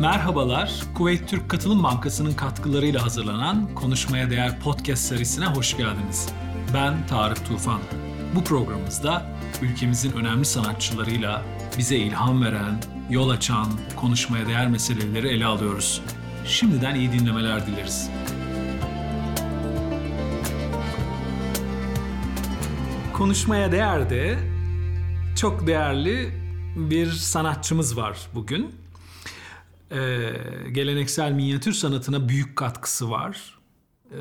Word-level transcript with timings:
Merhabalar, 0.00 0.82
Kuveyt 0.94 1.28
Türk 1.28 1.48
Katılım 1.48 1.82
Bankası'nın 1.82 2.32
katkılarıyla 2.32 3.04
hazırlanan 3.04 3.74
Konuşmaya 3.74 4.30
Değer 4.30 4.60
Podcast 4.60 5.02
serisine 5.02 5.46
hoş 5.46 5.76
geldiniz. 5.76 6.28
Ben 6.74 7.06
Tarık 7.06 7.46
Tufan. 7.46 7.80
Bu 8.34 8.44
programımızda 8.44 9.26
ülkemizin 9.62 10.12
önemli 10.12 10.44
sanatçılarıyla 10.44 11.42
bize 11.78 11.96
ilham 11.96 12.42
veren, 12.44 12.80
yol 13.10 13.30
açan, 13.30 13.66
konuşmaya 13.96 14.46
değer 14.46 14.68
meseleleri 14.68 15.28
ele 15.28 15.46
alıyoruz. 15.46 16.02
Şimdiden 16.46 16.94
iyi 16.94 17.12
dinlemeler 17.12 17.66
dileriz. 17.66 18.10
Konuşmaya 23.12 23.72
değer 23.72 24.10
de 24.10 24.38
çok 25.36 25.66
değerli 25.66 26.30
bir 26.76 27.10
sanatçımız 27.10 27.96
var 27.96 28.18
bugün. 28.34 28.87
Ee, 29.92 30.32
geleneksel 30.72 31.32
minyatür 31.32 31.72
sanatına 31.72 32.28
büyük 32.28 32.56
katkısı 32.56 33.10
var. 33.10 33.58
Ee, 34.10 34.16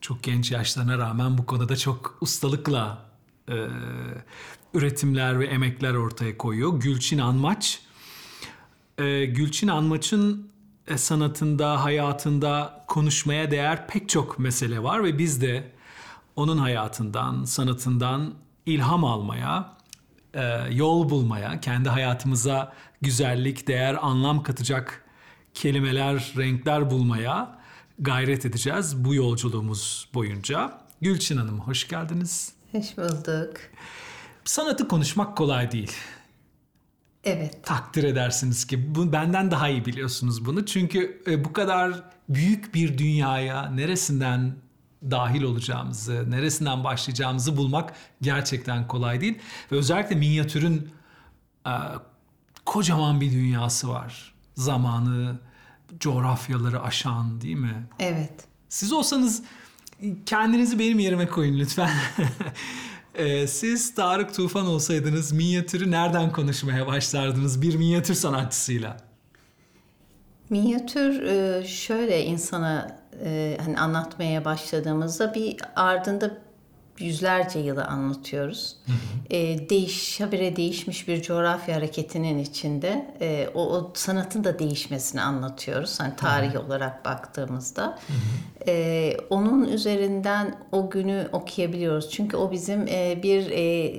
çok 0.00 0.22
genç 0.22 0.50
yaşlarına 0.50 0.98
rağmen 0.98 1.38
bu 1.38 1.46
konuda 1.46 1.76
çok 1.76 2.18
ustalıkla 2.20 3.10
e, 3.48 3.66
üretimler 4.74 5.40
ve 5.40 5.46
emekler 5.46 5.94
ortaya 5.94 6.38
koyuyor. 6.38 6.80
Gülçin 6.80 7.18
Anmaç. 7.18 7.82
Ee, 8.98 9.24
Gülçin 9.24 9.68
Anmaç'ın 9.68 10.50
e, 10.86 10.98
sanatında, 10.98 11.84
hayatında 11.84 12.84
konuşmaya 12.86 13.50
değer 13.50 13.88
pek 13.88 14.08
çok 14.08 14.38
mesele 14.38 14.82
var 14.82 15.04
ve 15.04 15.18
biz 15.18 15.42
de 15.42 15.72
onun 16.36 16.58
hayatından, 16.58 17.44
sanatından 17.44 18.34
ilham 18.66 19.04
almaya, 19.04 19.58
e, 19.60 19.79
yol 20.70 21.10
bulmaya, 21.10 21.60
kendi 21.60 21.88
hayatımıza 21.88 22.72
güzellik, 23.00 23.68
değer, 23.68 23.96
anlam 24.00 24.42
katacak 24.42 25.04
kelimeler, 25.54 26.32
renkler 26.36 26.90
bulmaya 26.90 27.58
gayret 27.98 28.46
edeceğiz 28.46 29.04
bu 29.04 29.14
yolculuğumuz 29.14 30.08
boyunca. 30.14 30.80
Gülçin 31.00 31.36
Hanım 31.36 31.60
hoş 31.60 31.88
geldiniz. 31.88 32.52
Hoş 32.72 32.98
bulduk. 32.98 33.56
Sanatı 34.44 34.88
konuşmak 34.88 35.36
kolay 35.36 35.72
değil. 35.72 35.92
Evet. 37.24 37.64
Takdir 37.64 38.04
edersiniz 38.04 38.66
ki 38.66 38.94
bu 38.94 39.12
benden 39.12 39.50
daha 39.50 39.68
iyi 39.68 39.84
biliyorsunuz 39.84 40.46
bunu. 40.46 40.66
Çünkü 40.66 41.22
e, 41.26 41.44
bu 41.44 41.52
kadar 41.52 42.02
büyük 42.28 42.74
bir 42.74 42.98
dünyaya 42.98 43.70
neresinden 43.70 44.52
dahil 45.10 45.42
olacağımızı, 45.42 46.30
neresinden 46.30 46.84
başlayacağımızı 46.84 47.56
bulmak 47.56 47.94
gerçekten 48.22 48.88
kolay 48.88 49.20
değil. 49.20 49.38
Ve 49.72 49.76
özellikle 49.76 50.16
minyatürün 50.16 50.90
e, 51.66 51.72
kocaman 52.66 53.20
bir 53.20 53.32
dünyası 53.32 53.88
var. 53.88 54.34
Zamanı, 54.54 55.38
coğrafyaları 56.00 56.82
aşan 56.82 57.40
değil 57.40 57.56
mi? 57.56 57.86
Evet. 57.98 58.32
Siz 58.68 58.92
olsanız 58.92 59.42
kendinizi 60.26 60.78
benim 60.78 60.98
yerime 60.98 61.26
koyun 61.26 61.58
lütfen. 61.58 61.90
E, 63.14 63.46
siz 63.46 63.94
Tarık 63.94 64.34
Tufan 64.34 64.66
olsaydınız 64.66 65.32
minyatürü 65.32 65.90
nereden 65.90 66.32
konuşmaya 66.32 66.86
başlardınız 66.86 67.62
bir 67.62 67.76
minyatür 67.76 68.14
sanatçısıyla? 68.14 68.96
Minyatür 70.50 71.22
e, 71.22 71.66
şöyle 71.66 72.24
insana 72.24 72.99
e, 73.24 73.58
hani 73.64 73.78
anlatmaya 73.78 74.44
başladığımızda 74.44 75.34
bir 75.34 75.56
ardında 75.76 76.30
yüzlerce 77.00 77.58
yılı 77.58 77.84
anlatıyoruz. 77.84 78.76
Hı 78.86 78.92
hı. 78.92 79.36
E, 79.36 79.68
değiş, 79.70 80.20
habire 80.20 80.56
değişmiş 80.56 81.08
bir 81.08 81.22
coğrafya 81.22 81.76
hareketinin 81.76 82.38
içinde 82.38 83.14
e, 83.20 83.48
o, 83.54 83.76
o 83.76 83.92
sanatın 83.94 84.44
da 84.44 84.58
değişmesini 84.58 85.22
anlatıyoruz. 85.22 86.00
Hani 86.00 86.16
tarih 86.16 86.54
hı 86.54 86.58
hı. 86.58 86.62
olarak 86.62 87.04
baktığımızda. 87.04 87.86
Hı 87.86 88.12
hı. 88.12 88.70
E, 88.70 89.16
onun 89.30 89.68
üzerinden 89.68 90.54
o 90.72 90.90
günü 90.90 91.28
okuyabiliyoruz. 91.32 92.10
Çünkü 92.10 92.36
o 92.36 92.50
bizim 92.50 92.88
e, 92.88 93.20
bir 93.22 93.50
e, 93.50 93.94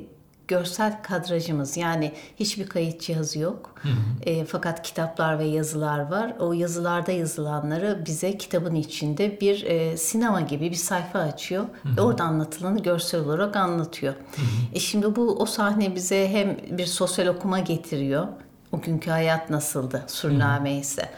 görsel 0.47 1.03
kadrajımız 1.03 1.77
yani 1.77 2.11
hiçbir 2.35 2.67
kayıt 2.67 3.01
cihazı 3.01 3.39
yok. 3.39 3.75
Hı 3.81 3.89
hı. 3.89 4.29
E, 4.29 4.45
fakat 4.45 4.81
kitaplar 4.81 5.39
ve 5.39 5.45
yazılar 5.45 5.99
var. 6.11 6.33
O 6.39 6.53
yazılarda 6.53 7.11
yazılanları 7.11 8.03
bize 8.05 8.37
kitabın 8.37 8.75
içinde 8.75 9.41
bir 9.41 9.63
e, 9.63 9.97
sinema 9.97 10.41
gibi 10.41 10.71
bir 10.71 10.75
sayfa 10.75 11.19
açıyor. 11.19 11.63
Hı 11.83 11.89
hı. 11.89 11.97
Ve 11.97 12.01
orada 12.01 12.23
anlatılanı 12.23 12.83
görsel 12.83 13.21
olarak 13.21 13.55
anlatıyor. 13.55 14.13
Hı 14.13 14.41
hı. 14.41 14.45
E 14.73 14.79
şimdi 14.79 15.15
bu 15.15 15.35
o 15.39 15.45
sahne 15.45 15.95
bize 15.95 16.29
hem 16.29 16.57
bir 16.77 16.85
sosyal 16.85 17.27
okuma 17.27 17.59
getiriyor. 17.59 18.27
O 18.71 18.81
günkü 18.81 19.09
hayat 19.09 19.49
nasıldı? 19.49 20.03
Surname 20.07 20.77
ise. 20.77 21.09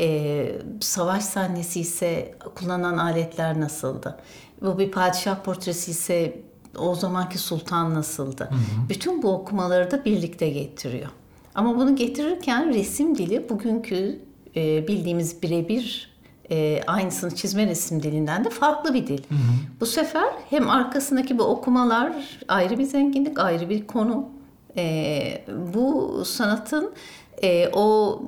E, 0.00 0.58
savaş 0.80 1.24
sahnesi 1.24 1.80
ise 1.80 2.34
kullanılan 2.54 2.98
aletler 2.98 3.60
nasıldı? 3.60 4.18
Bu 4.62 4.78
bir 4.78 4.90
padişah 4.90 5.42
portresi 5.42 5.90
ise 5.90 6.40
o 6.78 6.94
zamanki 6.94 7.38
sultan 7.38 7.94
nasıldı? 7.94 8.44
Hı 8.50 8.54
hı. 8.54 8.88
Bütün 8.88 9.22
bu 9.22 9.32
okumaları 9.32 9.90
da 9.90 10.04
birlikte 10.04 10.48
getiriyor. 10.48 11.08
Ama 11.54 11.76
bunu 11.76 11.96
getirirken 11.96 12.74
resim 12.74 13.18
dili 13.18 13.48
bugünkü 13.48 14.18
e, 14.56 14.88
bildiğimiz 14.88 15.42
birebir 15.42 16.10
e, 16.50 16.80
aynısını 16.86 17.34
çizme 17.34 17.66
resim 17.66 18.02
dilinden 18.02 18.44
de 18.44 18.50
farklı 18.50 18.94
bir 18.94 19.06
dil. 19.06 19.22
Hı 19.28 19.34
hı. 19.34 19.38
Bu 19.80 19.86
sefer 19.86 20.28
hem 20.50 20.70
arkasındaki 20.70 21.38
bu 21.38 21.42
okumalar 21.42 22.12
ayrı 22.48 22.78
bir 22.78 22.84
zenginlik, 22.84 23.38
ayrı 23.38 23.70
bir 23.70 23.86
konu. 23.86 24.28
E, 24.76 25.44
bu 25.74 26.22
sanatın 26.24 26.92
e, 27.42 27.68
o 27.72 28.20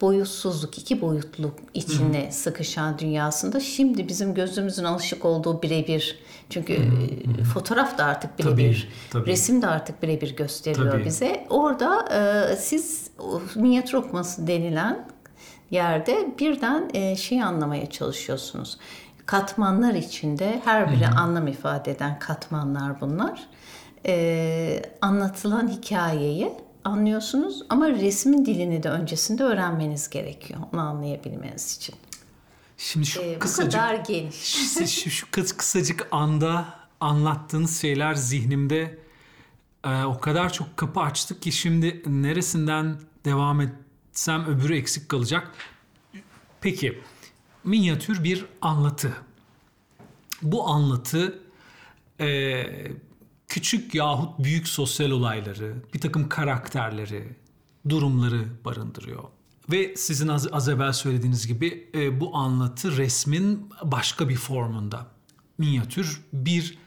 boyutsuzluk, 0.00 0.78
iki 0.78 1.00
boyutluk 1.00 1.54
içine 1.74 2.22
Hı-hı. 2.24 2.32
sıkışan 2.32 2.98
dünyasında 2.98 3.60
şimdi 3.60 4.08
bizim 4.08 4.34
gözümüzün 4.34 4.84
alışık 4.84 5.24
olduğu 5.24 5.62
birebir 5.62 6.18
çünkü 6.50 6.76
Hı-hı. 6.78 7.44
fotoğraf 7.44 7.98
da 7.98 8.04
artık 8.04 8.38
birebir, 8.38 8.88
resim 9.14 9.62
de 9.62 9.66
artık 9.66 10.02
birebir 10.02 10.36
gösteriyor 10.36 10.92
tabii. 10.92 11.04
bize. 11.04 11.46
Orada 11.50 12.04
e, 12.52 12.56
siz 12.56 13.10
minyatür 13.54 13.94
okuması 13.94 14.46
denilen 14.46 15.08
yerde 15.70 16.34
birden 16.38 16.90
e, 16.94 17.16
şeyi 17.16 17.44
anlamaya 17.44 17.90
çalışıyorsunuz. 17.90 18.78
Katmanlar 19.26 19.94
içinde 19.94 20.60
her 20.64 20.92
biri 20.92 21.06
Hı-hı. 21.06 21.18
anlam 21.18 21.46
ifade 21.46 21.90
eden 21.90 22.18
katmanlar 22.18 23.00
bunlar. 23.00 23.46
E, 24.06 24.82
anlatılan 25.02 25.68
hikayeyi 25.68 26.52
anlıyorsunuz 26.84 27.62
ama 27.68 27.88
resmin 27.88 28.44
dilini 28.44 28.82
de 28.82 28.90
öncesinde 28.90 29.44
öğrenmeniz 29.44 30.10
gerekiyor 30.10 30.60
onu 30.72 30.80
anlayabilmeniz 30.80 31.76
için. 31.76 31.94
Şimdi 32.78 33.06
şu 33.06 33.22
ee, 33.22 33.38
kısacık, 33.38 33.72
bu 33.72 33.76
kadar 33.78 33.94
geniş. 33.94 34.36
şu, 34.94 35.10
şu 35.10 35.26
kısacık 35.30 36.08
anda 36.10 36.78
anlattığınız 37.00 37.80
şeyler 37.80 38.14
zihnimde 38.14 38.98
e, 39.84 40.04
o 40.04 40.20
kadar 40.20 40.52
çok 40.52 40.76
kapı 40.76 41.00
açtık 41.00 41.42
ki 41.42 41.52
şimdi 41.52 42.02
neresinden 42.06 43.00
devam 43.24 43.60
etsem 43.60 44.46
öbürü 44.46 44.76
eksik 44.76 45.08
kalacak. 45.08 45.52
Peki 46.60 47.02
minyatür 47.64 48.24
bir 48.24 48.46
anlatı. 48.60 49.16
Bu 50.42 50.68
anlatı 50.68 51.42
e, 52.20 52.64
küçük 53.48 53.94
yahut 53.94 54.38
büyük 54.38 54.68
sosyal 54.68 55.10
olayları, 55.10 55.76
bir 55.94 56.00
takım 56.00 56.28
karakterleri, 56.28 57.36
durumları 57.88 58.64
barındırıyor. 58.64 59.24
Ve 59.70 59.96
sizin 59.96 60.28
az, 60.28 60.48
az 60.52 60.68
evvel 60.68 60.92
söylediğiniz 60.92 61.46
gibi 61.46 61.90
e, 61.94 62.20
bu 62.20 62.36
anlatı 62.36 62.96
resmin 62.96 63.70
başka 63.82 64.28
bir 64.28 64.36
formunda. 64.36 65.06
Minyatür 65.58 66.24
bir 66.32 66.78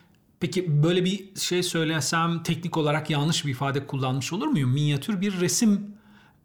Peki 0.42 0.84
böyle 0.84 1.06
bir 1.06 1.36
şey 1.36 1.64
söylesem 1.64 2.44
teknik 2.44 2.78
olarak 2.78 3.10
yanlış 3.10 3.46
bir 3.46 3.52
ifade 3.52 3.88
kullanmış 3.88 4.34
olur 4.34 4.48
muyum? 4.48 4.70
Minyatür 4.70 5.22
bir 5.22 5.40
resim 5.40 5.96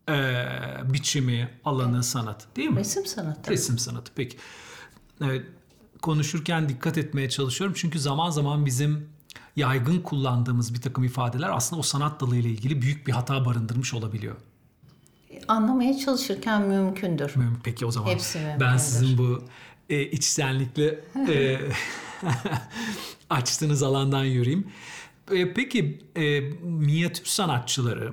e, 0.09 0.47
biçimi, 0.85 1.51
alanı, 1.65 2.03
sanat 2.03 2.47
değil 2.57 2.69
mi? 2.69 2.81
Resim 2.81 3.07
sanatı. 3.07 3.51
Resim 3.51 3.79
sanatı 3.79 4.13
peki. 4.15 4.37
Evet, 5.21 5.47
konuşurken 6.03 6.69
dikkat 6.69 6.99
etmeye 6.99 7.29
çalışıyorum 7.29 7.77
çünkü 7.79 7.99
zaman 7.99 8.31
zaman 8.31 8.67
bizim 8.67 9.09
yaygın 9.57 10.01
kullandığımız 10.01 10.75
bir 10.75 10.81
takım 10.81 11.05
ifadeler 11.05 11.51
aslında 11.57 11.81
o 11.81 11.83
sanat 11.83 12.21
dalı 12.21 12.37
ile 12.37 12.49
ilgili 12.49 12.83
büyük 12.83 13.07
bir 13.07 13.13
hata 13.13 13.45
barındırmış 13.45 13.95
olabiliyor. 13.95 14.37
Anlamaya 15.49 15.99
çalışırken 15.99 16.63
mümkündür. 16.63 17.35
Peki 17.65 17.87
o 17.87 17.91
zaman 17.91 18.11
Hepsi 18.11 18.39
ben 18.61 18.77
sizin 18.77 19.19
bu 19.19 19.43
e, 19.91 20.03
içtenlikle 20.03 21.01
e, 21.29 21.59
açtığınız 23.31 23.83
alandan 23.83 24.25
yürüyeyim. 24.25 24.67
E, 25.33 25.55
peki 25.55 25.99
e, 26.17 26.41
minyatür 26.63 27.25
sanatçıları 27.25 28.13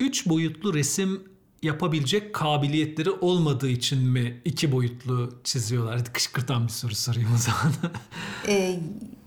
üç 0.00 0.28
boyutlu 0.28 0.74
resim 0.74 1.22
yapabilecek 1.62 2.34
kabiliyetleri 2.34 3.10
olmadığı 3.10 3.68
için 3.68 3.98
mi 3.98 4.40
iki 4.44 4.72
boyutlu 4.72 5.32
çiziyorlar? 5.44 6.04
Kışkırtan 6.04 6.64
bir 6.64 6.72
soru 6.72 6.94
sorayım 6.94 7.28
o 7.34 7.38
zaman. 7.38 7.72
e, 8.48 8.80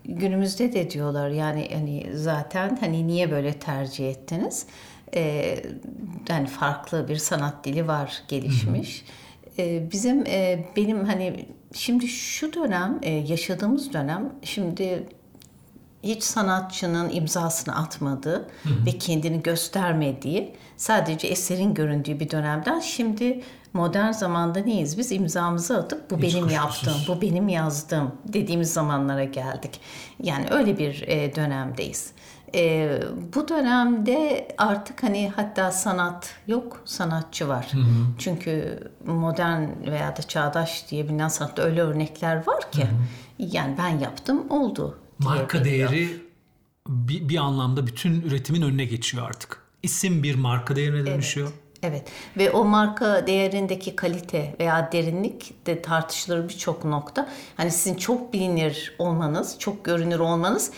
günümüzde 0.04 0.72
de 0.72 0.90
diyorlar 0.90 1.30
yani 1.30 1.70
hani 1.72 2.10
zaten 2.14 2.78
hani 2.80 3.06
niye 3.06 3.30
böyle 3.30 3.52
tercih 3.52 4.10
ettiniz? 4.10 4.66
E, 5.14 5.56
yani 6.28 6.46
farklı 6.46 7.08
bir 7.08 7.16
sanat 7.16 7.64
dili 7.64 7.88
var 7.88 8.22
gelişmiş. 8.28 9.04
E, 9.58 9.90
bizim 9.92 10.26
e, 10.26 10.64
benim 10.76 11.04
hani 11.04 11.46
şimdi 11.74 12.08
şu 12.08 12.52
dönem 12.52 12.98
e, 13.02 13.10
yaşadığımız 13.10 13.92
dönem 13.92 14.32
şimdi 14.42 15.06
hiç 16.02 16.22
sanatçının 16.22 17.10
imzasını 17.10 17.76
atmadığı 17.76 18.48
ve 18.86 18.98
kendini 18.98 19.42
göstermediği 19.42 20.54
sadece 20.76 21.28
eserin 21.28 21.74
göründüğü 21.74 22.20
bir 22.20 22.30
dönemden 22.30 22.80
şimdi 22.80 23.40
modern 23.72 24.12
zamanda 24.12 24.60
neyiz 24.60 24.98
biz 24.98 25.12
imzamızı 25.12 25.78
atıp 25.78 26.10
bu 26.10 26.16
Hiç 26.18 26.22
benim 26.34 26.48
kuşkusuz. 26.48 26.86
yaptığım 26.86 27.16
bu 27.16 27.20
benim 27.22 27.48
yazdığım 27.48 28.12
dediğimiz 28.24 28.72
zamanlara 28.72 29.24
geldik 29.24 29.80
yani 30.22 30.46
öyle 30.50 30.78
bir 30.78 31.02
e, 31.06 31.34
dönemdeyiz 31.34 32.12
E, 32.54 32.98
bu 33.34 33.48
dönemde 33.48 34.48
artık 34.58 35.02
hani 35.02 35.32
hatta 35.36 35.72
sanat 35.72 36.34
yok 36.46 36.82
sanatçı 36.84 37.48
var 37.48 37.72
çünkü 38.18 38.80
modern 39.06 39.62
veya 39.86 40.16
da 40.16 40.22
çağdaş 40.22 40.90
diye 40.90 41.04
bilinen 41.04 41.28
sanatta 41.28 41.62
öyle 41.62 41.82
örnekler 41.82 42.46
var 42.46 42.70
ki 42.70 42.86
yani 43.38 43.74
ben 43.78 43.98
yaptım 43.98 44.50
oldu 44.50 44.98
Marka 45.18 45.64
değeri 45.64 46.08
bir, 46.88 47.28
bir 47.28 47.36
anlamda 47.36 47.86
bütün 47.86 48.20
üretimin 48.20 48.62
önüne 48.62 48.84
geçiyor 48.84 49.26
artık. 49.26 49.62
İsim 49.82 50.22
bir 50.22 50.34
marka 50.34 50.76
değerine 50.76 51.06
dönüşüyor. 51.06 51.52
Evet 51.82 52.08
ve 52.36 52.50
o 52.50 52.64
marka 52.64 53.26
değerindeki 53.26 53.96
kalite 53.96 54.56
veya 54.60 54.92
derinlik 54.92 55.66
de 55.66 55.82
tartışılır 55.82 56.48
birçok 56.48 56.84
nokta. 56.84 57.28
Hani 57.56 57.70
sizin 57.70 57.96
çok 57.96 58.32
bilinir 58.32 58.94
olmanız, 58.98 59.58
çok 59.58 59.84
görünür 59.84 60.18
olmanız 60.18 60.70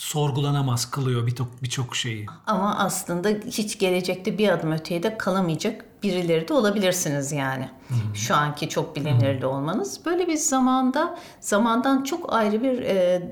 Sorgulanamaz 0.00 0.90
kılıyor 0.90 1.26
birçok 1.26 1.62
birçok 1.62 1.96
şeyi. 1.96 2.26
ama 2.46 2.78
aslında 2.78 3.28
hiç 3.28 3.78
gelecekte 3.78 4.38
bir 4.38 4.48
adım 4.48 4.72
öteye 4.72 5.02
de 5.02 5.18
kalamayacak 5.18 6.02
birileri 6.02 6.48
de 6.48 6.52
olabilirsiniz 6.52 7.32
yani. 7.32 7.68
Şu 8.14 8.36
anki 8.36 8.68
çok 8.68 8.96
bilinirli 8.96 9.46
olmanız. 9.46 10.04
Böyle 10.06 10.26
bir 10.26 10.36
zamanda, 10.36 11.18
zamandan 11.40 12.04
çok 12.04 12.32
ayrı 12.32 12.62
bir 12.62 12.82
e, 12.82 13.22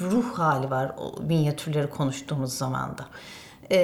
ruh 0.00 0.38
hali 0.38 0.70
var 0.70 0.92
o 0.98 1.22
minyatürleri 1.22 1.90
konuştuğumuz 1.90 2.52
zamanda. 2.52 3.06
E, 3.70 3.78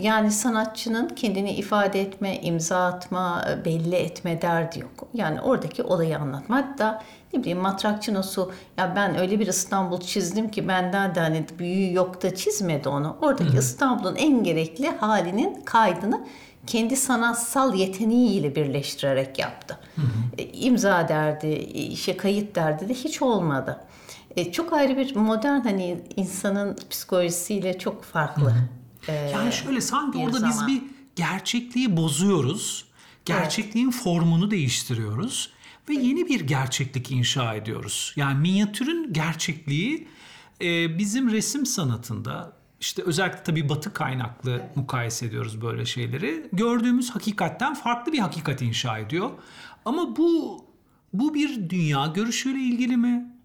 yani 0.00 0.30
sanatçının 0.30 1.08
kendini 1.08 1.52
ifade 1.52 2.00
etme, 2.00 2.40
imza 2.40 2.86
atma, 2.86 3.44
e, 3.50 3.64
belli 3.64 3.96
etme 3.96 4.42
derdi 4.42 4.78
yok. 4.80 5.08
Yani 5.14 5.40
oradaki 5.40 5.82
olayı 5.82 6.18
anlatma. 6.18 6.56
Hatta 6.56 7.02
ne 7.34 7.40
bileyim 7.40 7.58
matrakçinosu 7.58 8.52
ya 8.78 8.92
ben 8.96 9.18
öyle 9.18 9.40
bir 9.40 9.46
İstanbul 9.46 10.00
çizdim 10.00 10.50
ki 10.50 10.68
benden 10.68 11.14
de 11.14 11.20
hani 11.20 11.44
büyüğü 11.58 11.94
yok 11.94 12.22
da 12.22 12.34
çizmedi 12.34 12.88
onu. 12.88 13.16
Oradaki 13.22 13.56
İstanbul'un 13.56 14.16
en 14.16 14.44
gerekli 14.44 14.88
halinin 14.88 15.62
kaydını 15.64 16.26
kendi 16.66 16.96
sanatsal 16.96 17.74
yeteneğiyle 17.74 18.54
birleştirerek 18.56 19.38
yaptı. 19.38 19.78
E, 20.38 20.44
imza 20.44 21.08
derdi, 21.08 21.48
işe 21.74 22.16
kayıt 22.16 22.54
derdi 22.54 22.88
de 22.88 22.94
hiç 22.94 23.22
olmadı. 23.22 23.80
E, 24.36 24.52
çok 24.52 24.72
ayrı 24.72 24.96
bir 24.96 25.16
modern 25.16 25.60
hani 25.60 26.00
insanın 26.16 26.78
psikolojisiyle 26.90 27.78
çok 27.78 28.04
farklı. 28.04 28.54
E, 29.08 29.12
Yani 29.14 29.52
şöyle 29.52 29.80
sanki 29.80 30.18
orada 30.18 30.46
biz 30.46 30.54
zaman. 30.54 30.68
bir 30.68 30.82
gerçekliği 31.16 31.96
bozuyoruz. 31.96 32.84
Gerçekliğin 33.24 33.90
formunu 33.90 34.50
değiştiriyoruz 34.50 35.52
ve 35.90 35.94
yeni 35.94 36.28
bir 36.28 36.40
gerçeklik 36.40 37.10
inşa 37.10 37.54
ediyoruz. 37.54 38.12
Yani 38.16 38.40
minyatürün 38.40 39.12
gerçekliği 39.12 40.08
e, 40.62 40.98
bizim 40.98 41.30
resim 41.30 41.66
sanatında 41.66 42.52
işte 42.80 43.02
özellikle 43.02 43.42
tabii 43.42 43.68
batı 43.68 43.92
kaynaklı 43.92 44.62
mukayese 44.74 45.26
ediyoruz 45.26 45.62
böyle 45.62 45.86
şeyleri. 45.86 46.48
Gördüğümüz 46.52 47.10
hakikatten 47.10 47.74
farklı 47.74 48.12
bir 48.12 48.18
hakikat 48.18 48.62
inşa 48.62 48.98
ediyor. 48.98 49.30
Ama 49.84 50.16
bu 50.16 50.58
bu 51.12 51.34
bir 51.34 51.70
dünya 51.70 52.06
görüşüyle 52.06 52.58
ilgili 52.58 52.96
mi? 52.96 53.36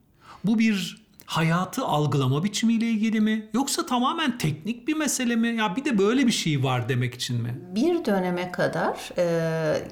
Bu 0.43 0.59
bir 0.59 1.04
hayatı 1.25 1.85
algılama 1.85 2.43
biçimiyle 2.43 2.85
ilgili 2.85 3.21
mi? 3.21 3.49
Yoksa 3.53 3.85
tamamen 3.85 4.37
teknik 4.37 4.87
bir 4.87 4.95
mesele 4.95 5.35
mi? 5.35 5.47
Ya 5.47 5.75
bir 5.75 5.85
de 5.85 5.97
böyle 5.97 6.27
bir 6.27 6.31
şey 6.31 6.63
var 6.63 6.89
demek 6.89 7.13
için 7.13 7.41
mi? 7.41 7.61
Bir 7.75 8.05
döneme 8.05 8.51
kadar 8.51 9.09
e, 9.17 9.23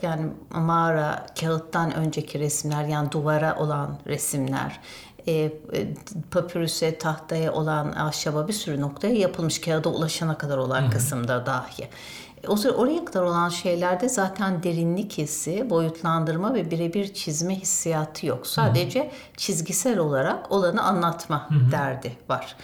yani 0.01 0.31
mağara, 0.49 1.25
kağıttan 1.39 1.93
önceki 1.93 2.39
resimler 2.39 2.85
yani 2.85 3.11
duvara 3.11 3.55
olan 3.55 3.99
resimler, 4.07 4.79
e, 5.27 5.31
e, 5.33 5.51
papürüse, 6.31 6.97
tahtaya 6.97 7.53
olan 7.53 7.91
ahşaba 7.91 8.47
bir 8.47 8.53
sürü 8.53 8.81
noktaya 8.81 9.15
yapılmış 9.15 9.61
kağıda 9.61 9.89
ulaşana 9.89 10.37
kadar 10.37 10.57
olan 10.57 10.89
kısımda 10.89 11.45
dahi. 11.45 11.89
O 12.47 12.55
sıra 12.55 12.73
oraya 12.73 13.05
kadar 13.05 13.21
olan 13.21 13.49
şeylerde 13.49 14.09
zaten 14.09 14.63
derinlik 14.63 15.17
hissi, 15.17 15.69
boyutlandırma 15.69 16.53
ve 16.53 16.71
birebir 16.71 17.13
çizme 17.13 17.55
hissiyatı 17.55 18.25
yok. 18.25 18.47
Sadece 18.47 19.11
çizgisel 19.37 19.97
olarak 19.97 20.51
olanı 20.51 20.83
anlatma 20.83 21.49
derdi 21.71 22.17
var. 22.29 22.55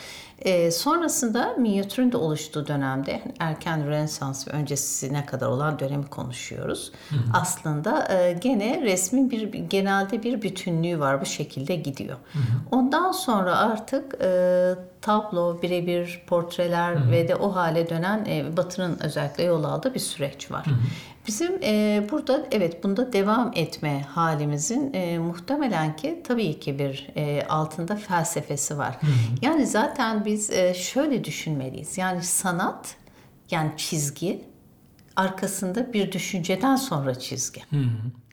Ee, 0.42 0.72
sonrasında 0.72 1.56
minyatürün 1.58 2.12
de 2.12 2.18
oluştuğu 2.18 2.68
dönemde 2.68 3.12
yani 3.12 3.34
erken 3.40 3.88
Rönesans 3.88 4.48
ve 4.48 4.52
öncesine 4.52 5.26
kadar 5.26 5.48
olan 5.48 5.80
dönemi 5.80 6.08
konuşuyoruz. 6.08 6.92
Aslında 7.34 8.14
e, 8.14 8.34
gene 8.34 8.82
resmin 8.82 9.32
bir 9.32 9.54
genelde 9.54 10.24
bir 10.24 10.42
bütünlüğü 10.42 11.00
var 11.00 11.22
bu 11.22 11.26
şekilde 11.26 11.76
gidiyor. 11.76 12.18
Ondan 12.72 13.12
sonra 13.12 13.58
artık 13.58 14.16
e, 14.22 14.76
tablo, 15.02 15.62
birebir 15.62 16.22
portreler 16.28 17.12
ve 17.12 17.28
de 17.28 17.36
o 17.36 17.56
hale 17.56 17.90
dönen 17.90 18.26
e, 18.26 18.58
Batı'nın 18.58 18.98
özellikle 19.04 19.44
yol 19.44 19.64
aldığı 19.64 19.94
bir 19.94 20.00
süreç 20.00 20.52
var. 20.52 20.66
Bizim 21.30 21.64
e, 21.64 22.08
burada 22.12 22.48
evet 22.52 22.84
bunda 22.84 23.14
devam 23.14 23.52
etme 23.56 24.02
halimizin 24.02 24.94
e, 24.94 25.20
muhtemelen 25.20 25.96
ki 25.96 26.22
tabii 26.28 26.60
ki 26.60 26.80
bir 26.80 27.08
e, 27.16 27.48
altında 27.50 27.96
felsefesi 27.96 28.78
var. 28.78 28.98
Yani 29.42 29.66
zaten 29.66 30.26
biz 30.26 30.50
e, 30.50 30.74
şöyle 30.74 31.24
düşünmeliyiz. 31.24 31.98
Yani 31.98 32.24
sanat 32.24 32.96
yani 33.52 33.72
çizgi 33.78 34.42
arkasında 35.16 35.94
bir 35.94 36.12
düşünceden 36.12 36.76
sonra 36.76 37.20
çizgi. 37.20 37.62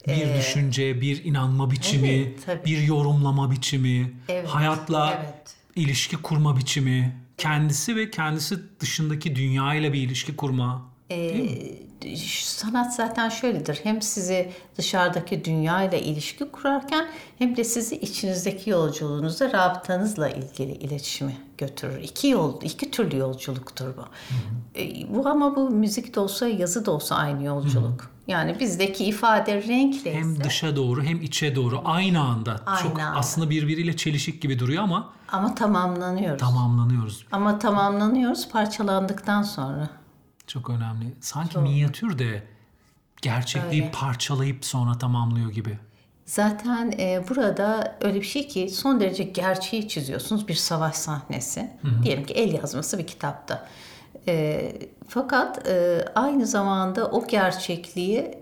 Bir 0.07 0.35
düşünce, 0.37 1.01
bir 1.01 1.23
inanma 1.23 1.71
biçimi, 1.71 2.09
Evet, 2.09 2.45
tabii. 2.45 2.65
bir 2.65 2.81
yorumlama 2.81 3.51
biçimi, 3.51 4.13
Evet, 4.29 4.47
hayatla 4.47 5.19
evet. 5.23 5.55
ilişki 5.75 6.17
kurma 6.17 6.57
biçimi, 6.57 7.15
kendisi 7.37 7.95
ve 7.95 8.11
kendisi 8.11 8.79
dışındaki 8.79 9.35
dünya 9.35 9.75
ile 9.75 9.93
bir 9.93 10.01
ilişki 10.01 10.35
kurma. 10.35 10.86
Ee, 11.11 11.49
sanat 12.43 12.95
zaten 12.95 13.29
şöyledir. 13.29 13.79
Hem 13.83 14.01
sizi 14.01 14.51
dışarıdaki 14.77 15.45
dünyayla 15.45 15.97
ilişki 15.97 16.51
kurarken 16.51 17.07
hem 17.37 17.57
de 17.57 17.63
sizi 17.63 17.95
içinizdeki 17.95 18.69
yolculuğunuzda 18.69 19.51
rabıtanızla 19.53 20.29
ilgili 20.29 20.71
iletişimi 20.71 21.37
götürür. 21.57 22.01
İki 22.03 22.27
yol, 22.27 22.61
iki 22.61 22.91
türlü 22.91 23.17
yolculuktur 23.17 23.87
bu. 23.97 24.01
Ee, 24.79 25.15
bu 25.15 25.27
ama 25.29 25.55
bu 25.55 25.69
müzik 25.69 26.15
de 26.15 26.19
olsa, 26.19 26.47
yazı 26.47 26.85
da 26.85 26.91
olsa 26.91 27.15
aynı 27.15 27.43
yolculuk. 27.43 28.09
Yani 28.27 28.59
bizdeki 28.59 29.05
ifade 29.05 29.61
renkle 29.67 30.13
Hem 30.13 30.33
ise- 30.33 30.43
dışa 30.43 30.75
doğru 30.75 31.03
hem 31.03 31.21
içe 31.21 31.55
doğru 31.55 31.81
aynı 31.85 32.19
anda. 32.21 32.55
Aynı 32.65 32.81
Çok 32.83 32.99
anda. 32.99 33.19
aslında 33.19 33.49
birbiriyle 33.49 33.95
çelişik 33.97 34.41
gibi 34.41 34.59
duruyor 34.59 34.83
ama 34.83 35.09
ama 35.31 35.55
tamamlanıyoruz. 35.55 36.39
tamamlanıyoruz. 36.39 37.25
Ama 37.31 37.59
tamamlanıyoruz 37.59 38.49
parçalandıktan 38.49 39.43
sonra. 39.43 39.89
Çok 40.47 40.69
önemli. 40.69 41.15
Sanki 41.21 41.57
minyatür 41.57 42.19
de 42.19 42.43
gerçekliği 43.21 43.81
Öyle. 43.81 43.91
parçalayıp 43.91 44.65
sonra 44.65 44.97
tamamlıyor 44.97 45.51
gibi. 45.51 45.77
Zaten 46.25 46.93
e, 46.99 47.23
burada 47.29 47.97
öyle 48.01 48.15
bir 48.19 48.25
şey 48.25 48.47
ki 48.47 48.69
son 48.69 48.99
derece 48.99 49.23
gerçeği 49.23 49.87
çiziyorsunuz 49.87 50.47
bir 50.47 50.53
savaş 50.53 50.95
sahnesi. 50.95 51.71
Diyelim 52.03 52.25
ki 52.25 52.33
el 52.33 52.53
yazması 52.53 52.97
bir 52.97 53.07
kitapta. 53.07 53.67
E, 54.27 54.71
fakat 55.07 55.67
e, 55.67 56.05
aynı 56.15 56.45
zamanda 56.45 57.11
o 57.11 57.27
gerçekliği 57.27 58.37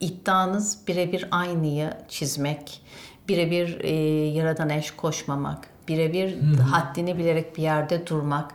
iddianız 0.00 0.78
birebir 0.88 1.28
aynıyı 1.30 1.90
çizmek, 2.08 2.82
birebir 3.28 3.80
e, 3.80 3.94
yaradan 4.28 4.70
eş 4.70 4.90
koşmamak, 4.90 5.68
birebir 5.88 6.40
haddini 6.58 7.18
bilerek 7.18 7.56
bir 7.56 7.62
yerde 7.62 8.06
durmak, 8.06 8.54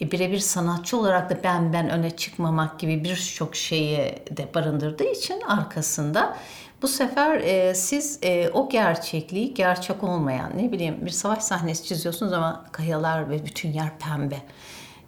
e, 0.00 0.10
birebir 0.10 0.38
sanatçı 0.38 0.96
olarak 0.96 1.30
da 1.30 1.38
ben 1.44 1.72
ben 1.72 1.90
öne 1.90 2.10
çıkmamak 2.10 2.78
gibi 2.78 3.04
birçok 3.04 3.56
şeyi 3.56 3.98
de 4.30 4.54
barındırdığı 4.54 5.10
için 5.12 5.40
arkasında 5.40 6.36
bu 6.82 6.88
sefer 6.88 7.40
e, 7.40 7.74
siz 7.74 8.18
e, 8.22 8.48
o 8.48 8.68
gerçekliği 8.68 9.54
gerçek 9.54 10.04
olmayan 10.04 10.52
ne 10.56 10.72
bileyim 10.72 11.06
bir 11.06 11.10
savaş 11.10 11.42
sahnesi 11.42 11.84
çiziyorsunuz 11.84 12.32
ama 12.32 12.64
kayalar 12.72 13.30
ve 13.30 13.46
bütün 13.46 13.72
yer 13.72 13.98
pembe. 13.98 14.42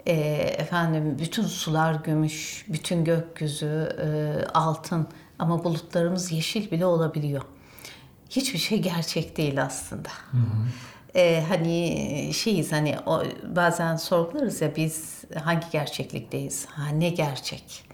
E, 0.06 0.14
efendim 0.58 1.16
bütün 1.18 1.42
sular 1.42 1.94
gümüş, 1.94 2.66
bütün 2.68 3.04
gökyüzü 3.04 3.96
e, 4.02 4.06
altın 4.54 5.06
ama 5.38 5.64
bulutlarımız 5.64 6.32
yeşil 6.32 6.70
bile 6.70 6.86
olabiliyor. 6.86 7.42
Hiçbir 8.30 8.58
şey 8.58 8.82
gerçek 8.82 9.36
değil 9.36 9.62
aslında. 9.62 10.08
E, 11.14 11.44
hani 11.48 12.30
şeyiz 12.34 12.72
hani 12.72 12.96
o, 13.06 13.22
bazen 13.56 13.96
sorgularız 13.96 14.62
ya 14.62 14.76
biz 14.76 15.24
hangi 15.44 15.66
gerçeklikteyiz? 15.72 16.66
Ha, 16.66 16.88
ne 16.88 17.10
gerçek? 17.10 17.92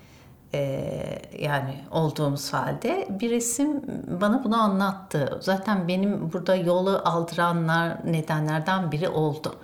e, 0.54 1.22
yani 1.38 1.74
olduğumuz 1.90 2.52
halde 2.52 3.08
bir 3.20 3.30
resim 3.30 3.82
bana 4.20 4.44
bunu 4.44 4.56
anlattı. 4.62 5.38
Zaten 5.42 5.88
benim 5.88 6.32
burada 6.32 6.56
yolu 6.56 7.02
aldıranlar 7.04 8.12
nedenlerden 8.12 8.92
biri 8.92 9.08
oldu. 9.08 9.56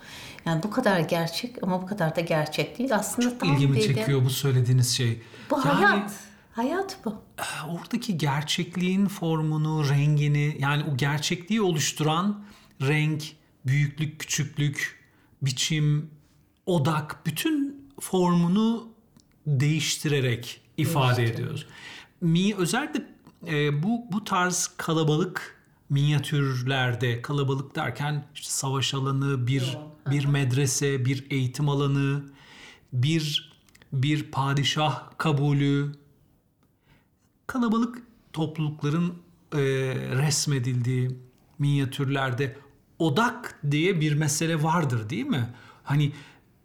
Yani 0.45 0.63
bu 0.63 0.71
kadar 0.71 0.99
gerçek 0.99 1.63
ama 1.63 1.81
bu 1.81 1.85
kadar 1.85 2.15
da 2.15 2.21
gerçek 2.21 2.79
değil. 2.79 2.95
Aslında 2.95 3.29
Çok 3.29 3.47
ilgimi 3.47 3.77
dedim, 3.77 3.95
çekiyor 3.95 4.25
bu 4.25 4.29
söylediğiniz 4.29 4.97
şey. 4.97 5.21
Bu 5.51 5.59
Yani, 5.65 5.69
hayat. 5.69 6.11
Hayat 6.51 6.97
bu. 7.05 7.15
oradaki 7.69 8.17
gerçekliğin 8.17 9.07
formunu, 9.07 9.89
rengini 9.89 10.57
yani 10.59 10.83
o 10.93 10.97
gerçekliği 10.97 11.61
oluşturan 11.61 12.43
renk, 12.81 13.23
büyüklük, 13.65 14.19
küçüklük, 14.19 14.99
biçim, 15.41 16.09
odak 16.65 17.25
bütün 17.25 17.85
formunu 17.99 18.87
değiştirerek 19.47 20.61
ifade 20.77 21.23
ediyoruz. 21.23 21.67
Mi 22.21 22.55
özellikle 22.55 23.07
e, 23.47 23.83
bu 23.83 24.05
bu 24.11 24.23
tarz 24.23 24.71
kalabalık 24.77 25.61
minyatürlerde 25.89 27.21
kalabalık 27.21 27.75
derken 27.75 28.27
işte 28.35 28.49
savaş 28.49 28.93
alanı, 28.93 29.47
bir 29.47 29.77
bir 30.11 30.25
medrese, 30.25 31.05
bir 31.05 31.25
eğitim 31.29 31.69
alanı, 31.69 32.23
bir 32.93 33.55
bir 33.93 34.23
padişah 34.31 35.17
kabulü, 35.17 35.91
kalabalık 37.47 38.03
toplulukların 38.33 39.13
e, 39.53 39.59
resmedildiği 40.17 41.19
minyatürlerde 41.59 42.57
odak 42.99 43.59
diye 43.71 44.01
bir 44.01 44.13
mesele 44.13 44.63
vardır 44.63 45.09
değil 45.09 45.25
mi? 45.25 45.49
Hani 45.83 46.11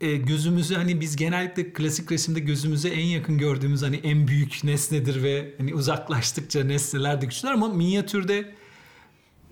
e, 0.01 0.17
gözümüzü 0.17 0.75
hani 0.75 1.01
biz 1.01 1.17
genellikle 1.17 1.73
klasik 1.73 2.13
resimde 2.13 2.41
gözümüze 2.41 2.89
en 2.89 3.05
yakın 3.07 3.39
gördüğümüz 3.39 3.83
hani 3.83 3.97
en 3.97 4.29
büyük 4.29 4.65
nesnedir 4.65 5.23
ve 5.23 5.55
hani 5.59 5.75
uzaklaştıkça 5.75 6.65
nesneler 6.65 7.21
de 7.21 7.29
küçüler 7.29 7.53
ama 7.53 7.69
minyatürde 7.69 8.55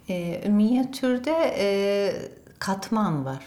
E, 0.09 0.49
minyatürde 0.49 1.55
e, 1.59 1.69
katman 2.59 3.25
var. 3.25 3.45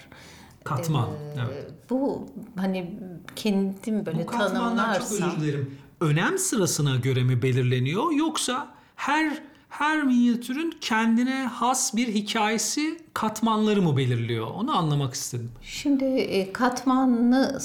katman. 0.64 1.10
Ee, 1.10 1.40
evet. 1.52 1.72
Bu 1.90 2.28
hani 2.56 3.00
kendim 3.36 4.06
böyle 4.06 4.20
Bu 4.20 4.26
katmanlar 4.26 5.00
çok 5.00 5.10
tanımlarsam. 5.10 5.30
özür 5.30 5.42
dilerim. 5.42 5.78
Önem 6.02 6.38
sırasına 6.38 6.96
göre 6.96 7.24
mi 7.24 7.42
belirleniyor 7.42 8.12
yoksa 8.12 8.74
her 8.96 9.44
her 9.72 10.04
minyatürün 10.04 10.74
kendine 10.82 11.44
has 11.46 11.96
bir 11.96 12.08
hikayesi 12.08 12.98
katmanları 13.14 13.82
mı 13.82 13.98
belirliyor? 13.98 14.48
Onu 14.48 14.78
anlamak 14.78 15.14
istedim. 15.14 15.52
Şimdi 15.62 16.06
e, 16.06 16.54
katmanlı 16.54 17.60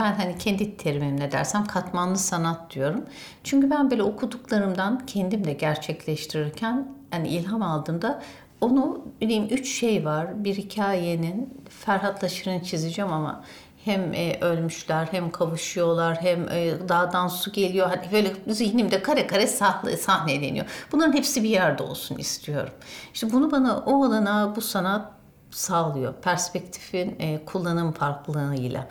ben 0.00 0.14
hani 0.14 0.38
kendi 0.38 0.76
terimimle 0.76 1.32
dersem 1.32 1.64
katmanlı 1.64 2.18
sanat 2.18 2.74
diyorum. 2.74 3.04
Çünkü 3.44 3.70
ben 3.70 3.90
böyle 3.90 4.02
okuduklarımdan 4.02 5.06
kendim 5.06 5.44
de 5.44 5.52
gerçekleştirirken 5.52 6.88
yani 7.12 7.28
ilham 7.28 7.62
aldığımda 7.62 8.22
onu 8.60 9.04
bileyim 9.20 9.48
üç 9.50 9.68
şey 9.68 10.04
var. 10.04 10.44
Bir 10.44 10.54
hikayenin 10.54 11.54
Ferhat'la 11.68 12.28
Şirin 12.28 12.60
çizeceğim 12.60 13.12
ama 13.12 13.44
hem 13.84 14.14
e, 14.14 14.38
ölmüşler 14.40 15.08
hem 15.10 15.30
kavuşuyorlar 15.30 16.16
hem 16.20 16.48
e, 16.48 16.88
dağdan 16.88 17.28
su 17.28 17.52
geliyor. 17.52 17.88
Hani 17.88 18.12
böyle 18.12 18.32
zihnimde 18.46 19.02
kare 19.02 19.26
kare 19.26 19.46
sahne, 19.46 19.96
sahneleniyor. 19.96 20.66
Bunların 20.92 21.12
hepsi 21.12 21.42
bir 21.42 21.48
yerde 21.48 21.82
olsun 21.82 22.18
istiyorum. 22.18 22.74
İşte 23.14 23.32
bunu 23.32 23.50
bana 23.50 23.78
o 23.78 24.04
alana 24.04 24.56
bu 24.56 24.60
sanat 24.60 25.12
sağlıyor. 25.50 26.14
Perspektifin 26.14 27.16
e, 27.18 27.44
kullanım 27.44 27.92
farklılığıyla. 27.92 28.88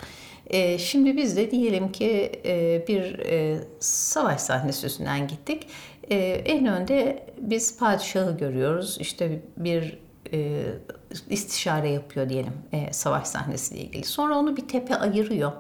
E, 0.47 0.77
şimdi 0.77 1.17
biz 1.17 1.37
de 1.37 1.51
diyelim 1.51 1.91
ki 1.91 2.41
e, 2.45 2.85
bir 2.87 3.19
e, 3.19 3.59
savaş 3.79 4.41
sahnesi 4.41 4.87
üstünden 4.87 5.27
gittik. 5.27 5.67
E, 6.09 6.15
en 6.25 6.65
önde 6.65 7.25
biz 7.37 7.79
padişahı 7.79 8.37
görüyoruz. 8.37 8.97
İşte 8.99 9.41
bir 9.57 9.99
e, 10.33 10.63
istişare 11.29 11.89
yapıyor 11.89 12.29
diyelim 12.29 12.53
e, 12.71 12.93
savaş 12.93 13.27
sahnesiyle 13.27 13.81
ilgili. 13.81 14.03
Sonra 14.03 14.37
onu 14.37 14.57
bir 14.57 14.67
tepe 14.67 14.95
ayırıyor. 14.95 15.51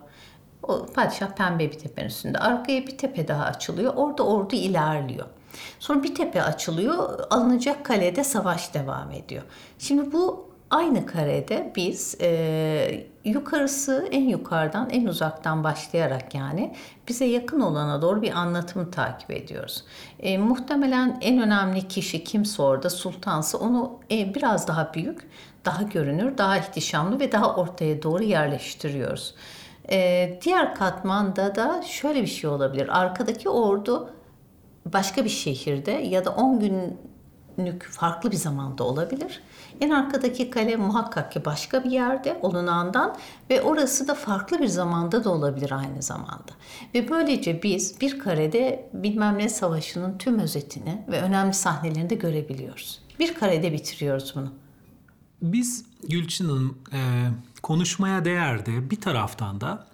O 0.63 0.85
padişah 0.85 1.35
pembe 1.35 1.71
bir 1.71 1.79
tepenin 1.79 2.07
üstünde. 2.07 2.37
Arkaya 2.37 2.87
bir 2.87 2.97
tepe 2.97 3.27
daha 3.27 3.43
açılıyor. 3.43 3.93
Orada 3.95 4.25
ordu 4.25 4.55
ilerliyor. 4.55 5.25
Sonra 5.79 6.03
bir 6.03 6.15
tepe 6.15 6.43
açılıyor. 6.43 7.19
Alınacak 7.29 7.85
kalede 7.85 8.23
savaş 8.23 8.73
devam 8.73 9.11
ediyor. 9.11 9.43
Şimdi 9.79 10.11
bu 10.11 10.50
aynı 10.71 11.05
karede 11.05 11.73
biz 11.75 12.17
e, 12.21 13.05
yukarısı 13.25 14.07
en 14.11 14.29
yukarıdan 14.29 14.89
en 14.89 15.05
uzaktan 15.05 15.63
başlayarak 15.63 16.35
yani 16.35 16.75
bize 17.07 17.25
yakın 17.25 17.59
olana 17.59 18.01
doğru 18.01 18.21
bir 18.21 18.31
anlatımı 18.31 18.91
takip 18.91 19.31
ediyoruz. 19.31 19.83
E, 20.19 20.37
muhtemelen 20.37 21.17
en 21.21 21.41
önemli 21.41 21.87
kişi 21.87 22.23
kimse 22.23 22.61
orada 22.61 22.89
sultansı 22.89 23.57
onu 23.57 23.99
e, 24.11 24.35
biraz 24.35 24.67
daha 24.67 24.93
büyük, 24.93 25.29
daha 25.65 25.83
görünür, 25.83 26.37
daha 26.37 26.57
ihtişamlı 26.57 27.19
ve 27.19 27.31
daha 27.31 27.55
ortaya 27.55 28.03
doğru 28.03 28.23
yerleştiriyoruz. 28.23 29.35
E, 29.91 30.39
diğer 30.43 30.75
katmanda 30.75 31.55
da 31.55 31.81
şöyle 31.81 32.21
bir 32.21 32.27
şey 32.27 32.49
olabilir. 32.49 32.99
Arkadaki 32.99 33.49
ordu 33.49 34.09
başka 34.85 35.23
bir 35.23 35.29
şehirde 35.29 35.91
ya 35.91 36.25
da 36.25 36.29
10 36.29 36.59
günlük 36.59 37.83
farklı 37.83 38.31
bir 38.31 38.37
zamanda 38.37 38.83
olabilir. 38.83 39.41
En 39.81 39.89
arkadaki 39.89 40.49
kale 40.49 40.75
muhakkak 40.75 41.31
ki 41.31 41.45
başka 41.45 41.83
bir 41.83 41.91
yerde 41.91 42.39
olunağından 42.41 43.17
ve 43.49 43.61
orası 43.61 44.07
da 44.07 44.15
farklı 44.15 44.59
bir 44.59 44.67
zamanda 44.67 45.23
da 45.23 45.29
olabilir 45.29 45.71
aynı 45.71 46.01
zamanda. 46.01 46.51
Ve 46.93 47.09
böylece 47.09 47.63
biz 47.63 48.01
bir 48.01 48.19
karede 48.19 48.89
bilmem 48.93 49.37
ne 49.37 49.49
savaşının 49.49 50.17
tüm 50.17 50.39
özetini 50.39 51.05
ve 51.07 51.21
önemli 51.21 51.53
sahnelerini 51.53 52.09
de 52.09 52.15
görebiliyoruz. 52.15 53.01
Bir 53.19 53.33
karede 53.33 53.73
bitiriyoruz 53.73 54.33
bunu. 54.35 54.53
Biz 55.41 55.85
Gülçin 56.09 56.45
Hanım 56.45 56.77
e, 56.93 56.99
konuşmaya 57.63 58.25
değerde 58.25 58.89
bir 58.89 59.01
taraftan 59.01 59.61
da 59.61 59.87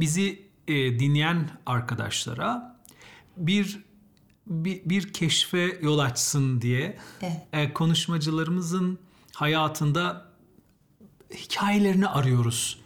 bizi 0.00 0.42
e, 0.68 0.74
dinleyen 0.74 1.50
arkadaşlara 1.66 2.76
bir 3.36 3.90
bir, 4.46 4.80
bir 4.84 5.12
keşfe 5.12 5.78
yol 5.82 5.98
açsın 5.98 6.60
diye 6.60 6.98
Evet. 7.22 7.36
e, 7.52 7.72
konuşmacılarımızın 7.72 8.98
hayatında 9.40 10.26
hikayelerini 11.34 12.08
arıyoruz. 12.08 12.80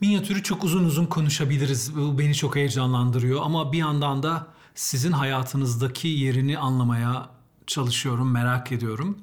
Minyatürü 0.00 0.42
çok 0.42 0.64
uzun 0.64 0.84
uzun 0.84 1.06
konuşabiliriz. 1.06 1.96
Bu 1.96 2.18
beni 2.18 2.34
çok 2.34 2.56
heyecanlandırıyor 2.56 3.40
ama 3.42 3.72
bir 3.72 3.78
yandan 3.78 4.22
da 4.22 4.46
sizin 4.74 5.12
hayatınızdaki 5.12 6.08
yerini 6.08 6.58
anlamaya 6.58 7.30
çalışıyorum, 7.66 8.30
merak 8.30 8.72
ediyorum. 8.72 9.18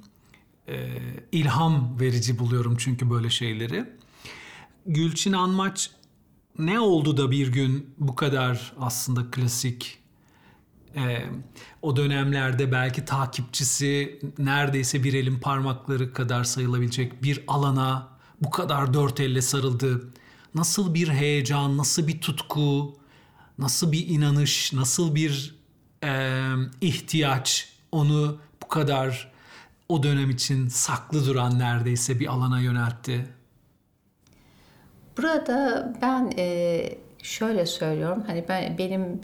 Ee, 0.67 0.99
ilham 1.31 1.99
verici 1.99 2.39
buluyorum 2.39 2.75
çünkü 2.77 3.09
böyle 3.09 3.29
şeyleri. 3.29 3.89
Gülçin 4.85 5.33
Anmaç 5.33 5.91
ne 6.59 6.79
oldu 6.79 7.17
da 7.17 7.31
bir 7.31 7.47
gün 7.47 7.95
bu 7.97 8.15
kadar 8.15 8.73
aslında 8.79 9.31
klasik 9.31 9.99
ee, 10.97 11.25
o 11.81 11.95
dönemlerde 11.95 12.71
belki 12.71 13.05
takipçisi 13.05 14.19
neredeyse 14.37 15.03
bir 15.03 15.13
elin 15.13 15.39
parmakları 15.39 16.13
kadar 16.13 16.43
sayılabilecek 16.43 17.23
bir 17.23 17.43
alana 17.47 18.07
bu 18.41 18.49
kadar 18.49 18.93
dört 18.93 19.19
elle 19.19 19.41
sarıldı. 19.41 20.13
Nasıl 20.55 20.93
bir 20.93 21.07
heyecan, 21.07 21.77
nasıl 21.77 22.07
bir 22.07 22.21
tutku, 22.21 22.97
nasıl 23.57 23.91
bir 23.91 24.07
inanış, 24.07 24.73
nasıl 24.73 25.15
bir 25.15 25.55
e, 26.03 26.41
ihtiyaç 26.81 27.69
onu 27.91 28.37
bu 28.63 28.67
kadar 28.67 29.31
o 29.89 30.03
dönem 30.03 30.29
için 30.29 30.67
saklı 30.67 31.25
duran 31.25 31.59
neredeyse 31.59 32.19
bir 32.19 32.27
alana 32.27 32.59
yöneltti. 32.59 33.25
Burada 35.17 35.93
ben 36.01 36.31
e, 36.37 36.89
şöyle 37.23 37.65
söylüyorum 37.65 38.23
hani 38.27 38.45
ben 38.49 38.77
benim 38.77 39.21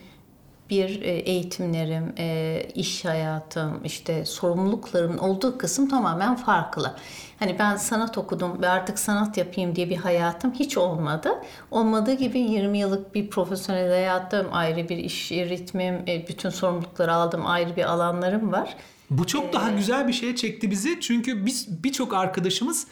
bir 0.74 1.01
e, 1.01 1.12
eğitimlerim, 1.12 2.13
e, 2.18 2.62
iş 2.75 3.06
hayatım, 3.06 3.82
işte 3.84 4.25
sorumluluklarımın 4.25 5.18
olduğu 5.18 5.58
kısım 5.58 5.89
tamamen 5.89 6.36
farklı. 6.36 6.96
Hani 7.39 7.60
ben 7.60 7.75
sanat 7.75 8.18
okudum 8.18 8.62
ve 8.62 8.70
artık 8.70 9.00
sanat 9.00 9.38
yapayım 9.38 9.75
diye 9.75 9.89
bir 9.89 9.98
hayatım 9.98 10.53
hiç 10.53 10.77
olmadı. 10.77 11.30
Olmadığı 11.72 12.13
gibi 12.13 12.39
20 12.39 12.77
yıllık 12.77 13.15
bir 13.15 13.30
profesyonel 13.30 13.89
hayatım, 13.89 14.48
ayrı 14.51 14.89
bir 14.89 14.98
iş 14.98 15.32
ritmim, 15.32 15.96
e, 16.08 16.27
bütün 16.27 16.50
sorumlulukları 16.50 17.13
aldım, 17.13 17.46
ayrı 17.46 17.75
bir 17.75 17.92
alanlarım 17.92 18.51
var. 18.51 18.75
Bu 19.10 19.27
çok 19.27 19.53
daha 19.53 19.70
güzel 19.70 20.08
bir 20.08 20.13
şeye 20.13 20.36
çekti 20.36 20.72
bizi. 20.72 21.01
Çünkü 21.01 21.46
biz 21.46 21.84
birçok 21.84 22.13
arkadaşımız 22.13 22.88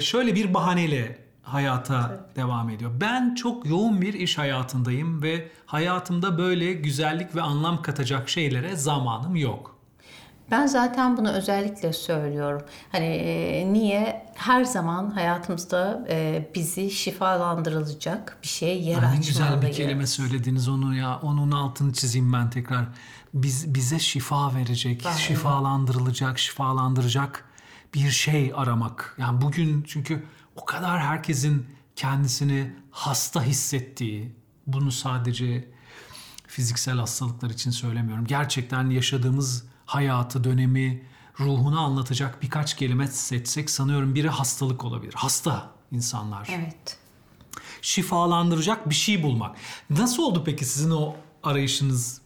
şöyle 0.00 0.34
bir 0.34 0.54
bahaneyle 0.54 1.29
hayata 1.42 2.20
devam 2.36 2.70
ediyor. 2.70 2.90
Ben 3.00 3.34
çok 3.34 3.66
yoğun 3.66 4.00
bir 4.00 4.14
iş 4.14 4.38
hayatındayım 4.38 5.22
ve 5.22 5.48
hayatımda 5.66 6.38
böyle 6.38 6.72
güzellik 6.72 7.36
ve 7.36 7.42
anlam 7.42 7.82
katacak 7.82 8.28
şeylere 8.28 8.76
zamanım 8.76 9.36
yok. 9.36 9.80
Ben 10.50 10.66
zaten 10.66 11.16
bunu 11.16 11.30
özellikle 11.30 11.92
söylüyorum. 11.92 12.62
Hani 12.92 13.04
e, 13.06 13.72
niye 13.72 14.26
her 14.34 14.64
zaman 14.64 15.10
hayatımızda 15.10 16.06
e, 16.08 16.48
bizi 16.54 16.90
şifalandırılacak 16.90 18.38
bir 18.42 18.48
şeye 18.48 18.76
yer 18.78 18.96
açmalıyız. 18.96 19.26
güzel 19.26 19.62
bir 19.62 19.72
kelime 19.72 20.06
söylediniz 20.06 20.68
onu 20.68 20.94
ya. 20.96 21.18
Onun 21.22 21.50
altını 21.50 21.92
çizeyim 21.92 22.32
ben 22.32 22.50
tekrar. 22.50 22.84
Biz 23.34 23.74
bize 23.74 23.98
şifa 23.98 24.54
verecek, 24.54 25.06
Aynen. 25.06 25.18
şifalandırılacak, 25.18 26.38
şifalandıracak 26.38 27.44
bir 27.94 28.10
şey 28.10 28.52
aramak. 28.56 29.16
Yani 29.18 29.40
bugün 29.40 29.82
çünkü 29.82 30.22
o 30.60 30.64
kadar 30.64 31.00
herkesin 31.00 31.66
kendisini 31.96 32.72
hasta 32.90 33.42
hissettiği, 33.42 34.32
bunu 34.66 34.92
sadece 34.92 35.68
fiziksel 36.46 36.98
hastalıklar 36.98 37.50
için 37.50 37.70
söylemiyorum. 37.70 38.26
Gerçekten 38.26 38.90
yaşadığımız 38.90 39.64
hayatı, 39.86 40.44
dönemi, 40.44 41.02
ruhunu 41.40 41.80
anlatacak 41.80 42.42
birkaç 42.42 42.76
kelime 42.76 43.06
seçsek 43.06 43.70
sanıyorum 43.70 44.14
biri 44.14 44.28
hastalık 44.28 44.84
olabilir. 44.84 45.14
Hasta 45.16 45.70
insanlar 45.92 46.48
Evet. 46.52 46.98
şifalandıracak 47.82 48.88
bir 48.90 48.94
şey 48.94 49.22
bulmak. 49.22 49.56
Nasıl 49.90 50.22
oldu 50.22 50.42
peki 50.44 50.64
sizin 50.64 50.90
o 50.90 51.16
arayışınız? 51.42 52.22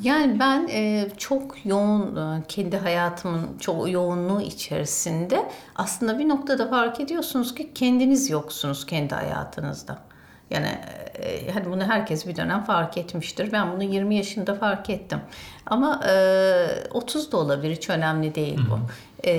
Yani 0.00 0.40
ben 0.40 0.68
e, 0.68 1.08
çok 1.18 1.66
yoğun 1.66 2.16
e, 2.16 2.42
kendi 2.48 2.76
hayatımın 2.76 3.58
çok 3.58 3.90
yoğunluğu 3.90 4.40
içerisinde 4.40 5.48
aslında 5.76 6.18
bir 6.18 6.28
noktada 6.28 6.68
fark 6.68 7.00
ediyorsunuz 7.00 7.54
ki 7.54 7.74
kendiniz 7.74 8.30
yoksunuz 8.30 8.86
kendi 8.86 9.14
hayatınızda. 9.14 9.98
Yani 10.50 10.78
hani 11.54 11.70
bunu 11.70 11.84
herkes 11.84 12.26
bir 12.26 12.36
dönem 12.36 12.64
fark 12.64 12.98
etmiştir. 12.98 13.52
Ben 13.52 13.72
bunu 13.72 13.82
20 13.82 14.16
yaşında 14.16 14.54
fark 14.54 14.90
ettim. 14.90 15.20
Ama 15.66 16.00
e, 16.08 16.66
30 16.90 17.32
da 17.32 17.36
olabilir 17.36 17.76
hiç 17.76 17.90
önemli 17.90 18.34
değil 18.34 18.58
bu. 18.70 18.78
E, 19.28 19.32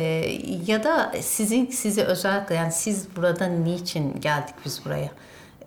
ya 0.67 0.83
da 0.83 1.11
sizin 1.21 1.65
sizi 1.65 2.03
özellikle 2.03 2.55
yani 2.55 2.71
siz 2.71 3.15
burada 3.15 3.45
niçin 3.45 4.21
geldik 4.21 4.55
biz 4.65 4.85
buraya? 4.85 5.09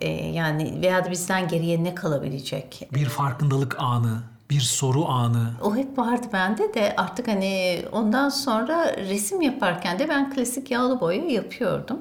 E, 0.01 0.09
yani 0.11 0.83
veya 0.83 1.05
da 1.05 1.11
bizden 1.11 1.49
geriye 1.49 1.85
ne 1.85 1.95
kalabilecek? 1.95 2.89
Bir 2.93 3.07
farkındalık 3.07 3.77
anı, 3.79 4.23
bir 4.51 4.61
soru 4.61 5.05
anı. 5.05 5.51
O 5.63 5.77
hep 5.77 5.99
vardı 5.99 6.27
bende 6.33 6.75
de 6.75 6.95
artık 6.97 7.29
hani 7.29 7.83
ondan 7.93 8.29
sonra 8.29 8.97
resim 8.97 9.41
yaparken 9.41 9.99
de 9.99 10.09
ben 10.09 10.31
klasik 10.31 10.71
yağlı 10.71 11.01
boya 11.01 11.25
yapıyordum. 11.25 12.01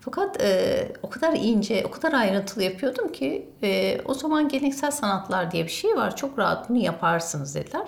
Fakat 0.00 0.42
e, 0.42 0.92
o 1.02 1.10
kadar 1.10 1.32
ince, 1.32 1.84
o 1.86 1.90
kadar 1.90 2.12
ayrıntılı 2.12 2.62
yapıyordum 2.62 3.12
ki 3.12 3.48
e, 3.62 4.00
o 4.04 4.14
zaman 4.14 4.48
geleneksel 4.48 4.90
sanatlar 4.90 5.50
diye 5.50 5.64
bir 5.64 5.70
şey 5.70 5.96
var. 5.96 6.16
Çok 6.16 6.38
rahat 6.38 6.68
bunu 6.68 6.78
yaparsınız 6.78 7.54
dediler. 7.54 7.86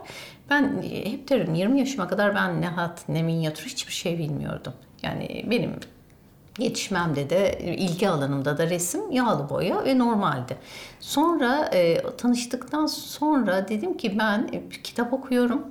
Ben 0.51 0.83
e, 0.83 1.13
hep 1.13 1.29
derim 1.29 1.55
20 1.55 1.79
yaşıma 1.79 2.09
kadar 2.09 2.35
ben 2.35 2.61
ne 2.61 2.67
hat 2.67 3.09
ne 3.09 3.23
minyatür 3.23 3.67
hiçbir 3.67 3.93
şey 3.93 4.19
bilmiyordum. 4.19 4.73
Yani 5.03 5.47
benim 5.51 5.73
Yetişmemde 6.59 7.31
de 7.31 7.59
ilgi 7.63 8.09
alanımda 8.09 8.59
da 8.59 8.71
resim, 8.71 9.11
yağlı 9.11 9.51
boya 9.51 9.85
ve 9.85 9.99
normaldi. 9.99 10.57
Sonra 11.01 11.71
e, 11.73 12.03
tanıştıktan 12.17 12.87
sonra 12.87 13.69
dedim 13.69 13.97
ki 13.97 14.19
ben 14.19 14.51
e, 14.53 14.69
kitap 14.83 15.13
okuyorum. 15.13 15.67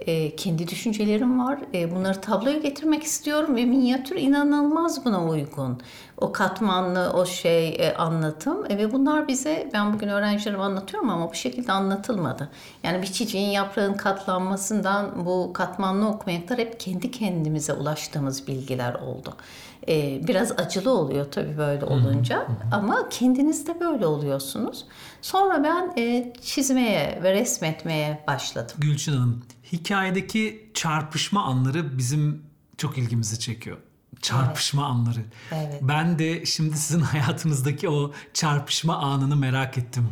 E, 0.00 0.36
kendi 0.36 0.68
düşüncelerim 0.68 1.40
var. 1.40 1.58
E, 1.74 1.90
bunları 1.90 2.20
tabloya 2.20 2.58
getirmek 2.58 3.02
istiyorum 3.02 3.56
ve 3.56 3.64
minyatür 3.64 4.16
inanılmaz 4.16 5.04
buna 5.04 5.28
uygun. 5.28 5.80
O 6.18 6.32
katmanlı 6.32 7.10
o 7.14 7.26
şey 7.26 7.68
e, 7.68 7.94
anlatım 7.94 8.64
e, 8.70 8.78
ve 8.78 8.92
bunlar 8.92 9.28
bize 9.28 9.70
ben 9.72 9.94
bugün 9.94 10.08
öğrencilerime 10.08 10.62
anlatıyorum 10.62 11.10
ama 11.10 11.30
bu 11.30 11.34
şekilde 11.34 11.72
anlatılmadı. 11.72 12.48
Yani 12.82 13.02
bir 13.02 13.06
çiçeğin 13.06 13.50
yaprağın 13.50 13.94
katlanmasından 13.94 15.26
bu 15.26 15.52
katmanlı 15.52 16.08
okumayaklar 16.08 16.58
hep 16.58 16.80
kendi 16.80 17.10
kendimize 17.10 17.72
ulaştığımız 17.72 18.46
bilgiler 18.46 18.94
oldu. 18.94 19.34
E, 19.88 20.26
biraz 20.28 20.52
acılı 20.52 20.90
oluyor 20.90 21.30
tabii 21.30 21.58
böyle 21.58 21.84
olunca 21.84 22.46
ama 22.72 23.08
kendiniz 23.08 23.66
de 23.66 23.80
böyle 23.80 24.06
oluyorsunuz. 24.06 24.84
Sonra 25.22 25.64
ben 25.64 26.02
e, 26.02 26.32
çizmeye 26.42 27.20
ve 27.22 27.32
resmetmeye 27.32 28.24
başladım. 28.26 28.76
Gülçin 28.78 29.12
Hanım, 29.12 29.42
hikayedeki 29.72 30.70
çarpışma 30.74 31.44
anları 31.44 31.98
bizim 31.98 32.42
çok 32.78 32.98
ilgimizi 32.98 33.38
çekiyor. 33.38 33.76
Çarpışma 34.22 34.86
anları. 34.86 35.20
Evet. 35.52 35.78
Ben 35.82 36.18
de 36.18 36.46
şimdi 36.46 36.76
sizin 36.76 37.00
hayatınızdaki 37.12 37.88
o 37.88 38.12
çarpışma 38.34 38.96
anını 38.96 39.36
merak 39.36 39.78
ettim. 39.78 40.08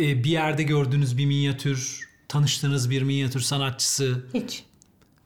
Ee, 0.00 0.24
bir 0.24 0.30
yerde 0.30 0.62
gördüğünüz 0.62 1.18
bir 1.18 1.26
minyatür, 1.26 2.08
tanıştığınız 2.28 2.90
bir 2.90 3.02
minyatür 3.02 3.40
sanatçısı. 3.40 4.26
Hiç. 4.34 4.64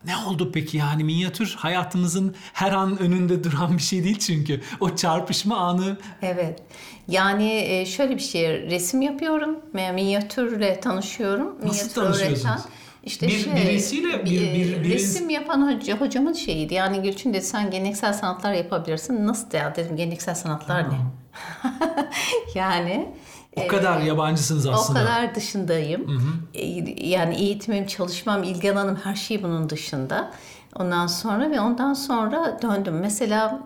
Ne 0.04 0.16
oldu 0.16 0.52
peki 0.52 0.76
yani 0.76 1.04
minyatür 1.04 1.54
hayatımızın 1.58 2.34
her 2.52 2.72
an 2.72 2.98
önünde 2.98 3.44
duran 3.44 3.78
bir 3.78 3.82
şey 3.82 4.04
değil 4.04 4.18
çünkü. 4.18 4.60
O 4.80 4.96
çarpışma 4.96 5.56
anı 5.56 5.98
Evet. 6.22 6.62
Yani 7.08 7.52
e, 7.52 7.86
şöyle 7.86 8.16
bir 8.16 8.22
şey 8.22 8.48
resim 8.48 9.02
yapıyorum 9.02 9.58
minyatürle 9.72 10.80
tanışıyorum. 10.80 11.58
Minyatür 11.58 11.88
tanışıyorsunuz? 11.90 12.44
öğreten 12.44 12.60
işte 13.04 13.26
Bir- 13.26 13.32
şey, 13.32 13.54
birisiyle, 13.54 14.24
bir- 14.24 14.48
e, 14.50 14.54
bir- 14.54 14.90
resim 14.94 15.30
yapan 15.30 15.76
hoca, 15.76 16.00
hocamın 16.00 16.32
şeyiydi. 16.32 16.74
Yani 16.74 17.02
Gülçin 17.02 17.34
dedi 17.34 17.44
sen 17.44 17.70
geleneksel 17.70 18.12
sanatlar 18.12 18.52
yapabilirsin. 18.52 19.26
Nasıl 19.26 19.48
ya 19.58 19.74
dedim 19.76 19.96
geleneksel 19.96 20.34
sanatlar 20.34 20.84
ne? 20.90 20.94
yani 22.54 23.08
o 23.56 23.66
kadar 23.68 24.00
yabancısınız 24.00 24.66
o 24.66 24.70
aslında. 24.70 24.98
kadar 25.00 25.34
dışındayım. 25.34 26.06
E, 26.54 26.66
Yani 27.08 27.34
eğitimim, 27.36 27.86
çalışmam, 27.86 28.42
ilgi 28.44 28.72
alanım 28.72 28.98
her 29.04 29.14
şey 29.14 29.42
bunun 29.42 29.70
dışında. 29.70 30.30
Ondan 30.76 31.06
sonra 31.06 31.50
ve 31.50 31.60
ondan 31.60 31.94
sonra 31.94 32.58
döndüm. 32.62 32.98
Mesela 33.00 33.60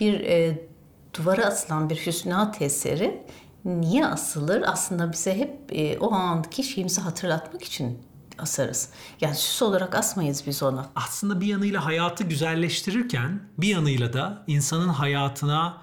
bir 0.00 0.20
e, 0.20 0.58
duvara 1.18 1.44
asılan 1.44 1.90
bir 1.90 1.96
hüsnat 1.96 2.62
eseri 2.62 3.22
niye 3.64 4.06
asılır? 4.06 4.64
Aslında 4.66 5.12
bize 5.12 5.38
hep 5.38 5.52
e, 5.72 5.98
o 5.98 6.12
anki 6.12 6.62
şeyimizi 6.62 7.00
hatırlatmak 7.00 7.62
için 7.64 7.98
asarız. 8.38 8.88
Yani 9.20 9.34
süs 9.34 9.62
olarak 9.62 9.94
asmayız 9.94 10.42
biz 10.46 10.62
onu. 10.62 10.86
aslında 10.96 11.40
bir 11.40 11.46
yanıyla 11.46 11.84
hayatı 11.84 12.24
güzelleştirirken 12.24 13.40
bir 13.58 13.68
yanıyla 13.68 14.12
da 14.12 14.44
insanın 14.46 14.88
hayatına 14.88 15.82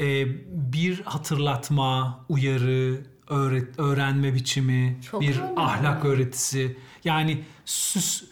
e, 0.00 0.26
bir 0.72 1.00
hatırlatma, 1.02 2.20
uyarı, 2.28 3.00
öğret, 3.28 3.78
öğrenme 3.78 4.34
biçimi, 4.34 4.98
Çok 5.10 5.20
bir 5.20 5.38
önemli. 5.38 5.60
ahlak 5.60 6.04
öğretisi. 6.04 6.78
Yani 7.04 7.44
süs 7.64 8.22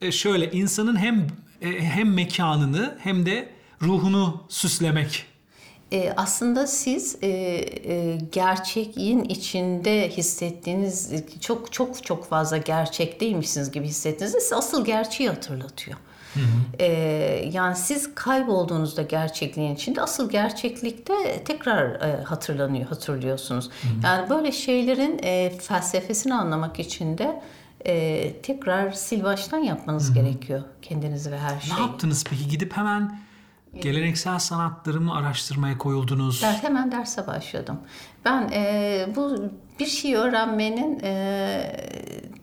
e, 0.00 0.12
şöyle 0.12 0.50
insanın 0.50 0.96
hem 0.96 1.26
e, 1.60 1.80
hem 1.80 2.14
mekanını 2.14 2.98
hem 3.00 3.26
de 3.26 3.52
ruhunu 3.82 4.42
süslemek. 4.48 5.26
E, 5.92 6.12
aslında 6.16 6.66
siz 6.66 7.16
e, 7.22 7.28
e, 7.28 8.18
gerçeğin 8.32 9.24
içinde 9.24 10.08
hissettiğiniz 10.08 11.12
çok 11.40 11.72
çok 11.72 12.04
çok 12.04 12.28
fazla 12.28 12.56
gerçekteymişsiniz 12.56 13.70
gibi 13.70 13.86
hissettiğinizde 13.86 14.40
size 14.40 14.56
asıl 14.56 14.84
gerçeği 14.84 15.28
hatırlatıyor. 15.28 15.98
E, 16.78 16.86
yani 17.52 17.76
siz 17.76 18.14
kaybolduğunuzda 18.14 19.02
gerçekliğin 19.02 19.74
içinde 19.74 20.02
asıl 20.02 20.30
gerçeklikte 20.30 21.42
tekrar 21.44 22.00
e, 22.00 22.22
hatırlanıyor, 22.22 22.86
hatırlıyorsunuz. 22.86 23.70
Yani 24.04 24.30
böyle 24.30 24.52
şeylerin 24.52 25.20
e, 25.22 25.50
felsefesini 25.50 26.34
anlamak 26.34 26.80
için 26.80 27.18
de 27.18 27.42
e, 27.86 28.32
tekrar 28.42 28.92
sil 29.04 29.20
baştan 29.24 29.58
yapmanız 29.58 30.14
gerekiyor 30.14 30.62
kendinizi 30.82 31.32
ve 31.32 31.38
her 31.38 31.60
şeyi. 31.60 31.76
Ne 31.76 31.80
yaptınız 31.80 32.24
peki? 32.30 32.48
Gidip 32.48 32.76
hemen 32.76 33.18
geleneksel 33.80 34.38
sanatları 34.38 35.00
mı 35.00 35.14
araştırmaya 35.14 35.78
koyuldunuz? 35.78 36.42
Der, 36.42 36.52
hemen 36.52 36.92
derse 36.92 37.26
başladım. 37.26 37.78
Ben 38.24 38.50
e, 38.52 39.06
bu 39.16 39.36
bir 39.80 39.86
şey 39.86 40.14
öğrenmenin 40.16 41.00
e, 41.02 41.76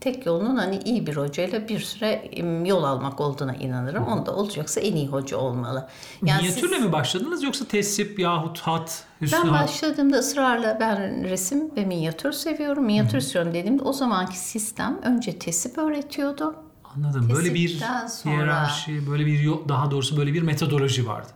tek 0.01 0.25
yolunun 0.25 0.55
hani 0.55 0.79
iyi 0.85 1.07
bir 1.07 1.17
hocayla 1.17 1.67
bir 1.67 1.79
süre 1.79 2.31
yol 2.65 2.83
almak 2.83 3.19
olduğuna 3.21 3.55
inanırım. 3.55 4.03
Onda 4.07 4.35
olacaksa 4.35 4.81
en 4.81 4.95
iyi 4.95 5.07
hoca 5.07 5.37
olmalı. 5.37 5.87
Yani 6.25 6.41
siz- 6.41 6.55
Minyatürle 6.63 6.85
mi 6.85 6.91
başladınız 6.91 7.43
yoksa 7.43 7.65
tesip 7.65 8.19
yahut 8.19 8.59
hat, 8.59 9.03
hüsnü 9.21 9.37
ben 9.43 9.47
hat? 9.49 9.63
başladığımda 9.67 10.17
ısrarla 10.17 10.77
ben 10.79 11.23
resim 11.23 11.75
ve 11.75 11.85
minyatür 11.85 12.31
seviyorum. 12.31 12.85
Minyatür 12.85 13.17
istiyorum 13.17 13.53
dediğimde 13.53 13.83
o 13.83 13.93
zamanki 13.93 14.37
sistem 14.39 14.99
önce 15.03 15.39
tesip 15.39 15.77
öğretiyordu. 15.77 16.55
Anladım. 16.99 17.29
Böyle 17.35 17.53
bir 17.53 17.69
sonra- 17.79 18.07
hiyerarşi, 18.25 19.07
böyle 19.11 19.25
bir 19.25 19.45
daha 19.69 19.91
doğrusu 19.91 20.17
böyle 20.17 20.33
bir 20.33 20.41
metodoloji 20.41 21.07
vardı. 21.07 21.27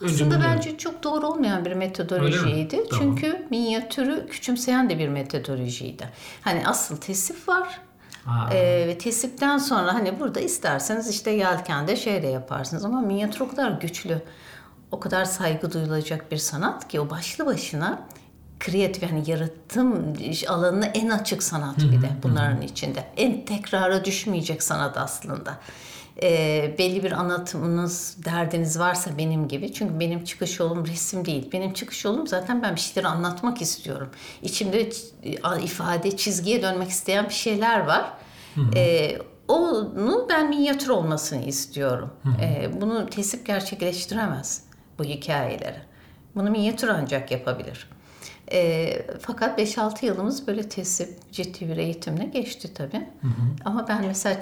Önce 0.00 0.14
Aslında 0.14 0.34
bunu- 0.36 0.44
bence 0.44 0.78
çok 0.78 1.02
doğru 1.02 1.26
olmayan 1.26 1.64
bir 1.64 1.72
metodolojiydi. 1.72 2.84
Tamam. 2.90 3.16
Çünkü 3.16 3.46
minyatürü 3.50 4.26
küçümseyen 4.30 4.90
de 4.90 4.98
bir 4.98 5.08
metodolojiydi. 5.08 6.08
Hani 6.42 6.68
asıl 6.68 6.96
tesip 6.96 7.48
var. 7.48 7.80
Ha. 8.24 8.48
Ee, 8.52 8.84
ve 8.88 8.98
tesipten 8.98 9.58
sonra 9.58 9.94
hani 9.94 10.20
burada 10.20 10.40
isterseniz 10.40 11.08
işte 11.10 11.30
yelkende 11.30 11.96
şey 11.96 12.22
de 12.22 12.26
yaparsınız 12.26 12.84
ama 12.84 13.00
minyatür 13.00 13.40
o 13.40 13.48
kadar 13.48 13.70
güçlü, 13.70 14.22
o 14.90 15.00
kadar 15.00 15.24
saygı 15.24 15.72
duyulacak 15.72 16.32
bir 16.32 16.36
sanat 16.36 16.88
ki 16.88 17.00
o 17.00 17.10
başlı 17.10 17.46
başına 17.46 18.02
kreatif 18.60 19.02
yani 19.02 19.30
yaratım 19.30 20.16
alanına 20.48 20.86
en 20.86 21.08
açık 21.08 21.42
sanat 21.42 21.78
bir 21.78 22.02
de 22.02 22.10
bunların 22.22 22.62
içinde. 22.62 23.04
En 23.16 23.44
tekrara 23.44 24.04
düşmeyecek 24.04 24.62
sanat 24.62 24.96
aslında. 24.96 25.58
e, 26.22 26.74
belli 26.78 27.02
bir 27.02 27.12
anlatımınız, 27.12 28.16
derdiniz 28.24 28.78
varsa 28.78 29.18
benim 29.18 29.48
gibi. 29.48 29.72
Çünkü 29.72 30.00
benim 30.00 30.24
çıkış 30.24 30.60
yolum 30.60 30.86
resim 30.86 31.24
değil. 31.24 31.52
Benim 31.52 31.72
çıkış 31.72 32.04
yolum 32.04 32.26
zaten 32.26 32.62
ben 32.62 32.74
bir 32.74 32.80
şeyleri 32.80 33.08
anlatmak 33.08 33.62
istiyorum. 33.62 34.10
İçimde 34.42 34.90
ifade, 35.62 36.16
çizgiye 36.16 36.62
dönmek 36.62 36.88
isteyen 36.88 37.24
bir 37.28 37.34
şeyler 37.34 37.80
var. 37.80 38.12
E, 38.76 39.18
onu 39.48 40.26
ben 40.30 40.48
minyatür 40.48 40.88
olmasını 40.88 41.44
istiyorum. 41.44 42.10
E, 42.40 42.80
bunu 42.80 43.06
tesip 43.10 43.46
gerçekleştiremez 43.46 44.62
bu 44.98 45.04
hikayeleri. 45.04 45.78
Bunu 46.34 46.50
minyatür 46.50 46.88
ancak 46.88 47.30
yapabilir. 47.30 47.88
E, 48.52 48.92
fakat 49.20 49.58
5-6 49.58 50.06
yılımız 50.06 50.46
böyle 50.46 50.68
tesip 50.68 51.32
ciddi 51.32 51.68
bir 51.68 51.76
eğitimle 51.76 52.24
geçti 52.24 52.74
tabii. 52.74 53.06
Ama 53.64 53.88
ben 53.88 54.06
mesela 54.06 54.40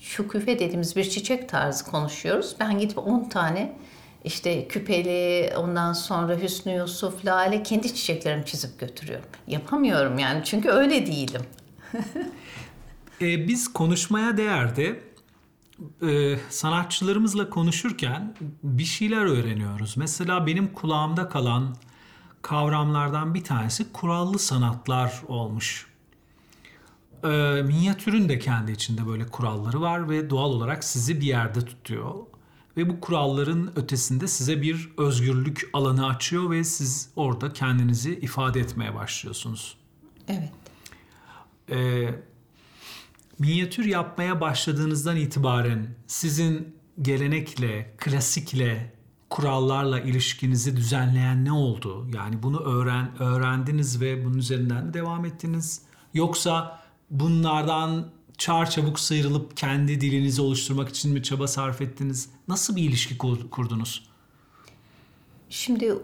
şüküfe 0.00 0.58
dediğimiz 0.58 0.96
bir 0.96 1.10
çiçek 1.10 1.48
tarzı 1.48 1.84
konuşuyoruz. 1.84 2.56
Ben 2.60 2.78
gidip 2.78 2.98
10 2.98 3.28
tane 3.28 3.76
işte 4.24 4.68
küpeli, 4.68 5.52
ondan 5.56 5.92
sonra 5.92 6.36
Hüsnü 6.42 6.72
Yusuf, 6.72 7.24
Lale 7.26 7.62
kendi 7.62 7.94
çiçeklerimi 7.94 8.44
çizip 8.46 8.80
götürüyorum. 8.80 9.28
Yapamıyorum 9.46 10.18
yani 10.18 10.44
çünkü 10.44 10.68
öyle 10.68 11.06
değilim. 11.06 11.42
E, 13.20 13.48
biz 13.48 13.72
konuşmaya 13.72 14.36
değerde 14.36 15.00
e, 16.02 16.36
sanatçılarımızla 16.50 17.50
konuşurken 17.50 18.34
bir 18.62 18.84
şeyler 18.84 19.24
öğreniyoruz. 19.24 19.96
Mesela 19.96 20.46
benim 20.46 20.72
kulağımda 20.72 21.28
kalan 21.28 21.76
kavramlardan 22.46 23.34
bir 23.34 23.44
tanesi 23.44 23.92
kurallı 23.92 24.38
sanatlar 24.38 25.22
olmuş. 25.28 25.86
E, 27.24 27.28
minyatürün 27.62 28.28
de 28.28 28.38
kendi 28.38 28.72
içinde 28.72 29.06
böyle 29.06 29.26
kuralları 29.26 29.80
var 29.80 30.10
ve 30.10 30.30
doğal 30.30 30.50
olarak 30.50 30.84
sizi 30.84 31.20
bir 31.20 31.26
yerde 31.26 31.60
tutuyor. 31.60 32.14
Ve 32.76 32.88
bu 32.88 33.00
kuralların 33.00 33.78
ötesinde 33.78 34.26
size 34.26 34.62
bir 34.62 34.90
özgürlük 34.98 35.70
alanı 35.72 36.06
açıyor 36.06 36.50
ve 36.50 36.64
siz 36.64 37.08
orada 37.16 37.52
kendinizi 37.52 38.14
ifade 38.14 38.60
etmeye 38.60 38.94
başlıyorsunuz. 38.94 39.76
Evet. 40.28 40.52
Ee, 41.70 42.14
minyatür 43.38 43.84
yapmaya 43.84 44.40
başladığınızdan 44.40 45.16
itibaren 45.16 45.94
sizin 46.06 46.76
gelenekle, 47.02 47.94
klasikle, 47.98 48.95
kurallarla 49.30 50.00
ilişkinizi 50.00 50.76
düzenleyen 50.76 51.44
ne 51.44 51.52
oldu? 51.52 52.06
Yani 52.14 52.42
bunu 52.42 52.60
öğren 52.60 53.22
öğrendiniz 53.22 54.00
ve 54.00 54.24
bunun 54.24 54.38
üzerinden 54.38 54.84
mi 54.86 54.94
devam 54.94 55.24
ettiniz? 55.24 55.82
Yoksa 56.14 56.78
bunlardan 57.10 58.06
çar 58.38 58.70
çabuk 58.70 59.00
sıyrılıp 59.00 59.56
kendi 59.56 60.00
dilinizi 60.00 60.42
oluşturmak 60.42 60.88
için 60.88 61.12
mi 61.12 61.22
çaba 61.22 61.46
sarf 61.48 61.80
ettiniz? 61.80 62.28
Nasıl 62.48 62.76
bir 62.76 62.82
ilişki 62.82 63.18
kur- 63.18 63.50
kurdunuz? 63.50 64.08
Şimdi 65.50 65.94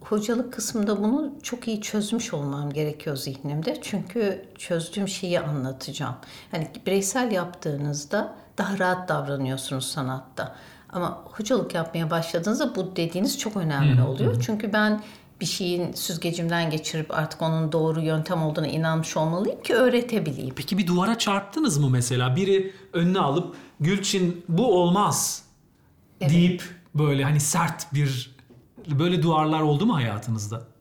hocalık 0.00 0.52
kısmında 0.52 1.02
bunu 1.02 1.32
çok 1.42 1.68
iyi 1.68 1.80
çözmüş 1.80 2.34
olmam 2.34 2.72
gerekiyor 2.72 3.16
zihnimde. 3.16 3.78
Çünkü 3.82 4.44
çözdüğüm 4.58 5.08
şeyi 5.08 5.40
anlatacağım. 5.40 6.14
Hani 6.50 6.70
bireysel 6.86 7.32
yaptığınızda 7.32 8.36
daha 8.58 8.78
rahat 8.78 9.08
davranıyorsunuz 9.08 9.84
sanatta. 9.84 10.56
Ama 10.92 11.22
hocalık 11.24 11.74
yapmaya 11.74 12.10
başladığınızda 12.10 12.74
bu 12.76 12.96
dediğiniz 12.96 13.38
çok 13.38 13.56
önemli 13.56 14.02
oluyor. 14.02 14.42
Çünkü 14.46 14.72
ben 14.72 15.02
bir 15.40 15.46
şeyin 15.46 15.92
süzgecimden 15.92 16.70
geçirip 16.70 17.14
artık 17.14 17.42
onun 17.42 17.72
doğru 17.72 18.00
yöntem 18.00 18.42
olduğuna 18.42 18.66
inanmış 18.66 19.16
olmalıyım 19.16 19.62
ki 19.62 19.74
öğretebileyim. 19.74 20.54
Peki 20.54 20.78
bir 20.78 20.86
duvara 20.86 21.18
çarptınız 21.18 21.78
mı 21.78 21.90
mesela? 21.90 22.36
Biri 22.36 22.72
önüne 22.92 23.18
alıp 23.18 23.54
Gülçin 23.80 24.44
bu 24.48 24.82
olmaz 24.82 25.42
deyip 26.20 26.62
böyle 26.94 27.24
hani 27.24 27.40
sert 27.40 27.94
bir 27.94 28.36
böyle 28.88 29.22
duvarlar 29.22 29.60
oldu 29.60 29.86
mu 29.86 29.94
hayatınızda? 29.94 30.71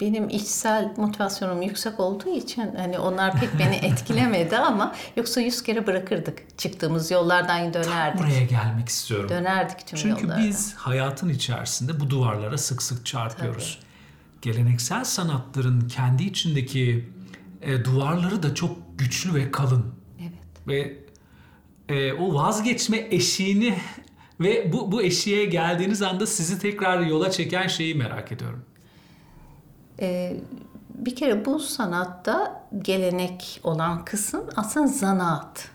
Benim 0.00 0.28
içsel 0.28 0.94
motivasyonum 0.96 1.62
yüksek 1.62 2.00
olduğu 2.00 2.28
için 2.28 2.76
hani 2.76 2.98
onlar 2.98 3.40
pek 3.40 3.58
beni 3.58 3.74
etkilemedi 3.82 4.58
ama 4.58 4.94
yoksa 5.16 5.40
yüz 5.40 5.62
kere 5.62 5.86
bırakırdık. 5.86 6.58
Çıktığımız 6.58 7.10
yollardan 7.10 7.74
dönerdik. 7.74 8.20
Buraya 8.20 8.44
gelmek 8.44 8.88
istiyorum. 8.88 9.28
Dönerdik 9.28 9.86
tüm 9.86 9.98
Çünkü 9.98 10.22
yollardan. 10.22 10.44
biz 10.44 10.74
hayatın 10.74 11.28
içerisinde 11.28 12.00
bu 12.00 12.10
duvarlara 12.10 12.58
sık 12.58 12.82
sık 12.82 13.06
çarpıyoruz. 13.06 13.78
Geleneksel 14.42 15.04
sanatların 15.04 15.88
kendi 15.88 16.24
içindeki 16.24 17.08
e, 17.62 17.84
duvarları 17.84 18.42
da 18.42 18.54
çok 18.54 18.98
güçlü 18.98 19.34
ve 19.34 19.50
kalın. 19.50 19.94
Evet. 20.20 20.32
Ve 20.68 20.98
e, 21.88 22.12
o 22.12 22.34
vazgeçme 22.34 23.08
eşiğini 23.10 23.78
ve 24.40 24.72
bu, 24.72 24.92
bu 24.92 25.02
eşiğe 25.02 25.44
geldiğiniz 25.44 26.02
anda 26.02 26.26
sizi 26.26 26.58
tekrar 26.58 27.00
yola 27.00 27.30
çeken 27.30 27.66
şeyi 27.66 27.94
merak 27.94 28.32
ediyorum. 28.32 28.64
Ee, 30.00 30.36
bir 30.94 31.16
kere 31.16 31.44
bu 31.44 31.58
sanatta 31.58 32.64
gelenek 32.78 33.60
olan 33.64 34.04
kısım 34.04 34.44
aslında 34.56 34.86
zanaat. 34.86 35.68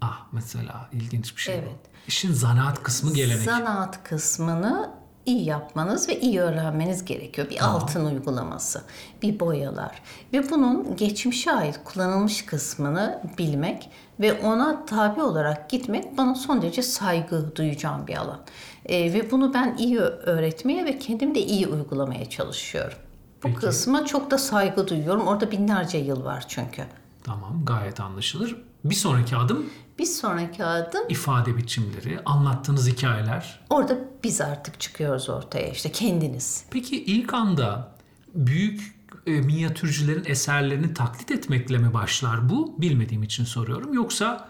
Ah 0.00 0.26
mesela 0.32 0.88
ilginç 0.92 1.36
bir 1.36 1.40
şey 1.40 1.54
Evet. 1.54 1.68
bu. 1.68 1.90
İşin 2.08 2.32
zanaat 2.32 2.82
kısmı 2.82 3.14
gelenek. 3.14 3.42
Zanaat 3.42 4.04
kısmını 4.04 4.90
iyi 5.26 5.44
yapmanız 5.44 6.08
ve 6.08 6.20
iyi 6.20 6.40
öğrenmeniz 6.40 7.04
gerekiyor. 7.04 7.50
Bir 7.50 7.64
altın 7.64 8.04
uygulaması, 8.04 8.82
bir 9.22 9.40
boyalar 9.40 10.02
ve 10.32 10.50
bunun 10.50 10.96
geçmişe 10.96 11.52
ait 11.52 11.80
kullanılmış 11.84 12.46
kısmını 12.46 13.22
bilmek 13.38 13.90
ve 14.20 14.40
ona 14.40 14.86
tabi 14.86 15.22
olarak 15.22 15.70
gitmek 15.70 16.18
bana 16.18 16.34
son 16.34 16.62
derece 16.62 16.82
saygı 16.82 17.56
duyacağım 17.56 18.06
bir 18.06 18.16
alan. 18.16 18.40
Ee, 18.86 19.12
ve 19.12 19.30
bunu 19.30 19.54
ben 19.54 19.76
iyi 19.78 19.98
öğretmeye 19.98 20.84
ve 20.84 20.98
kendim 20.98 21.34
de 21.34 21.40
iyi 21.40 21.66
uygulamaya 21.66 22.30
çalışıyorum. 22.30 22.98
Bu 23.42 23.48
Peki. 23.48 23.60
kısma 23.60 24.04
çok 24.06 24.30
da 24.30 24.38
saygı 24.38 24.88
duyuyorum. 24.88 25.26
Orada 25.26 25.50
binlerce 25.50 25.98
yıl 25.98 26.24
var 26.24 26.44
çünkü. 26.48 26.82
Tamam 27.24 27.64
gayet 27.64 28.00
anlaşılır. 28.00 28.56
Bir 28.84 28.94
sonraki 28.94 29.36
adım 29.36 29.66
Bir 29.98 30.04
sonraki 30.06 30.64
adım 30.64 31.02
ifade 31.08 31.56
biçimleri, 31.56 32.20
anlattığınız 32.24 32.88
hikayeler. 32.88 33.60
orada 33.70 33.98
biz 34.24 34.40
artık 34.40 34.80
çıkıyoruz 34.80 35.28
ortaya 35.28 35.68
işte 35.68 35.92
kendiniz. 35.92 36.64
Peki 36.70 37.04
ilk 37.04 37.34
anda 37.34 37.92
büyük 38.34 38.94
e, 39.26 39.30
minyatürcülerin 39.30 40.24
eserlerini 40.26 40.94
taklit 40.94 41.30
etmekle 41.30 41.78
mi 41.78 41.94
başlar 41.94 42.50
bu? 42.50 42.74
Bilmediğim 42.78 43.22
için 43.22 43.44
soruyorum. 43.44 43.94
Yoksa 43.94 44.48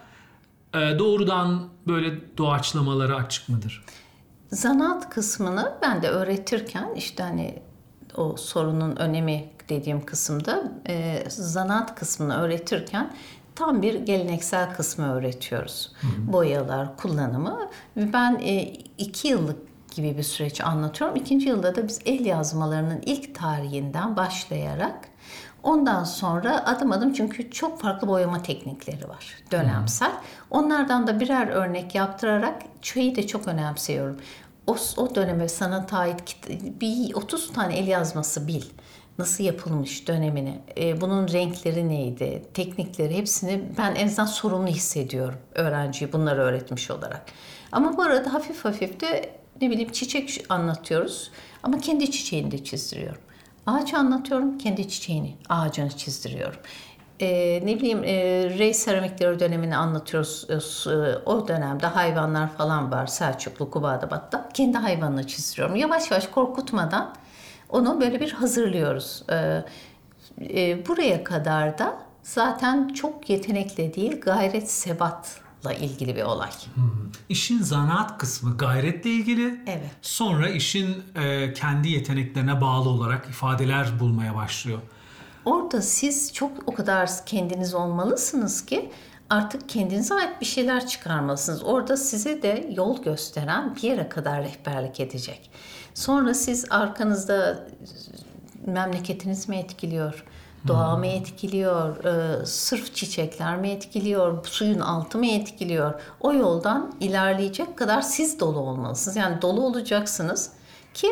e, 0.73 0.77
doğrudan 0.99 1.67
böyle 1.87 2.37
doğaçlamalara 2.37 3.15
açık 3.15 3.49
mıdır? 3.49 3.83
Zanaat 4.51 5.09
kısmını 5.09 5.73
ben 5.81 6.01
de 6.01 6.09
öğretirken 6.09 6.95
işte 6.95 7.23
hani 7.23 7.61
o 8.17 8.37
sorunun 8.37 8.95
önemi 8.95 9.49
dediğim 9.69 10.05
kısımda 10.05 10.71
e, 10.87 11.23
zanaat 11.29 11.95
kısmını 11.95 12.41
öğretirken 12.41 13.13
tam 13.55 13.81
bir 13.81 13.93
geleneksel 13.93 14.73
kısmı 14.73 15.13
öğretiyoruz. 15.13 15.91
Boyalar, 16.17 16.97
kullanımı. 16.97 17.69
Ben 17.97 18.39
e, 18.43 18.61
iki 18.97 19.27
yıllık 19.27 19.57
gibi 19.95 20.17
bir 20.17 20.23
süreç 20.23 20.61
anlatıyorum. 20.61 21.15
İkinci 21.15 21.49
yılda 21.49 21.75
da 21.75 21.87
biz 21.87 21.99
el 22.05 22.25
yazmalarının 22.25 23.01
ilk 23.05 23.35
tarihinden 23.35 24.15
başlayarak 24.15 25.11
Ondan 25.63 26.03
sonra 26.03 26.65
adım 26.65 26.91
adım 26.91 27.13
çünkü 27.13 27.51
çok 27.51 27.81
farklı 27.81 28.07
boyama 28.07 28.43
teknikleri 28.43 29.09
var 29.09 29.37
dönemsel. 29.51 30.11
Onlardan 30.51 31.07
da 31.07 31.19
birer 31.19 31.47
örnek 31.47 31.95
yaptırarak 31.95 32.61
şeyi 32.81 33.15
de 33.15 33.27
çok 33.27 33.47
önemsiyorum. 33.47 34.17
O, 34.71 34.75
o 34.97 35.15
döneme 35.15 35.49
sanata 35.49 35.97
ait 35.97 36.35
bir 36.81 37.13
30 37.13 37.53
tane 37.53 37.77
el 37.77 37.87
yazması 37.87 38.47
bil. 38.47 38.61
Nasıl 39.19 39.43
yapılmış 39.43 40.07
dönemini, 40.07 40.59
e, 40.77 41.01
bunun 41.01 41.27
renkleri 41.27 41.89
neydi, 41.89 42.43
teknikleri 42.53 43.17
hepsini 43.17 43.61
ben 43.77 43.95
en 43.95 44.05
azından 44.07 44.25
sorumlu 44.25 44.67
hissediyorum 44.67 45.39
öğrenciyi 45.55 46.13
bunları 46.13 46.41
öğretmiş 46.41 46.91
olarak. 46.91 47.25
Ama 47.71 47.97
bu 47.97 48.01
arada 48.01 48.33
hafif 48.33 48.65
hafif 48.65 48.99
de 49.01 49.29
ne 49.61 49.69
bileyim 49.69 49.91
çiçek 49.91 50.45
anlatıyoruz 50.49 51.31
ama 51.63 51.79
kendi 51.79 52.11
çiçeğini 52.11 52.51
de 52.51 52.63
çizdiriyorum. 52.63 53.21
Ağaç 53.65 53.93
anlatıyorum, 53.93 54.57
kendi 54.57 54.89
çiçeğini, 54.89 55.35
ağacını 55.49 55.89
çizdiriyorum. 55.89 56.59
Ee, 57.21 57.61
ne 57.65 57.75
bileyim 57.75 58.03
e, 58.03 58.13
rey 58.59 58.73
seramikleri 58.73 59.39
dönemini 59.39 59.75
anlatıyoruz. 59.77 60.45
E, 60.49 60.59
s- 60.59 60.89
o 61.25 61.47
dönemde 61.47 61.87
hayvanlar 61.87 62.49
falan 62.57 62.91
var 62.91 63.07
Selçuklu, 63.07 63.71
Kubadabad'da. 63.71 64.49
Kendi 64.53 64.77
hayvanını 64.77 65.27
çizdiriyorum. 65.27 65.75
Yavaş 65.75 66.11
yavaş 66.11 66.27
korkutmadan 66.27 67.15
onu 67.69 68.01
böyle 68.01 68.19
bir 68.19 68.31
hazırlıyoruz. 68.31 69.23
Ee, 69.31 69.63
e, 70.41 70.87
buraya 70.87 71.23
kadar 71.23 71.77
da 71.77 71.97
zaten 72.23 72.87
çok 72.87 73.29
yetenekle 73.29 73.93
değil 73.93 74.21
gayret 74.21 74.71
sebatla 74.71 75.73
ilgili 75.73 76.15
bir 76.15 76.23
olay. 76.23 76.49
İşin 77.29 77.59
zanaat 77.63 78.17
kısmı 78.17 78.57
gayretle 78.57 79.09
ilgili. 79.09 79.61
Evet. 79.67 79.91
Sonra 80.01 80.49
işin 80.49 81.03
e, 81.15 81.53
kendi 81.53 81.89
yeteneklerine 81.89 82.61
bağlı 82.61 82.89
olarak 82.89 83.25
ifadeler 83.29 83.99
bulmaya 83.99 84.35
başlıyor. 84.35 84.79
Orada 85.45 85.81
siz 85.81 86.33
çok 86.33 86.51
o 86.65 86.73
kadar 86.73 87.09
kendiniz 87.25 87.73
olmalısınız 87.73 88.65
ki 88.65 88.91
artık 89.29 89.69
kendinize 89.69 90.15
ait 90.15 90.41
bir 90.41 90.45
şeyler 90.45 90.87
çıkarmalısınız. 90.87 91.63
Orada 91.63 91.97
size 91.97 92.41
de 92.41 92.69
yol 92.75 93.03
gösteren 93.03 93.75
bir 93.75 93.81
yere 93.81 94.09
kadar 94.09 94.43
rehberlik 94.43 94.99
edecek. 94.99 95.51
Sonra 95.93 96.33
siz 96.33 96.65
arkanızda 96.69 97.67
memleketiniz 98.65 99.49
mi 99.49 99.57
etkiliyor? 99.57 100.25
Doğa 100.67 100.97
mı 100.97 101.07
etkiliyor? 101.07 102.03
E, 102.05 102.45
sırf 102.45 102.95
çiçekler 102.95 103.57
mi 103.57 103.69
etkiliyor? 103.69 104.45
Suyun 104.45 104.79
altı 104.79 105.17
mı 105.17 105.27
etkiliyor? 105.27 106.01
O 106.19 106.33
yoldan 106.33 106.93
ilerleyecek 106.99 107.77
kadar 107.77 108.01
siz 108.01 108.39
dolu 108.39 108.59
olmalısınız. 108.59 109.17
Yani 109.17 109.41
dolu 109.41 109.61
olacaksınız 109.61 110.51
ki 110.93 111.07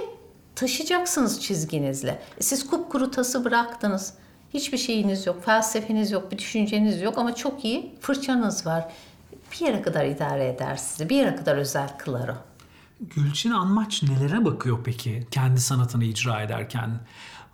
taşıyacaksınız 0.60 1.41
çizginizle. 1.41 2.22
E, 2.38 2.43
siz 2.43 2.67
kupkuru 2.67 3.12
tası 3.12 3.45
bıraktınız. 3.45 4.13
Hiçbir 4.54 4.78
şeyiniz 4.78 5.26
yok, 5.26 5.45
felsefeniz 5.45 6.12
yok, 6.12 6.32
bir 6.32 6.38
düşünceniz 6.38 7.02
yok 7.02 7.17
ama 7.17 7.36
çok 7.36 7.65
iyi 7.65 7.95
fırçanız 8.02 8.65
var. 8.65 8.91
Bir 9.52 9.65
yere 9.65 9.82
kadar 9.82 10.06
idare 10.06 10.48
eder 10.48 10.76
sizi. 10.76 11.10
Bir 11.10 11.15
yere 11.15 11.36
kadar 11.36 11.56
özel 11.56 11.98
kılar 11.98 12.30
o. 12.30 12.36
Gülçin 13.15 13.52
Anmaç 13.52 14.04
nelere 14.04 14.45
bakıyor 14.45 14.80
peki 14.84 15.28
kendi 15.32 15.62
sanatını 15.62 16.06
icra 16.06 16.41
ederken? 16.41 17.00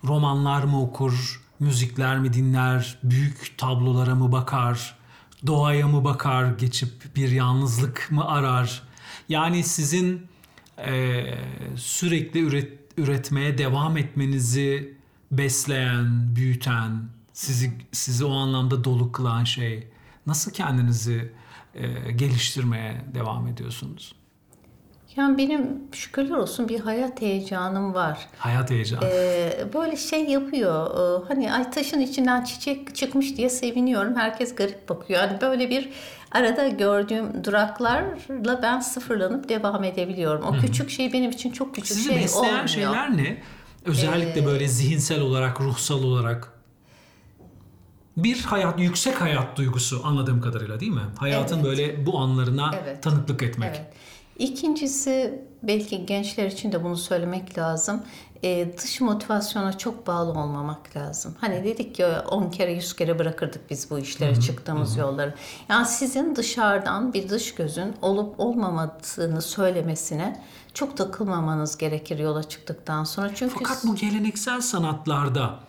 Romanlar 0.04 0.62
mı 0.62 0.82
okur, 0.82 1.42
müzikler 1.60 2.18
mi 2.18 2.32
dinler, 2.32 2.98
büyük 3.02 3.58
tablolara 3.58 4.14
mı 4.14 4.32
bakar, 4.32 4.98
doğaya 5.46 5.88
mı 5.88 6.04
bakar, 6.04 6.52
geçip 6.58 7.16
bir 7.16 7.30
yalnızlık 7.30 8.08
mı 8.10 8.28
arar? 8.28 8.82
Yani 9.28 9.64
sizin 9.64 10.26
e, 10.78 11.24
sürekli 11.76 12.40
üret, 12.40 12.85
üretmeye 12.96 13.58
devam 13.58 13.96
etmenizi 13.96 14.96
besleyen, 15.30 16.36
büyüten, 16.36 17.08
sizi 17.32 17.72
sizi 17.92 18.24
o 18.24 18.32
anlamda 18.32 18.84
dolu 18.84 19.12
kılan 19.12 19.44
şey 19.44 19.88
nasıl 20.26 20.52
kendinizi 20.52 21.32
e, 21.74 22.12
geliştirmeye 22.12 23.04
devam 23.14 23.46
ediyorsunuz? 23.46 24.14
Yani 25.16 25.38
benim 25.38 25.78
şükürler 25.92 26.36
olsun 26.36 26.68
bir 26.68 26.80
hayat 26.80 27.20
heyecanım 27.20 27.94
var. 27.94 28.18
Hayat 28.38 28.70
heyecanı. 28.70 29.04
Ee, 29.04 29.66
böyle 29.74 29.96
şey 29.96 30.24
yapıyor. 30.24 30.90
Ee, 30.90 31.24
hani 31.28 31.52
ay 31.52 31.70
taşın 31.70 32.00
içinden 32.00 32.44
çiçek 32.44 32.94
çıkmış 32.96 33.36
diye 33.36 33.50
seviniyorum. 33.50 34.16
Herkes 34.16 34.54
garip 34.54 34.88
bakıyor. 34.88 35.20
Yani 35.20 35.40
böyle 35.40 35.70
bir 35.70 35.88
arada 36.32 36.68
gördüğüm 36.68 37.44
duraklarla 37.44 38.62
ben 38.62 38.80
sıfırlanıp 38.80 39.48
devam 39.48 39.84
edebiliyorum. 39.84 40.42
O 40.44 40.60
küçük 40.60 40.90
şey 40.90 41.12
benim 41.12 41.30
için 41.30 41.50
çok 41.50 41.74
küçük 41.74 41.88
Sizi 41.96 42.08
şey 42.08 42.16
besleyen 42.16 42.48
olmuyor. 42.48 42.68
şeyler 42.68 43.16
ne? 43.16 43.42
Özellikle 43.84 44.46
böyle 44.46 44.68
zihinsel 44.68 45.20
olarak, 45.20 45.60
ruhsal 45.60 46.02
olarak. 46.02 46.52
Bir 48.16 48.40
hayat, 48.42 48.80
yüksek 48.80 49.20
hayat 49.20 49.56
duygusu 49.56 50.00
anladığım 50.04 50.40
kadarıyla 50.40 50.80
değil 50.80 50.92
mi? 50.92 51.00
Hayatın 51.18 51.54
Evet. 51.56 51.64
böyle 51.66 52.06
bu 52.06 52.18
anlarına 52.18 52.74
Evet. 52.84 53.02
tanıklık 53.02 53.42
etmek. 53.42 53.70
Evet. 53.76 53.92
İkincisi 54.38 55.42
belki 55.62 56.06
gençler 56.06 56.46
için 56.46 56.72
de 56.72 56.84
bunu 56.84 56.96
söylemek 56.96 57.58
lazım. 57.58 58.02
Ee, 58.44 58.74
dış 58.82 59.00
motivasyona 59.00 59.78
çok 59.78 60.06
bağlı 60.06 60.30
olmamak 60.30 60.96
lazım. 60.96 61.34
Hani 61.40 61.64
dedik 61.64 61.98
ya 61.98 62.24
10 62.30 62.50
kere 62.50 62.72
100 62.72 62.96
kere 62.96 63.18
bırakırdık 63.18 63.70
biz 63.70 63.90
bu 63.90 63.98
işlere 63.98 64.40
çıktığımız 64.40 64.96
yolları. 64.96 65.34
Yani 65.68 65.86
sizin 65.86 66.36
dışarıdan 66.36 67.12
bir 67.12 67.28
dış 67.28 67.54
gözün 67.54 67.94
olup 68.02 68.40
olmamadığını 68.40 69.42
söylemesine 69.42 70.40
çok 70.74 70.96
takılmamanız 70.96 71.76
gerekir 71.78 72.18
yola 72.18 72.42
çıktıktan 72.42 73.04
sonra. 73.04 73.34
Çünkü 73.34 73.54
Fakat 73.54 73.84
bu 73.84 73.94
geleneksel 73.94 74.60
sanatlarda 74.60 75.60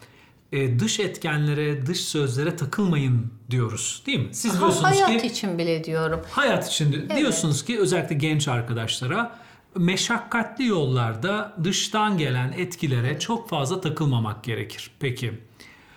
e, 0.52 0.80
dış 0.80 1.00
etkenlere, 1.00 1.86
dış 1.86 2.00
sözlere 2.02 2.56
takılmayın 2.56 3.32
diyoruz 3.50 4.04
değil 4.06 4.20
mi? 4.20 4.28
Siz 4.32 4.56
Ha, 4.56 4.60
diyorsunuz 4.60 4.84
hayat 4.84 5.22
ki 5.22 5.28
için 5.28 5.58
bile 5.58 5.84
diyorum. 5.84 6.22
hayat 6.32 6.70
içinde 6.72 7.18
diyorsunuz 7.18 7.66
ki 7.66 7.80
özellikle 7.80 8.16
genç 8.16 8.48
arkadaşlara 8.48 9.40
meşakkatli 9.76 10.66
yollarda 10.66 11.56
dıştan 11.64 12.18
gelen 12.18 12.52
etkilere 12.52 13.20
çok 13.20 13.50
fazla 13.50 13.82
takılmamak 13.82 14.44
gerekir. 14.44 14.92
Peki. 15.00 15.34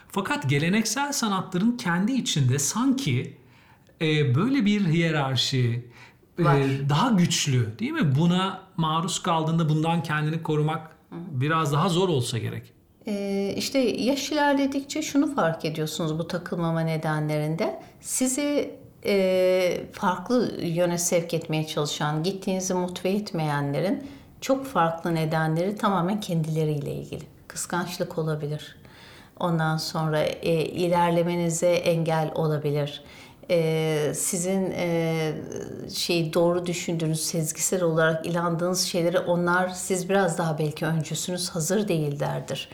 Fakat 0.08 0.50
geleneksel 0.50 1.12
sanatların 1.12 1.76
kendi 1.76 2.12
içinde 2.12 2.58
sanki 2.58 3.36
e, 4.00 4.34
böyle 4.34 4.64
bir 4.64 4.86
hiyerarşi 4.86 5.88
e, 6.38 6.44
daha 6.88 7.10
güçlü 7.10 7.78
değil 7.78 7.90
mi? 7.92 8.14
Buna 8.18 8.62
maruz 8.76 9.22
kaldığında 9.22 9.68
bundan 9.68 10.02
kendini 10.02 10.42
korumak 10.42 10.96
biraz 11.12 11.72
daha 11.72 11.88
zor 11.88 12.08
olsa 12.08 12.38
gerek. 12.38 12.72
Ee, 13.06 13.54
işte 13.56 13.78
yaş 13.78 14.32
ilerledikçe 14.32 15.02
şunu 15.02 15.34
fark 15.34 15.64
ediyorsunuz 15.64 16.18
bu 16.18 16.28
takılmama 16.28 16.80
nedenlerinde. 16.80 17.80
Sizi 18.00 18.74
e, 19.04 19.80
farklı 19.92 20.60
yöne 20.62 20.98
sevk 20.98 21.34
etmeye 21.34 21.66
çalışan, 21.66 22.22
gittiğinizi 22.22 22.74
motive 22.74 23.10
etmeyenlerin 23.10 24.10
çok 24.40 24.66
farklı 24.66 25.14
nedenleri 25.14 25.76
tamamen 25.76 26.20
kendileriyle 26.20 26.94
ilgili. 26.94 27.24
Kıskançlık 27.48 28.18
olabilir. 28.18 28.76
Ondan 29.40 29.76
sonra 29.76 30.22
e, 30.22 30.64
ilerlemenize 30.64 31.70
engel 31.72 32.32
olabilir. 32.34 33.04
E, 33.50 34.12
sizin 34.14 34.70
e, 34.76 35.32
şey 35.94 36.34
doğru 36.34 36.66
düşündüğünüz, 36.66 37.20
sezgisel 37.20 37.82
olarak 37.82 38.26
inandığınız 38.26 38.82
şeyleri 38.82 39.18
onlar 39.18 39.68
siz 39.68 40.08
biraz 40.08 40.38
daha 40.38 40.58
belki 40.58 40.86
öncüsünüz 40.86 41.50
hazır 41.50 41.88
değillerdir. 41.88 42.68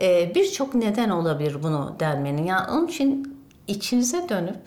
E, 0.00 0.34
Birçok 0.34 0.74
neden 0.74 1.10
olabilir 1.10 1.62
bunu 1.62 1.96
denmenin. 2.00 2.44
Yani 2.44 2.70
onun 2.70 2.86
için 2.86 3.38
içinize 3.66 4.28
dönüp 4.28 4.58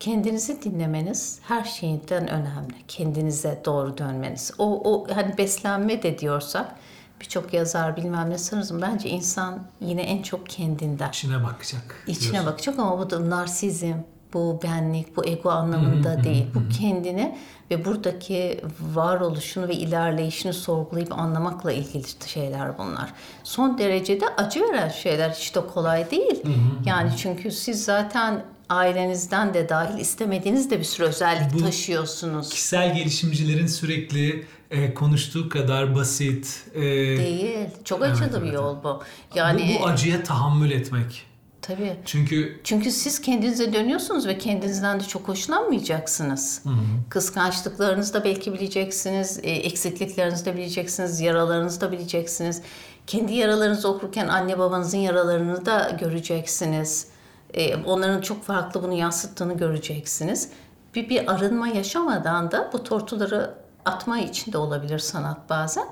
kendinizi 0.00 0.62
dinlemeniz 0.62 1.38
her 1.42 1.64
şeyden 1.64 2.28
önemli. 2.28 2.74
Kendinize 2.88 3.62
doğru 3.64 3.98
dönmeniz. 3.98 4.52
O, 4.58 4.92
o 4.92 5.06
hani 5.14 5.38
beslenme 5.38 6.02
de 6.02 6.18
diyorsak 6.18 6.74
birçok 7.20 7.54
yazar 7.54 7.96
bilmem 7.96 8.30
ne 8.30 8.38
sanırım 8.38 8.82
bence 8.82 9.08
insan 9.08 9.58
yine 9.80 10.02
en 10.02 10.22
çok 10.22 10.48
kendinden. 10.48 11.08
İçine 11.08 11.44
bakacak. 11.44 12.04
İçine 12.06 12.32
diyorsun. 12.32 12.52
bakacak 12.52 12.78
ama 12.78 12.98
bu 12.98 13.10
da 13.10 13.30
narsizm, 13.30 13.94
bu 14.34 14.60
benlik, 14.62 15.16
bu 15.16 15.26
ego 15.26 15.50
anlamında 15.50 16.24
değil. 16.24 16.46
Bu 16.54 16.68
kendini 16.80 17.38
ve 17.70 17.84
buradaki 17.84 18.60
varoluşunu 18.94 19.68
ve 19.68 19.74
ilerleyişini 19.74 20.52
sorgulayıp 20.52 21.18
anlamakla 21.18 21.72
ilgili 21.72 22.04
şeyler 22.26 22.78
bunlar. 22.78 23.12
Son 23.44 23.78
derecede 23.78 24.24
acı 24.36 24.60
veren 24.62 24.88
şeyler 24.88 25.30
hiç 25.30 25.54
de 25.54 25.66
kolay 25.66 26.10
değil. 26.10 26.42
Yani 26.86 27.10
çünkü 27.16 27.50
siz 27.50 27.84
zaten 27.84 28.42
ailenizden 28.68 29.54
de 29.54 29.68
dahil 29.68 29.98
istemediğiniz 30.00 30.70
de 30.70 30.78
bir 30.78 30.84
sürü 30.84 31.06
özellik 31.06 31.54
Bu- 31.54 31.58
taşıyorsunuz. 31.64 32.48
Kişisel 32.48 32.94
gelişimcilerin 32.94 33.66
sürekli 33.66 34.46
e, 34.70 34.94
konuştuğu 34.94 35.48
kadar 35.48 35.94
basit. 35.94 36.64
e, 36.74 36.80
Değil. 36.80 37.58
Çok 37.84 38.02
acılı 38.02 38.24
Evet, 38.24 38.34
bir 38.36 38.40
evet, 38.42 38.54
yol 38.54 38.76
bu. 38.84 39.00
Yani 39.34 39.76
bu, 39.78 39.82
bu 39.82 39.86
acıya 39.86 40.22
tahammül 40.22 40.70
etmek. 40.70 41.26
Tabii. 41.62 41.96
Çünkü 42.04 42.60
Çünkü 42.64 42.90
siz 42.90 43.20
kendinize 43.20 43.72
dönüyorsunuz 43.72 44.26
ve 44.26 44.38
kendinizden 44.38 45.00
de 45.00 45.04
çok 45.04 45.28
hoşlanmayacaksınız. 45.28 46.62
Kıskançlıklarınızı 47.10 48.14
da 48.14 48.24
belki 48.24 48.52
bileceksiniz, 48.52 49.38
e, 49.42 49.50
eksikliklerinizi 49.50 50.44
de 50.44 50.56
bileceksiniz, 50.56 51.20
yaralarınızı 51.20 51.80
da 51.80 51.92
bileceksiniz. 51.92 52.62
Kendi 53.06 53.34
yaralarınızı 53.34 53.88
okurken 53.88 54.28
anne 54.28 54.58
babanızın 54.58 54.98
yaralarını 54.98 55.66
da 55.66 55.96
göreceksiniz. 56.00 57.06
E, 57.54 57.76
Onların 57.76 58.20
çok 58.20 58.42
farklı 58.42 58.82
bunu 58.82 58.92
yansıttığını 58.94 59.56
göreceksiniz. 59.56 60.48
Bir, 60.94 61.08
bir 61.08 61.32
arınma 61.32 61.68
yaşamadan 61.68 62.50
da 62.50 62.70
bu 62.72 62.84
tortuları 62.84 63.54
atma 63.84 64.18
için 64.20 64.52
de 64.52 64.58
olabilir 64.58 64.98
sanat 64.98 65.50
bazen. 65.50 65.84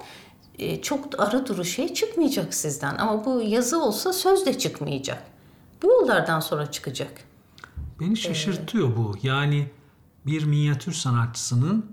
E, 0.58 0.82
Çok 0.82 1.20
arı 1.20 1.46
duru 1.46 1.64
şey 1.64 1.94
çıkmayacak 1.94 2.54
sizden 2.54 2.96
ama 2.98 3.24
bu 3.24 3.42
yazı 3.42 3.82
olsa 3.82 4.12
söz 4.12 4.46
de 4.46 4.58
çıkmayacak. 4.58 5.22
Bu 5.82 5.86
yollardan 5.86 6.40
sonra 6.40 6.70
çıkacak. 6.70 7.12
beni 8.00 8.16
şaşırtıyor 8.16 8.96
bu. 8.96 9.14
Yani 9.22 9.70
bir 10.26 10.44
minyatür 10.44 10.92
sanatçısının 10.92 11.92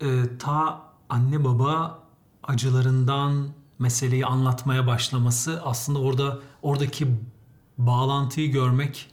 e, 0.00 0.06
ta 0.38 0.82
anne 1.08 1.44
baba 1.44 1.98
acılarından 2.42 3.48
meseleyi 3.78 4.26
anlatmaya 4.26 4.86
başlaması 4.86 5.62
aslında 5.64 5.98
orada 5.98 6.38
oradaki 6.62 7.06
bağlantıyı 7.78 8.52
görmek 8.52 9.10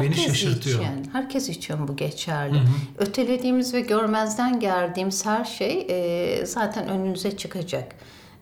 beni 0.00 0.14
şaşırtıyor. 0.14 0.80
için, 0.80 1.10
herkes 1.12 1.48
için 1.48 1.88
bu 1.88 1.96
geçerli. 1.96 2.60
Ötelediğimiz 2.98 3.74
ve 3.74 3.80
görmezden 3.80 4.60
geldiğimiz 4.60 5.26
her 5.26 5.44
şey 5.44 5.86
e, 5.90 6.46
zaten 6.46 6.88
önünüze 6.88 7.36
çıkacak. 7.36 7.94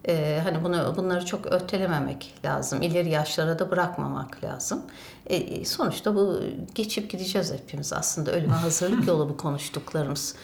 E, 0.09 0.41
hani 0.45 0.65
bunu 0.65 0.95
bunları 0.97 1.27
çok 1.27 1.47
ötelememek 1.47 2.35
lazım. 2.45 2.83
İleri 2.83 3.11
yaşlara 3.11 3.59
da 3.59 3.71
bırakmamak 3.71 4.45
lazım. 4.45 4.83
E, 5.27 5.65
sonuçta 5.65 6.15
bu 6.15 6.41
geçip 6.75 7.11
gideceğiz 7.11 7.53
hepimiz 7.53 7.93
aslında 7.93 8.33
ölüme 8.33 8.55
hazırlık 8.55 9.07
yolu 9.07 9.29
bu 9.29 9.37
konuştuklarımız. 9.37 10.35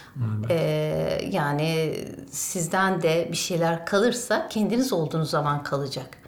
E, 0.51 0.57
yani 1.31 1.99
sizden 2.31 3.03
de 3.03 3.29
bir 3.33 3.37
şeyler 3.37 3.87
kalırsa 3.87 4.49
kendiniz 4.49 4.93
olduğunuz 4.93 5.31
zaman 5.31 5.63
kalacak. 5.63 6.19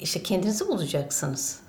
İşte 0.00 0.22
kendinizi 0.22 0.68
bulacaksınız. 0.68 1.60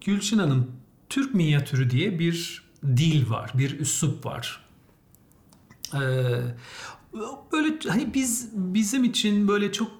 Gülçin 0.00 0.38
Hanım, 0.38 0.72
Türk 1.08 1.34
minyatürü 1.34 1.90
diye 1.90 2.18
bir 2.18 2.66
dil 2.84 3.30
var, 3.30 3.52
bir 3.54 3.80
üslup 3.80 4.26
var. 4.26 4.66
Ee, 5.94 5.98
böyle 7.52 7.88
hani 7.88 8.14
biz 8.14 8.48
bizim 8.52 9.04
için 9.04 9.48
böyle 9.48 9.72
çok 9.72 9.90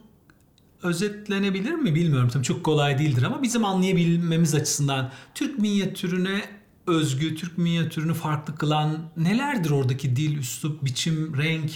özetlenebilir 0.86 1.72
mi 1.72 1.94
bilmiyorum. 1.94 2.28
Tabii 2.32 2.44
çok 2.44 2.64
kolay 2.64 2.98
değildir 2.98 3.22
ama 3.22 3.42
bizim 3.42 3.64
anlayabilmemiz 3.64 4.54
açısından 4.54 5.10
Türk 5.34 5.58
minyatürüne 5.58 6.44
özgü, 6.86 7.34
Türk 7.36 7.58
minyatürünü 7.58 8.14
farklı 8.14 8.54
kılan 8.54 8.98
nelerdir 9.16 9.70
oradaki 9.70 10.16
dil, 10.16 10.38
üslup, 10.38 10.84
biçim, 10.84 11.38
renk? 11.38 11.70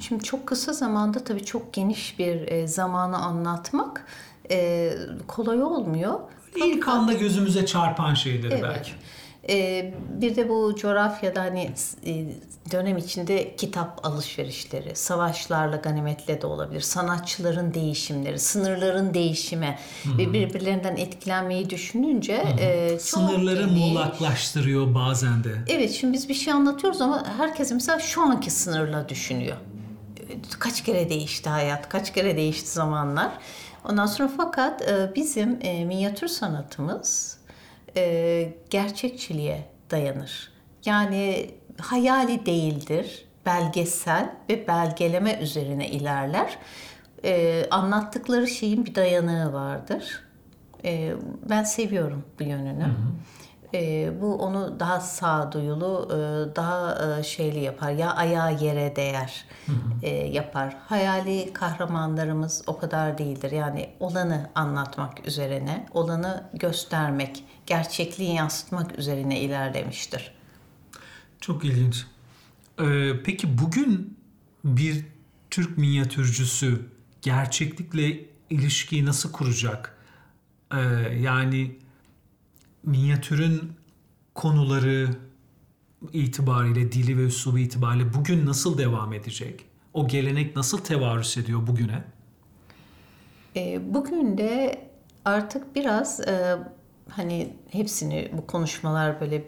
Şimdi 0.00 0.24
çok 0.24 0.46
kısa 0.46 0.72
zamanda 0.72 1.24
tabii 1.24 1.44
çok 1.44 1.74
geniş 1.74 2.18
bir 2.18 2.48
e, 2.48 2.68
zamanı 2.68 3.16
anlatmak 3.16 4.06
e, 4.50 4.92
kolay 5.26 5.62
olmuyor. 5.62 6.20
İlk 6.56 6.88
anda 6.88 7.12
gözümüze 7.12 7.66
çarpan 7.66 8.14
şeyleri 8.14 8.52
Evet. 8.52 8.62
belki. 8.62 8.90
Ee, 9.48 9.94
bir 10.20 10.36
de 10.36 10.48
bu 10.48 10.74
coğrafyada 10.76 11.40
hani 11.40 11.70
e, 12.06 12.24
dönem 12.72 12.96
içinde 12.96 13.56
kitap 13.56 14.06
alışverişleri, 14.06 14.96
savaşlarla, 14.96 15.76
ganimetle 15.76 16.42
de 16.42 16.46
olabilir, 16.46 16.80
sanatçıların 16.80 17.74
değişimleri, 17.74 18.38
sınırların 18.38 19.14
değişimi 19.14 19.78
ve 20.18 20.32
birbirlerinden 20.32 20.96
etkilenmeyi 20.96 21.70
düşününce 21.70 22.44
e, 22.60 22.88
çok 22.90 23.00
Sınırları 23.00 23.62
geniş. 23.66 23.80
muğlaklaştırıyor 23.80 24.94
bazen 24.94 25.44
de. 25.44 25.50
Evet 25.68 25.90
şimdi 25.92 26.12
biz 26.12 26.28
bir 26.28 26.34
şey 26.34 26.52
anlatıyoruz 26.52 27.00
ama 27.00 27.24
herkes 27.36 27.72
mesela 27.72 27.98
şu 27.98 28.22
anki 28.22 28.50
sınırla 28.50 29.08
düşünüyor. 29.08 29.56
Kaç 30.58 30.84
kere 30.84 31.08
değişti 31.08 31.48
hayat, 31.50 31.88
kaç 31.88 32.12
kere 32.12 32.36
değişti 32.36 32.70
zamanlar. 32.70 33.32
Ondan 33.88 34.06
sonra 34.06 34.30
fakat 34.36 34.82
e, 34.82 35.12
bizim 35.16 35.58
e, 35.62 35.84
minyatür 35.84 36.28
sanatımız 36.28 37.38
e, 37.96 38.54
gerçekçiliğe 38.70 39.64
dayanır. 39.90 40.52
Yani 40.84 41.50
hayali 41.80 42.46
değildir, 42.46 43.24
belgesel 43.46 44.30
ve 44.48 44.68
belgeleme 44.68 45.38
üzerine 45.40 45.88
ilerler. 45.88 46.58
E, 47.24 47.64
anlattıkları 47.70 48.46
şeyin 48.46 48.86
bir 48.86 48.94
dayanığı 48.94 49.52
vardır. 49.52 50.24
E, 50.84 51.12
ben 51.48 51.62
seviyorum 51.62 52.24
bu 52.40 52.42
yönünü. 52.42 52.86
E, 53.74 54.12
bu 54.20 54.34
onu 54.34 54.80
daha 54.80 55.00
sağduyulu, 55.00 56.08
e, 56.10 56.16
daha 56.56 56.98
e, 57.18 57.22
şeyli 57.22 57.60
yapar. 57.60 57.90
Ya 57.90 58.14
ayağı 58.14 58.54
yere 58.60 58.96
değer 58.96 59.44
e, 60.02 60.10
yapar. 60.10 60.76
Hayali 60.86 61.52
kahramanlarımız 61.52 62.62
o 62.66 62.78
kadar 62.78 63.18
değildir. 63.18 63.50
Yani 63.50 63.88
olanı 64.00 64.50
anlatmak 64.54 65.26
üzerine, 65.26 65.86
olanı 65.94 66.44
göstermek, 66.54 67.44
gerçekliği 67.66 68.34
yansıtmak 68.34 68.98
üzerine 68.98 69.40
ilerlemiştir. 69.40 70.34
Çok 71.40 71.64
ilginç. 71.64 72.06
Ee, 72.80 73.12
peki 73.24 73.58
bugün 73.58 74.18
bir 74.64 75.04
Türk 75.50 75.78
minyatürcüsü 75.78 76.86
gerçeklikle 77.22 78.20
ilişkiyi 78.50 79.04
nasıl 79.04 79.32
kuracak? 79.32 79.98
Ee, 80.74 80.78
yani 81.20 81.76
minyatürün 82.82 83.72
konuları 84.34 85.08
itibariyle, 86.12 86.92
dili 86.92 87.18
ve 87.18 87.22
üslubu 87.24 87.58
itibariyle 87.58 88.14
bugün 88.14 88.46
nasıl 88.46 88.78
devam 88.78 89.12
edecek? 89.12 89.64
O 89.94 90.08
gelenek 90.08 90.56
nasıl 90.56 90.78
tevarüs 90.78 91.36
ediyor 91.36 91.66
bugüne? 91.66 92.04
E, 93.56 93.94
bugün 93.94 94.38
de 94.38 94.80
artık 95.24 95.74
biraz 95.74 96.20
e, 96.20 96.58
hani 97.08 97.56
hepsini 97.70 98.30
bu 98.32 98.46
konuşmalar 98.46 99.20
böyle 99.20 99.44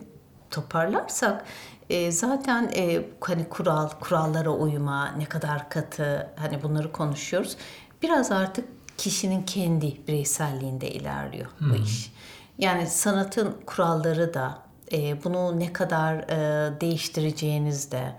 toparlarsak 0.50 1.44
e, 1.90 2.12
zaten 2.12 2.70
e, 2.76 3.04
hani 3.20 3.48
kural, 3.48 3.88
kurallara 3.88 4.50
uyma, 4.50 5.12
ne 5.12 5.24
kadar 5.24 5.70
katı 5.70 6.30
hani 6.36 6.62
bunları 6.62 6.92
konuşuyoruz. 6.92 7.56
Biraz 8.02 8.32
artık 8.32 8.68
kişinin 8.98 9.42
kendi 9.42 10.06
bireyselliğinde 10.08 10.90
ilerliyor 10.90 11.50
bu 11.60 11.74
iş. 11.74 12.12
Yani 12.58 12.86
sanatın 12.86 13.54
kuralları 13.66 14.34
da 14.34 14.58
e, 14.92 15.24
bunu 15.24 15.60
ne 15.60 15.72
kadar 15.72 16.14
e, 16.14 16.80
değiştireceğiniz 16.80 17.92
de 17.92 18.12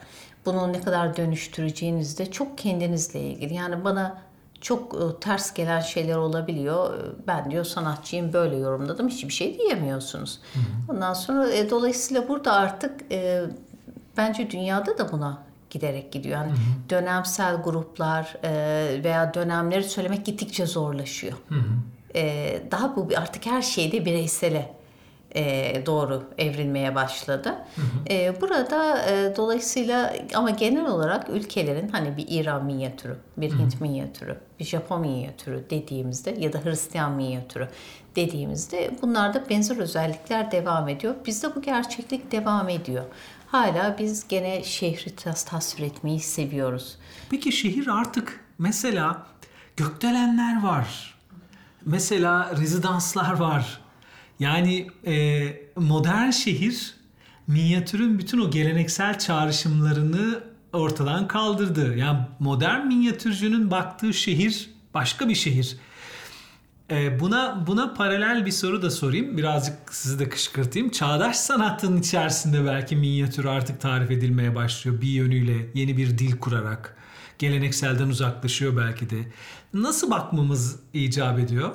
bunu 0.45 0.73
ne 0.73 0.81
kadar 0.81 1.17
dönüştüreceğiniz 1.17 2.17
de 2.17 2.31
çok 2.31 2.57
kendinizle 2.57 3.19
ilgili. 3.19 3.53
Yani 3.53 3.83
bana 3.83 4.17
çok 4.65 4.95
e, 4.95 5.19
ters 5.21 5.53
gelen 5.53 5.79
şeyler 5.79 6.15
olabiliyor. 6.15 6.93
E, 6.93 7.27
Ben 7.27 7.51
diyor 7.51 7.65
sanatçıyım 7.65 8.33
böyle 8.33 8.55
yorumladım. 8.55 9.07
Hiçbir 9.07 9.33
şey 9.33 9.59
diyemiyorsunuz. 9.59 10.39
Ondan 10.91 11.13
sonra 11.13 11.49
e, 11.49 11.69
dolayısıyla 11.69 12.27
burada 12.27 12.53
artık 12.53 13.01
e, 13.11 13.41
bence 14.17 14.49
dünyada 14.51 14.97
da 14.97 15.11
buna 15.11 15.37
giderek 15.69 16.11
gidiyor. 16.11 16.37
Yani 16.37 16.51
dönemsel 16.89 17.55
gruplar 17.55 18.35
e, 18.43 18.51
veya 19.03 19.33
dönemleri 19.33 19.83
söylemek 19.83 20.25
gittikçe 20.25 20.65
zorlaşıyor. 20.65 21.33
E, 22.15 22.61
daha 22.71 22.95
bu 22.95 23.09
artık 23.17 23.45
her 23.45 23.61
şeyde 23.61 24.05
bireysele 24.05 24.74
e, 25.35 25.83
doğru 25.85 26.23
evrilmeye 26.37 26.95
başladı. 26.95 27.55
E, 28.09 28.41
burada 28.41 29.05
e, 29.11 29.35
dolayısıyla 29.37 30.13
ama 30.35 30.49
genel 30.49 30.85
olarak 30.87 31.29
ülkelerin 31.29 31.89
hani 31.89 32.17
bir 32.17 32.25
İran 32.29 32.65
minyatürü, 32.65 33.17
bir 33.37 33.51
Hint 33.51 33.81
minyatürü, 33.81 34.37
bir 34.59 34.65
Japon 34.65 35.01
minyatürü 35.01 35.65
dediğimizde 35.69 36.35
ya 36.39 36.53
da 36.53 36.63
Hristiyan 36.63 37.11
minyatürü 37.11 37.67
dediğimizde 38.15 38.91
bunlarda 39.01 39.49
benzer 39.49 39.77
özellikler 39.77 40.51
devam 40.51 40.89
ediyor. 40.89 41.15
Bizde 41.25 41.55
bu 41.55 41.61
gerçeklik 41.61 42.31
devam 42.31 42.69
ediyor. 42.69 43.03
Hala 43.47 43.95
biz 43.99 44.27
gene 44.27 44.63
şehri 44.63 45.15
tas- 45.15 45.45
tasvir 45.45 45.83
etmeyi 45.83 46.19
seviyoruz. 46.19 46.97
Peki 47.29 47.51
şehir 47.51 47.87
artık 47.87 48.39
mesela 48.57 49.23
gökdelenler 49.77 50.63
var. 50.63 51.15
Mesela 51.85 52.51
rezidanslar 52.61 53.33
var. 53.39 53.81
Yani 54.39 54.87
e, 55.05 55.45
modern 55.75 56.29
şehir 56.29 56.93
minyatürün 57.47 58.19
bütün 58.19 58.39
o 58.39 58.51
geleneksel 58.51 59.19
çağrışımlarını 59.19 60.43
ortadan 60.73 61.27
kaldırdı. 61.27 61.97
Yani 61.97 62.19
modern 62.39 62.87
minyatürcünün 62.87 63.71
baktığı 63.71 64.13
şehir 64.13 64.69
başka 64.93 65.29
bir 65.29 65.35
şehir. 65.35 65.77
E, 66.91 67.19
buna 67.19 67.63
buna 67.67 67.93
paralel 67.93 68.45
bir 68.45 68.51
soru 68.51 68.81
da 68.81 68.91
sorayım. 68.91 69.37
Birazcık 69.37 69.75
sizi 69.91 70.19
de 70.19 70.29
kışkırtayım. 70.29 70.89
Çağdaş 70.89 71.35
sanatın 71.35 71.97
içerisinde 71.97 72.65
belki 72.65 72.95
minyatür 72.95 73.45
artık 73.45 73.81
tarif 73.81 74.11
edilmeye 74.11 74.55
başlıyor. 74.55 75.01
Bir 75.01 75.07
yönüyle 75.07 75.69
yeni 75.73 75.97
bir 75.97 76.17
dil 76.17 76.37
kurarak. 76.37 76.97
Gelenekselden 77.39 78.07
uzaklaşıyor 78.07 78.77
belki 78.77 79.09
de. 79.09 79.15
Nasıl 79.73 80.11
bakmamız 80.11 80.79
icap 80.93 81.39
ediyor? 81.39 81.71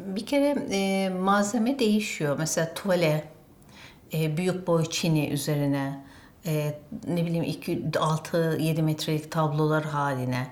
Bir 0.00 0.26
kere 0.26 0.66
e, 0.70 1.08
malzeme 1.08 1.78
değişiyor. 1.78 2.36
Mesela 2.38 2.74
tuvale, 2.74 3.24
e, 4.12 4.36
büyük 4.36 4.66
boy 4.66 4.84
çini 4.90 5.28
üzerine, 5.28 6.04
e, 6.46 6.78
ne 7.08 7.26
bileyim 7.26 7.44
6-7 7.92 8.82
metrelik 8.82 9.32
tablolar 9.32 9.84
haline 9.84 10.46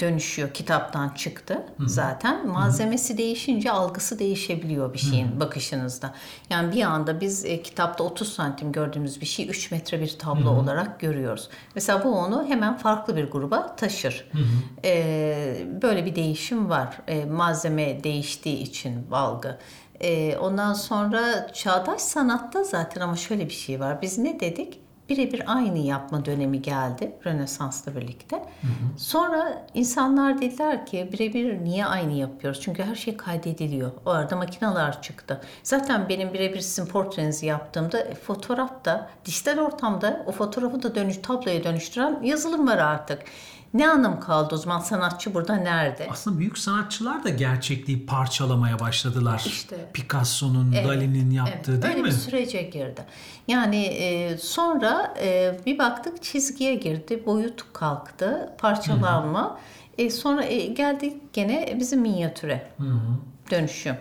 dönüşüyor. 0.00 0.50
Kitaptan 0.54 1.08
çıktı 1.08 1.66
zaten. 1.86 2.48
Malzemesi 2.48 3.18
değişince 3.18 3.70
algısı 3.70 4.18
değişebiliyor 4.18 4.92
bir 4.92 4.98
şeyin 4.98 5.40
bakışınızda. 5.40 6.14
Yani 6.50 6.72
bir 6.74 6.82
anda 6.82 7.20
biz 7.20 7.44
e, 7.44 7.62
kitapta 7.62 8.04
30 8.04 8.32
santim 8.32 8.72
gördüğümüz 8.72 9.20
bir 9.20 9.26
şeyi 9.26 9.48
3 9.48 9.70
metre 9.70 10.00
bir 10.00 10.18
tablo 10.18 10.50
olarak 10.50 11.00
görüyoruz. 11.00 11.48
Mesela 11.74 12.04
bu 12.04 12.18
onu 12.18 12.46
hemen 12.48 12.76
farklı 12.76 13.16
bir 13.16 13.30
gruba 13.30 13.76
taşır. 13.76 14.30
E, 14.84 15.66
böyle 15.82 16.06
bir 16.06 16.14
değişim 16.16 16.68
var. 16.70 16.98
E, 17.08 17.24
malzeme 17.24 18.04
değiştiği 18.04 18.56
için 18.58 19.06
algı. 19.12 19.58
E, 20.00 20.36
ondan 20.36 20.74
sonra 20.74 21.52
çağdaş 21.52 22.00
sanatta 22.00 22.64
zaten 22.64 23.00
ama 23.00 23.16
şöyle 23.16 23.46
bir 23.46 23.54
şey 23.54 23.80
var. 23.80 24.02
Biz 24.02 24.18
ne 24.18 24.40
dedik? 24.40 24.80
Birebir 25.08 25.42
aynı 25.46 25.78
yapma 25.78 26.24
dönemi 26.24 26.62
geldi 26.62 27.12
Rönesans'la 27.26 27.96
birlikte. 27.96 28.42
Sonra 28.96 29.66
insanlar 29.74 30.40
dediler 30.40 30.86
ki 30.86 31.08
birebir 31.12 31.64
niye 31.64 31.86
aynı 31.86 32.12
yapıyoruz? 32.12 32.60
Çünkü 32.60 32.82
her 32.82 32.94
şey 32.94 33.16
kaydediliyor. 33.16 33.90
O 34.06 34.10
arada 34.10 34.36
makineler 34.36 35.02
çıktı. 35.02 35.40
Zaten 35.62 36.08
benim 36.08 36.32
birebir 36.34 36.60
sizin 36.60 36.90
portrenizi 36.90 37.46
yaptığımda 37.46 38.00
e, 38.00 38.14
fotoğrafta, 38.14 39.10
dijital 39.24 39.58
ortamda 39.58 40.24
o 40.26 40.32
fotoğrafı 40.32 40.82
da 40.82 40.94
dönüş, 40.94 41.18
tabloya 41.18 41.64
dönüştüren 41.64 42.22
yazılım 42.22 42.68
var 42.68 42.78
artık. 42.78 43.22
Ne 43.74 43.88
anlam 43.88 44.20
kaldı 44.20 44.54
o 44.54 44.58
zaman 44.58 44.78
sanatçı 44.78 45.34
burada 45.34 45.56
nerede? 45.56 46.08
Aslında 46.10 46.38
büyük 46.38 46.58
sanatçılar 46.58 47.24
da 47.24 47.28
gerçekliği 47.28 48.06
parçalamaya 48.06 48.80
başladılar. 48.80 49.42
İşte. 49.46 49.76
Picasso'nun, 49.92 50.72
Dali'nin 50.72 51.30
yaptığı 51.30 51.72
Evet, 51.72 51.82
değil 51.82 51.94
öyle 51.94 52.02
mi? 52.02 52.08
bir 52.08 52.12
sürece 52.12 52.62
girdi. 52.62 53.04
Yani 53.48 53.84
e, 53.84 54.38
sonra 54.38 55.14
e, 55.22 55.58
bir 55.66 55.78
baktık 55.78 56.22
çizgiye 56.22 56.74
girdi, 56.74 57.22
boyut 57.26 57.72
kalktı, 57.72 58.52
parçalanma. 58.58 59.58
E, 59.98 60.10
sonra 60.10 60.44
e, 60.44 60.66
geldik 60.66 61.14
gene 61.32 61.76
bizim 61.80 62.00
minyatüre 62.00 62.70
dönüşüm. 63.50 63.96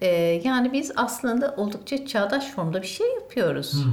Ee, 0.00 0.40
yani 0.44 0.72
biz 0.72 0.92
aslında 0.96 1.54
oldukça 1.56 2.06
çağdaş 2.06 2.50
formda 2.50 2.82
bir 2.82 2.86
şey 2.86 3.14
yapıyoruz. 3.14 3.84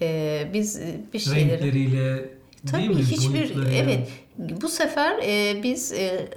Ee, 0.00 0.50
biz 0.52 0.80
bir 1.12 1.18
şeyleri... 1.18 1.50
Renkleriyle 1.52 2.35
Tabii 2.70 2.98
hiçbir 2.98 3.56
evet. 3.72 4.08
bu 4.38 4.68
sefer 4.68 5.18
e, 5.22 5.62
biz 5.62 5.92
e, 5.92 6.28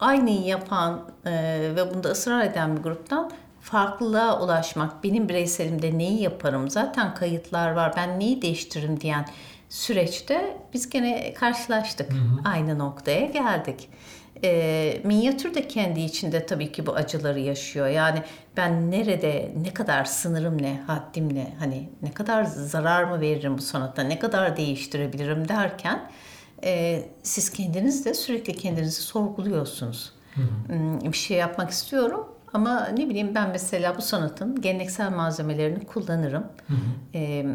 aynıyı 0.00 0.40
yapan 0.40 1.10
e, 1.26 1.32
ve 1.76 1.94
bunda 1.94 2.08
ısrar 2.08 2.44
eden 2.44 2.76
bir 2.76 2.82
gruptan 2.82 3.30
farklılığa 3.60 4.44
ulaşmak. 4.44 5.04
Benim 5.04 5.28
bireyselimde 5.28 5.98
neyi 5.98 6.22
yaparım? 6.22 6.70
Zaten 6.70 7.14
kayıtlar 7.14 7.70
var. 7.70 7.92
Ben 7.96 8.20
neyi 8.20 8.42
değiştiririm 8.42 9.00
diyen 9.00 9.26
süreçte 9.68 10.56
biz 10.74 10.90
gene 10.90 11.34
karşılaştık. 11.34 12.12
Aynı 12.44 12.78
noktaya 12.78 13.26
geldik. 13.26 13.88
E, 14.44 15.00
minyatür 15.04 15.54
de 15.54 15.68
kendi 15.68 16.00
içinde 16.00 16.46
tabii 16.46 16.72
ki 16.72 16.86
bu 16.86 16.92
acıları 16.92 17.40
yaşıyor. 17.40 17.86
Yani 17.88 18.22
ben 18.56 18.90
nerede, 18.90 19.52
ne 19.62 19.74
kadar 19.74 20.04
sınırım 20.04 20.62
ne, 20.62 20.80
haddim 20.86 21.34
ne, 21.34 21.54
hani 21.58 21.88
ne 22.02 22.12
kadar 22.12 22.44
zarar 22.44 23.04
mı 23.04 23.20
veririm 23.20 23.58
bu 23.58 23.62
sanatta, 23.62 24.02
ne 24.02 24.18
kadar 24.18 24.56
değiştirebilirim 24.56 25.48
derken 25.48 26.10
e, 26.64 27.02
siz 27.22 27.50
kendiniz 27.50 28.04
de 28.04 28.14
sürekli 28.14 28.52
kendinizi 28.56 29.02
sorguluyorsunuz. 29.02 30.12
Hmm, 30.34 31.00
Bir 31.12 31.16
şey 31.16 31.36
yapmak 31.36 31.70
istiyorum 31.70 32.28
ama 32.52 32.86
ne 32.86 33.08
bileyim 33.08 33.34
ben 33.34 33.50
mesela 33.50 33.96
bu 33.96 34.02
sanatın 34.02 34.60
geleneksel 34.60 35.10
malzemelerini 35.10 35.86
kullanırım. 35.86 36.44
E, 37.14 37.46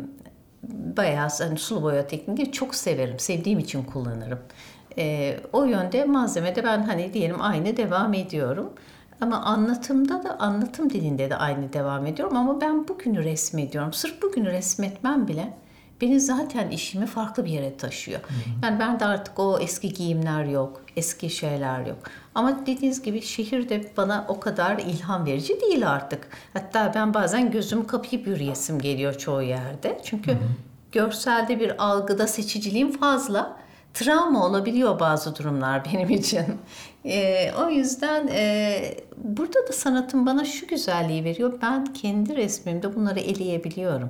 bayağı 0.97 1.29
hani 1.39 1.57
sulu 1.57 1.83
boya 1.83 2.07
tekniğini 2.07 2.51
çok 2.51 2.75
severim. 2.75 3.19
Sevdiğim 3.19 3.59
için 3.59 3.83
kullanırım. 3.83 4.39
Ee, 4.97 5.39
o 5.53 5.63
yönde 5.63 6.05
malzemede 6.05 6.63
ben 6.63 6.81
hani 6.83 7.13
diyelim 7.13 7.41
aynı 7.41 7.77
devam 7.77 8.13
ediyorum. 8.13 8.73
Ama 9.21 9.41
anlatımda 9.41 10.23
da 10.23 10.39
anlatım 10.39 10.89
dilinde 10.89 11.29
de 11.29 11.35
aynı 11.35 11.73
devam 11.73 12.05
ediyorum 12.05 12.37
ama 12.37 12.61
ben 12.61 12.87
bugünü 12.87 13.23
resmediyorum. 13.23 13.93
Sırf 13.93 14.21
bugünü 14.21 14.51
resmetmem 14.51 15.27
bile 15.27 15.53
beni 16.01 16.19
zaten 16.19 16.69
işimi 16.69 17.05
farklı 17.05 17.45
bir 17.45 17.49
yere 17.49 17.77
taşıyor. 17.77 18.19
Yani 18.63 18.79
ben 18.79 18.99
de 18.99 19.05
artık 19.05 19.39
o 19.39 19.59
eski 19.59 19.93
giyimler 19.93 20.43
yok, 20.43 20.81
eski 20.95 21.29
şeyler 21.29 21.85
yok. 21.85 21.97
Ama 22.35 22.65
dediğiniz 22.65 23.01
gibi 23.01 23.21
şehir 23.21 23.69
de 23.69 23.91
bana 23.97 24.25
o 24.27 24.39
kadar 24.39 24.77
ilham 24.77 25.25
verici 25.25 25.61
değil 25.61 25.89
artık. 25.89 26.27
Hatta 26.53 26.91
ben 26.95 27.13
bazen 27.13 27.51
gözümü 27.51 27.87
kapayıp 27.87 28.27
yürüyesim 28.27 28.79
geliyor 28.79 29.13
çoğu 29.13 29.41
yerde. 29.41 30.01
Çünkü 30.03 30.37
görselde 30.91 31.59
bir 31.59 31.83
algıda 31.83 32.27
seçiciliğim 32.27 32.91
fazla. 32.91 33.62
Travma 33.93 34.45
olabiliyor 34.45 34.99
bazı 34.99 35.35
durumlar 35.35 35.85
benim 35.93 36.09
için. 36.09 36.45
Ee, 37.05 37.51
o 37.57 37.69
yüzden 37.69 38.27
e, 38.31 38.95
burada 39.17 39.67
da 39.67 39.73
sanatım 39.73 40.25
bana 40.25 40.45
şu 40.45 40.67
güzelliği 40.67 41.23
veriyor. 41.23 41.53
Ben 41.61 41.85
kendi 41.85 42.35
resmimde 42.35 42.95
bunları 42.95 43.19
eleyebiliyorum. 43.19 44.09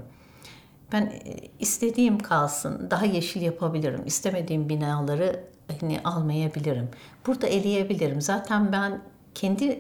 Ben 0.92 1.02
e, 1.02 1.36
istediğim 1.60 2.20
kalsın, 2.20 2.88
daha 2.92 3.06
yeşil 3.06 3.42
yapabilirim. 3.42 4.02
İstemediğim 4.06 4.70
binaları 4.70 5.44
hani 5.80 6.00
almayabilirim. 6.04 6.90
Burada 7.28 7.48
eleyebilirim. 7.48 8.22
Zaten 8.22 8.72
ben 8.72 9.02
kendi 9.36 9.80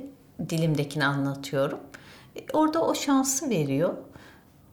dilimdekini 0.49 1.05
anlatıyorum. 1.05 1.79
E, 2.35 2.39
Orada 2.53 2.81
o 2.81 2.95
şansı 2.95 3.49
veriyor. 3.49 3.93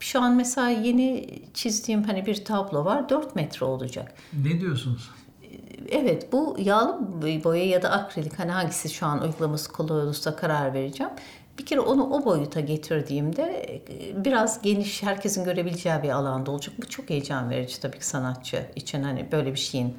Şu 0.01 0.21
an 0.23 0.35
mesela 0.37 0.69
yeni 0.69 1.27
çizdiğim 1.55 2.03
hani 2.03 2.27
bir 2.27 2.45
tablo 2.45 2.85
var. 2.85 3.09
4 3.09 3.37
metre 3.37 3.67
olacak. 3.67 4.15
Ne 4.45 4.61
diyorsunuz? 4.61 5.11
Evet 5.91 6.33
bu 6.33 6.57
yağlı 6.59 7.45
boya 7.45 7.65
ya 7.67 7.83
da 7.83 7.91
akrilik 7.91 8.39
hani 8.39 8.51
hangisi 8.51 8.89
şu 8.89 9.07
an 9.07 9.23
uygulaması 9.23 9.73
kolay 9.73 10.03
olursa 10.03 10.37
karar 10.37 10.75
vereceğim. 10.75 11.13
Bir 11.59 11.67
kere 11.67 11.81
onu 11.81 12.11
o 12.11 12.25
boyuta 12.25 12.61
getirdiğimde 12.61 13.43
e, 13.89 14.25
biraz 14.25 14.63
geniş 14.63 15.03
herkesin 15.03 15.45
görebileceği 15.45 16.03
bir 16.03 16.11
alanda 16.11 16.51
olacak. 16.51 16.75
Bu 16.79 16.89
çok 16.89 17.11
heyecan 17.11 17.51
verici 17.51 17.81
tabii 17.81 17.99
ki 17.99 18.07
sanatçı 18.07 18.67
için 18.77 19.03
hani 19.03 19.33
böyle 19.33 19.53
bir 19.53 19.59
şeyin. 19.59 19.95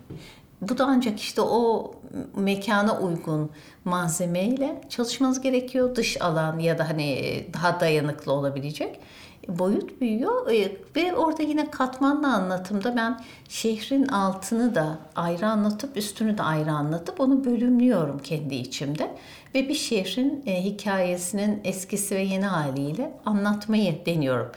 Bu 0.62 0.78
da 0.78 0.86
ancak 0.86 1.20
işte 1.20 1.42
o 1.42 1.92
mekana 2.36 3.00
uygun 3.00 3.50
malzemeyle 3.86 4.82
çalışmanız 4.90 5.42
gerekiyor. 5.42 5.96
Dış 5.96 6.22
alan 6.22 6.60
ya 6.60 6.78
da 6.78 6.90
hani 6.90 7.46
daha 7.54 7.80
dayanıklı 7.80 8.32
olabilecek 8.32 9.00
boyut 9.48 10.02
büyüyor 10.02 10.52
E, 10.52 10.78
ve 10.96 11.14
orada 11.14 11.44
yine 11.44 11.72
katmanlı 11.72 12.28
anlatımda 12.28 12.96
ben 12.96 13.22
şehrin 13.50 14.08
altını 14.08 14.76
da 14.76 14.98
ayrı 15.16 15.48
anlatıp 15.48 15.98
üstünü 15.98 16.38
de 16.38 16.44
ayrı 16.44 16.72
anlatıp 16.72 17.20
onu 17.20 17.46
bölümlüyorum 17.46 18.20
kendi 18.20 18.56
içimde 18.56 19.12
ve 19.56 19.70
bir 19.70 19.74
şehrin 19.74 20.44
e, 20.46 20.64
hikayesinin 20.64 21.62
eskisi 21.64 22.16
ve 22.16 22.22
yeni 22.22 22.46
haliyle 22.46 23.12
anlatmayı 23.26 24.06
deniyorum. 24.06 24.52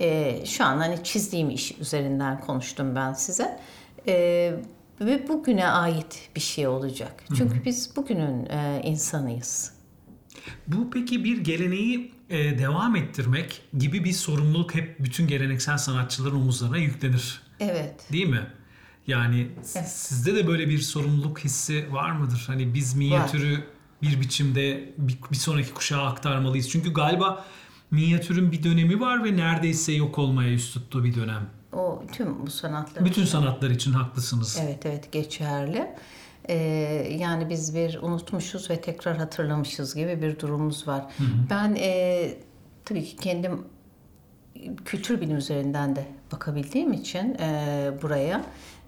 E, 0.00 0.36
şu 0.46 0.64
an 0.64 0.78
hani 0.78 1.04
çizdiğim 1.04 1.50
iş 1.50 1.78
üzerinden 1.80 2.40
konuştum 2.40 2.94
ben 2.94 3.12
size. 3.12 3.58
E, 4.06 4.52
ve 5.00 5.28
bugüne 5.28 5.66
ait 5.68 6.28
bir 6.36 6.40
şey 6.40 6.66
olacak. 6.66 7.24
Çünkü 7.36 7.64
biz 7.64 7.96
bugünün 7.96 8.46
e, 8.46 8.80
insanıyız. 8.84 9.77
Bu 10.66 10.90
peki 10.90 11.24
bir 11.24 11.38
geleneği 11.38 12.12
e, 12.30 12.58
devam 12.58 12.96
ettirmek 12.96 13.62
gibi 13.78 14.04
bir 14.04 14.12
sorumluluk 14.12 14.74
hep 14.74 14.96
bütün 15.00 15.26
geleneksel 15.26 15.78
sanatçıların 15.78 16.36
omuzlarına 16.36 16.76
yüklenir. 16.78 17.42
Evet. 17.60 18.12
Değil 18.12 18.26
mi? 18.26 18.46
Yani 19.06 19.48
Evet. 19.76 19.88
sizde 19.88 20.34
de 20.36 20.46
böyle 20.46 20.68
bir 20.68 20.78
sorumluluk 20.78 21.38
hissi 21.38 21.92
var 21.92 22.10
mıdır? 22.12 22.44
Hani 22.46 22.74
biz 22.74 22.94
minyatürü 22.94 23.64
bir 24.02 24.20
biçimde 24.20 24.92
bir, 24.98 25.18
bir 25.30 25.36
sonraki 25.36 25.74
kuşağa 25.74 26.02
aktarmalıyız. 26.02 26.70
Çünkü 26.70 26.92
galiba 26.92 27.44
minyatürün 27.90 28.52
bir 28.52 28.62
dönemi 28.62 29.00
var 29.00 29.24
ve 29.24 29.36
neredeyse 29.36 29.92
yok 29.92 30.18
olmaya 30.18 30.50
yüz 30.50 30.72
tuttuğu 30.72 31.04
bir 31.04 31.14
dönem. 31.14 31.50
O 31.72 32.02
tüm 32.12 32.46
bu 32.46 32.50
sanatlar. 32.50 33.04
Bütün 33.04 33.24
sanatlar 33.24 33.70
için 33.70 33.92
haklısınız. 33.92 34.58
Evet 34.62 34.86
evet 34.86 35.12
geçerli. 35.12 35.86
Ee, 36.48 36.54
yani 37.20 37.50
biz 37.50 37.74
bir 37.74 37.98
unutmuşuz 38.02 38.70
ve 38.70 38.80
tekrar 38.80 39.16
hatırlamışız 39.16 39.94
gibi 39.94 40.22
bir 40.22 40.38
durumumuz 40.38 40.88
var. 40.88 41.04
Ben 41.50 41.76
e, 41.80 42.34
tabii 42.84 43.04
ki 43.04 43.16
kendim 43.16 43.64
kültür 44.84 45.20
bilim 45.20 45.36
üzerinden 45.36 45.96
de 45.96 46.06
bakabildiğim 46.32 46.92
için 46.92 47.34
e, 47.34 47.90
buraya 48.02 48.44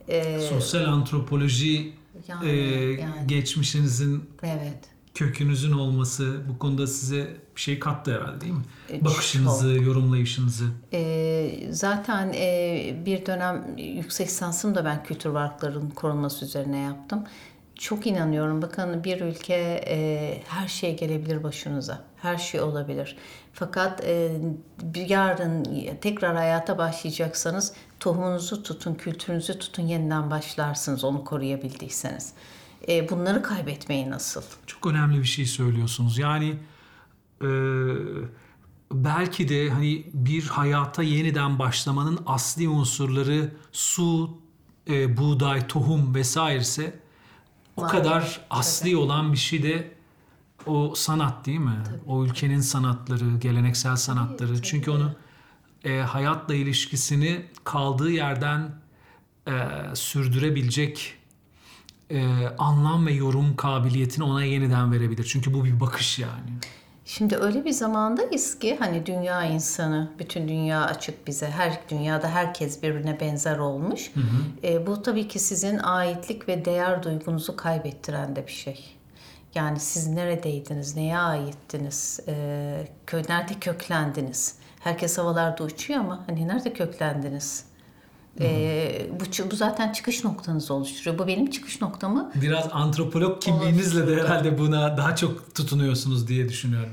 e, 0.09 0.41
Sosyal 0.41 0.85
antropoloji 0.85 1.93
Yani, 2.29 2.51
e, 2.51 2.91
yani. 2.91 3.27
geçmişinizin 3.27 4.31
evet 4.43 4.91
kökünüzün 5.15 5.73
olması 5.73 6.41
bu 6.49 6.59
konuda 6.59 6.87
size 6.87 7.37
bir 7.57 7.61
şey 7.61 7.79
kattı 7.79 8.15
herhalde 8.15 8.41
değil 8.41 8.53
mi? 8.53 8.63
E, 8.91 9.05
Bakışınızı, 9.05 9.69
yorumlayışınızı. 9.69 10.65
E, 10.93 11.69
zaten 11.71 12.33
e, 12.35 13.03
bir 13.07 13.27
dönem 13.27 13.77
yüksek 13.79 14.29
lisansım 14.29 14.75
da 14.75 14.85
ben 14.85 15.03
kültür 15.05 15.31
varlıkların 15.31 15.91
korunması 15.91 16.45
üzerine 16.45 16.79
yaptım. 16.79 17.25
Çok 17.81 18.07
inanıyorum. 18.07 18.63
Bakın 18.63 19.05
bir 19.05 19.21
ülke 19.21 19.85
e, 19.87 20.43
her 20.49 20.69
şey 20.69 20.97
gelebilir 20.97 21.43
başınıza. 21.43 22.05
Her 22.17 22.39
şey 22.39 22.61
olabilir. 22.61 23.17
Fakat 23.53 24.05
e, 24.05 24.41
yarın 24.95 25.67
tekrar 26.01 26.37
hayata 26.37 26.79
başlayacaksanız 26.79 27.73
tohumunuzu 28.01 28.63
tutun, 28.63 28.95
kültürünüzü 28.95 29.59
tutun, 29.59 29.83
yeniden 29.83 30.31
başlarsınız 30.31 31.05
onu 31.05 31.25
koruyabildiyseniz. 31.25 32.33
E, 32.89 33.09
bunları 33.09 33.43
kaybetmeyi 33.43 34.11
nasıl? 34.11 34.43
Çok 34.67 34.87
önemli 34.87 35.19
bir 35.19 35.25
şey 35.25 35.47
söylüyorsunuz. 35.47 36.19
Yani 36.19 36.57
e, 37.43 37.51
belki 38.93 39.49
de 39.49 39.71
hani 39.71 40.07
bir 40.15 40.47
hayata 40.47 41.03
yeniden 41.03 41.59
başlamanın 41.59 42.19
asli 42.27 42.69
unsurları 42.69 43.53
su, 43.73 44.39
e, 44.89 45.17
buğday, 45.17 45.67
tohum 45.67 46.15
vesairese 46.15 47.01
o 47.83 47.87
kadar 47.87 48.41
asli 48.51 48.97
olan 48.97 49.33
bir 49.33 49.39
şey 49.39 49.63
de 49.63 49.95
o 50.67 50.95
sanat 50.95 51.47
değil 51.47 51.59
mi? 51.59 51.83
O 52.07 52.25
ülkenin 52.25 52.61
sanatları, 52.61 53.39
geleneksel 53.41 53.97
sanatları. 53.97 54.63
Çünkü 54.63 54.91
onu 54.91 55.15
e, 55.85 55.99
hayatla 56.01 56.55
ilişkisini 56.55 57.47
kaldığı 57.65 58.11
yerden 58.11 58.71
e, 59.49 59.53
sürdürebilecek 59.95 61.15
e, 62.11 62.49
anlam 62.59 63.07
ve 63.07 63.13
yorum 63.13 63.57
kabiliyetini 63.57 64.25
ona 64.25 64.45
yeniden 64.45 64.93
verebilir. 64.93 65.25
Çünkü 65.25 65.55
bu 65.55 65.65
bir 65.65 65.81
bakış 65.81 66.19
yani. 66.19 66.51
Şimdi 67.11 67.37
öyle 67.37 67.65
bir 67.65 67.73
zamandayız 67.73 68.59
ki 68.59 68.77
hani 68.79 69.07
dünya 69.07 69.45
insanı, 69.45 70.11
bütün 70.19 70.49
dünya 70.49 70.85
açık 70.85 71.27
bize. 71.27 71.51
Her 71.51 71.81
dünyada 71.89 72.29
herkes 72.29 72.83
birbirine 72.83 73.21
benzer 73.21 73.59
olmuş. 73.59 74.13
E, 74.65 74.87
bu 74.87 75.03
tabii 75.03 75.29
ki 75.29 75.39
sizin 75.39 75.79
aitlik 75.83 76.49
ve 76.49 76.65
değer 76.65 77.03
duygunuzu 77.03 77.57
kaybettiren 77.57 78.37
de 78.37 78.47
bir 78.47 78.53
şey. 78.53 78.97
Yani 79.55 79.81
siz 79.81 80.07
neredeydiniz, 80.09 80.97
neye 80.97 81.19
aittiniz, 81.19 82.21
e, 82.29 82.89
kö- 83.07 83.29
nerede 83.31 83.55
köklendiniz? 83.61 84.55
Herkes 84.81 85.19
havalarda 85.19 85.65
uçuyor 85.65 86.01
ama 86.01 86.25
hani 86.27 86.49
nerede 86.49 86.73
köklendiniz? 86.73 87.65
E, 88.41 89.07
bu, 89.21 89.25
çı- 89.25 89.51
bu 89.51 89.57
zaten 89.57 89.93
çıkış 89.93 90.25
noktanızı 90.25 90.75
oluşturuyor. 90.75 91.19
Bu 91.19 91.27
benim 91.27 91.51
çıkış 91.51 91.81
noktamı 91.81 92.33
Biraz 92.35 92.69
antropolog 92.73 93.43
kimliğinizle 93.43 94.09
de 94.09 94.23
herhalde 94.23 94.59
buna 94.59 94.97
daha 94.97 95.17
çok 95.17 95.55
tutunuyorsunuz 95.55 96.29
diye 96.29 96.49
düşünüyorum. 96.49 96.93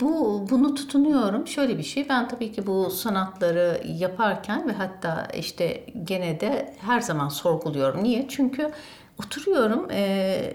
Bu 0.00 0.46
bunu 0.50 0.74
tutunuyorum. 0.74 1.46
Şöyle 1.46 1.78
bir 1.78 1.82
şey. 1.82 2.08
Ben 2.08 2.28
tabii 2.28 2.52
ki 2.52 2.66
bu 2.66 2.90
sanatları 2.90 3.82
yaparken 3.86 4.68
ve 4.68 4.72
hatta 4.72 5.28
işte 5.38 5.86
gene 6.04 6.40
de 6.40 6.74
her 6.80 7.00
zaman 7.00 7.28
sorguluyorum. 7.28 8.04
Niye? 8.04 8.26
Çünkü 8.28 8.70
oturuyorum. 9.18 9.90
E, 9.90 10.54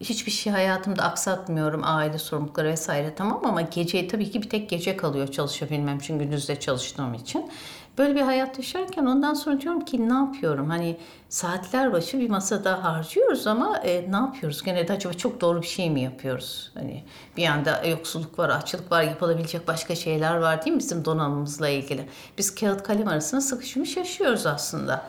hiçbir 0.00 0.32
şey 0.32 0.52
hayatımda 0.52 1.02
aksatmıyorum. 1.02 1.80
Aile 1.84 2.18
sorumlulukları 2.18 2.68
vesaire 2.68 3.14
tamam 3.14 3.40
ama 3.44 3.60
gece 3.60 4.08
tabii 4.08 4.30
ki 4.30 4.42
bir 4.42 4.48
tek 4.48 4.70
gece 4.70 4.96
kalıyor 4.96 5.28
çalışabilmem 5.28 5.98
için 5.98 6.18
gündüzde 6.18 6.60
çalıştığım 6.60 7.14
için. 7.14 7.50
Böyle 7.98 8.14
bir 8.14 8.20
hayat 8.20 8.58
yaşarken 8.58 9.06
ondan 9.06 9.34
sonra 9.34 9.60
diyorum 9.60 9.84
ki 9.84 10.08
ne 10.08 10.14
yapıyorum? 10.14 10.68
Hani 10.70 10.96
saatler 11.28 11.92
başı 11.92 12.18
bir 12.20 12.30
masada 12.30 12.84
harcıyoruz 12.84 13.46
ama 13.46 13.78
e, 13.78 14.12
ne 14.12 14.16
yapıyoruz? 14.16 14.62
Gene 14.62 14.88
de 14.88 14.92
acaba 14.92 15.12
çok 15.14 15.40
doğru 15.40 15.62
bir 15.62 15.66
şey 15.66 15.90
mi 15.90 16.00
yapıyoruz? 16.00 16.70
Hani 16.74 17.04
bir 17.36 17.42
yanda 17.42 17.84
yoksulluk 17.84 18.38
var, 18.38 18.48
açlık 18.48 18.92
var, 18.92 19.02
yapılabilecek 19.02 19.68
başka 19.68 19.94
şeyler 19.94 20.36
var 20.36 20.64
değil 20.64 20.74
mi 20.74 20.78
bizim 20.78 21.04
donanımımızla 21.04 21.68
ilgili? 21.68 22.08
Biz 22.38 22.54
kağıt 22.54 22.82
kalem 22.82 23.08
arasında 23.08 23.40
sıkışmış 23.40 23.96
yaşıyoruz 23.96 24.46
aslında 24.46 25.04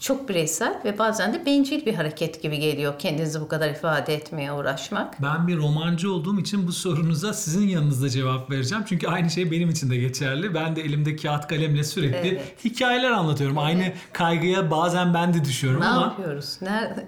çok 0.00 0.28
bireysel 0.28 0.80
ve 0.84 0.98
bazen 0.98 1.34
de 1.34 1.46
bencil 1.46 1.86
bir 1.86 1.94
hareket 1.94 2.42
gibi 2.42 2.58
geliyor 2.58 2.98
kendinizi 2.98 3.40
bu 3.40 3.48
kadar 3.48 3.70
ifade 3.70 4.14
etmeye 4.14 4.52
uğraşmak. 4.52 5.22
Ben 5.22 5.48
bir 5.48 5.56
romancı 5.56 6.12
olduğum 6.12 6.40
için 6.40 6.66
bu 6.66 6.72
sorunuza 6.72 7.32
sizin 7.32 7.68
yanınızda 7.68 8.08
cevap 8.08 8.50
vereceğim. 8.50 8.84
Çünkü 8.88 9.08
aynı 9.08 9.30
şey 9.30 9.50
benim 9.50 9.70
için 9.70 9.90
de 9.90 9.96
geçerli. 9.96 10.54
Ben 10.54 10.76
de 10.76 10.82
elimde 10.82 11.16
kağıt 11.16 11.46
kalemle 11.46 11.84
sürekli 11.84 12.28
evet. 12.28 12.64
hikayeler 12.64 13.10
anlatıyorum. 13.10 13.58
Evet. 13.58 13.66
Aynı 13.66 13.92
kaygıya 14.12 14.70
bazen 14.70 15.14
ben 15.14 15.34
de 15.34 15.44
düşüyorum 15.44 15.80
ne 15.80 15.86
ama... 15.86 16.00
Ne 16.00 16.06
yapıyoruz? 16.06 16.58
Nerede? 16.62 17.06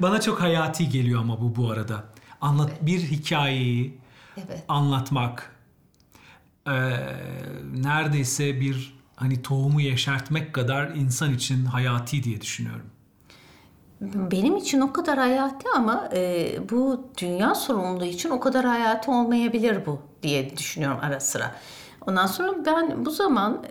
bana 0.00 0.20
çok 0.20 0.40
hayati 0.40 0.88
geliyor 0.88 1.20
ama 1.20 1.40
bu 1.40 1.56
bu 1.56 1.70
arada. 1.70 2.04
Anlat 2.40 2.70
evet. 2.72 2.86
bir 2.86 3.00
hikayeyi 3.00 3.98
evet. 4.36 4.64
anlatmak 4.68 5.54
ee, 6.68 6.72
neredeyse 7.74 8.60
bir 8.60 8.93
hani 9.16 9.42
tohumu 9.42 9.80
yeşertmek 9.80 10.52
kadar 10.52 10.88
insan 10.88 11.34
için 11.34 11.64
hayati 11.64 12.22
diye 12.22 12.40
düşünüyorum. 12.40 12.86
Benim 14.00 14.56
için 14.56 14.80
o 14.80 14.92
kadar 14.92 15.18
hayati 15.18 15.66
ama 15.76 16.08
e, 16.12 16.52
bu 16.70 17.04
dünya 17.18 17.54
sorumluluğu 17.54 18.04
için 18.04 18.30
o 18.30 18.40
kadar 18.40 18.64
hayati 18.64 19.10
olmayabilir 19.10 19.86
bu 19.86 20.00
diye 20.22 20.56
düşünüyorum 20.56 20.98
ara 21.02 21.20
sıra. 21.20 21.54
Ondan 22.06 22.26
sonra 22.26 22.64
ben 22.66 23.04
bu 23.04 23.10
zaman 23.10 23.64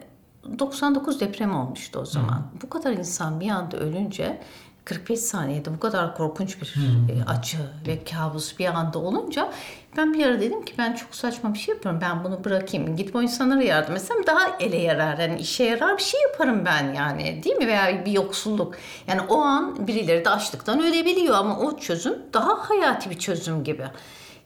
99 0.60 1.20
deprem 1.20 1.56
olmuştu 1.56 2.00
o 2.00 2.06
zaman. 2.06 2.38
Hı. 2.38 2.62
Bu 2.62 2.70
kadar 2.70 2.92
insan 2.92 3.40
bir 3.40 3.50
anda 3.50 3.78
ölünce 3.78 4.42
45 4.86 5.20
saniyede 5.20 5.74
bu 5.74 5.80
kadar 5.80 6.16
korkunç 6.16 6.62
bir 6.62 6.76
hmm. 6.76 7.24
acı 7.28 7.58
ve 7.88 8.04
kabus 8.04 8.60
bir 8.60 8.66
anda 8.66 9.00
olunca 9.00 9.52
ben 9.98 10.14
bir 10.14 10.26
ara 10.26 10.42
dedim 10.42 10.66
ki 10.66 10.74
ben 10.78 10.94
çok 10.94 11.16
saçma 11.16 11.54
bir 11.54 11.60
şey 11.60 11.76
yapıyorum. 11.76 12.02
Ben 12.02 12.24
bunu 12.24 12.44
bırakayım. 12.44 12.96
Gidip 12.96 13.16
o 13.16 13.22
insanlara 13.22 13.64
yardım 13.64 13.96
etsem 13.96 14.18
daha 14.28 14.58
ele 14.60 14.78
yarar. 14.78 15.18
Yani 15.18 15.40
işe 15.40 15.64
yarar 15.64 15.98
bir 15.98 16.04
şey 16.04 16.22
yaparım 16.22 16.66
ben 16.66 16.94
yani. 16.94 17.44
Değil 17.44 17.56
mi? 17.56 17.68
Veya 17.68 18.06
bir 18.06 18.12
yoksulluk. 18.12 18.76
Yani 19.08 19.22
o 19.22 19.42
an 19.42 19.88
birileri 19.88 20.26
de 20.26 20.30
açlıktan 20.30 20.82
ölebiliyor 20.82 21.36
ama 21.36 21.60
o 21.60 21.78
çözüm 21.78 22.16
daha 22.34 22.70
hayati 22.70 23.10
bir 23.10 23.20
çözüm 23.20 23.64
gibi. 23.64 23.86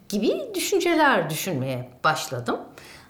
Gibi 0.10 0.42
düşünceler 0.56 1.30
düşünmeye 1.30 1.90
başladım. 2.04 2.60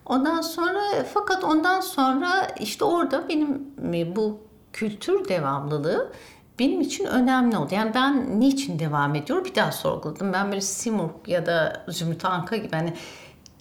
Ondan 0.06 0.42
sonra 0.42 0.82
fakat 1.14 1.44
ondan 1.44 1.82
sonra 1.82 2.48
işte 2.60 2.86
orada 2.86 3.30
benim 3.30 3.68
bu 4.16 4.40
kültür 4.74 5.30
devamlılığı 5.30 6.12
benim 6.60 6.82
için 6.82 7.06
önemli 7.06 7.58
oldu. 7.58 7.76
Yani 7.76 7.92
ben 7.94 8.40
niçin 8.40 8.80
devam 8.80 9.16
ediyorum 9.16 9.46
bir 9.46 9.56
daha 9.56 9.72
sorguladım. 9.72 10.34
Ben 10.34 10.48
böyle 10.48 10.62
Simurg 10.62 11.12
ya 11.28 11.46
da 11.46 11.86
Zümrüt 11.90 12.26
Anka 12.26 12.58
gibi 12.58 12.76
hani 12.76 12.94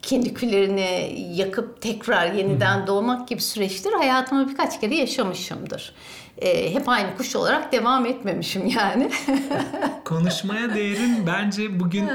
kendi 0.03 0.35
küllerini 0.35 1.17
yakıp 1.35 1.83
tekrar 1.83 2.33
yeniden 2.33 2.87
doğmak 2.87 3.29
gibi 3.29 3.41
süreçler 3.41 3.93
hayatımda 3.93 4.49
birkaç 4.49 4.81
kere 4.81 4.95
yaşamışımdır. 4.95 5.95
E, 6.39 6.75
hep 6.75 6.89
aynı 6.89 7.17
kuş 7.17 7.37
olarak 7.37 7.73
devam 7.73 8.07
etmemişim 8.07 8.67
yani. 8.67 9.11
Konuşmaya 10.05 10.75
değerin 10.75 11.27
bence 11.27 11.81
bugün 11.81 12.11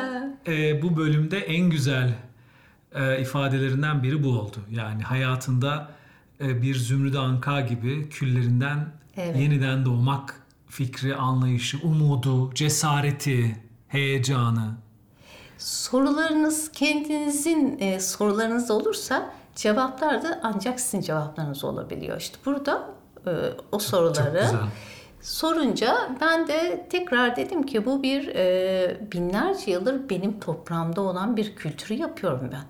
e, 0.47 0.81
bu 0.81 0.97
bölümde 0.97 1.39
en 1.39 1.69
güzel 1.69 2.13
e, 2.95 3.21
ifadelerinden 3.21 4.03
biri 4.03 4.23
bu 4.23 4.27
oldu. 4.27 4.57
Yani 4.71 5.03
hayatında 5.03 5.91
e, 6.41 6.61
bir 6.61 6.75
Zümrüt 6.75 7.15
Anka 7.15 7.61
gibi 7.61 8.09
küllerinden 8.09 8.87
evet. 9.17 9.35
yeniden 9.35 9.85
doğmak 9.85 10.40
fikri, 10.71 11.15
anlayışı, 11.15 11.77
umudu, 11.83 12.53
cesareti, 12.53 13.55
heyecanı? 13.87 14.71
Sorularınız 15.57 16.71
kendinizin 16.71 17.77
e, 17.79 17.99
sorularınız 17.99 18.71
olursa 18.71 19.33
cevaplar 19.55 20.23
da 20.23 20.39
ancak 20.43 20.79
sizin 20.79 21.01
cevaplarınız 21.01 21.63
olabiliyor. 21.63 22.17
İşte 22.17 22.37
burada 22.45 22.89
e, 23.27 23.31
o 23.71 23.79
soruları 23.79 24.45
sorunca 25.21 26.09
ben 26.21 26.47
de 26.47 26.87
tekrar 26.89 27.35
dedim 27.35 27.63
ki 27.63 27.85
bu 27.85 28.03
bir 28.03 28.27
e, 28.27 29.11
binlerce 29.11 29.71
yıldır 29.71 30.09
benim 30.09 30.39
toprağımda 30.39 31.01
olan 31.01 31.37
bir 31.37 31.55
kültürü 31.55 31.93
yapıyorum 31.93 32.49
ben. 32.51 32.65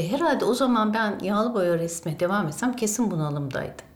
E, 0.00 0.10
herhalde 0.12 0.44
o 0.44 0.54
zaman 0.54 0.94
ben 0.94 1.18
yağlı 1.22 1.54
boya 1.54 1.78
resme 1.78 2.20
devam 2.20 2.48
etsem 2.48 2.76
kesin 2.76 3.10
bunalımdaydım. 3.10 3.86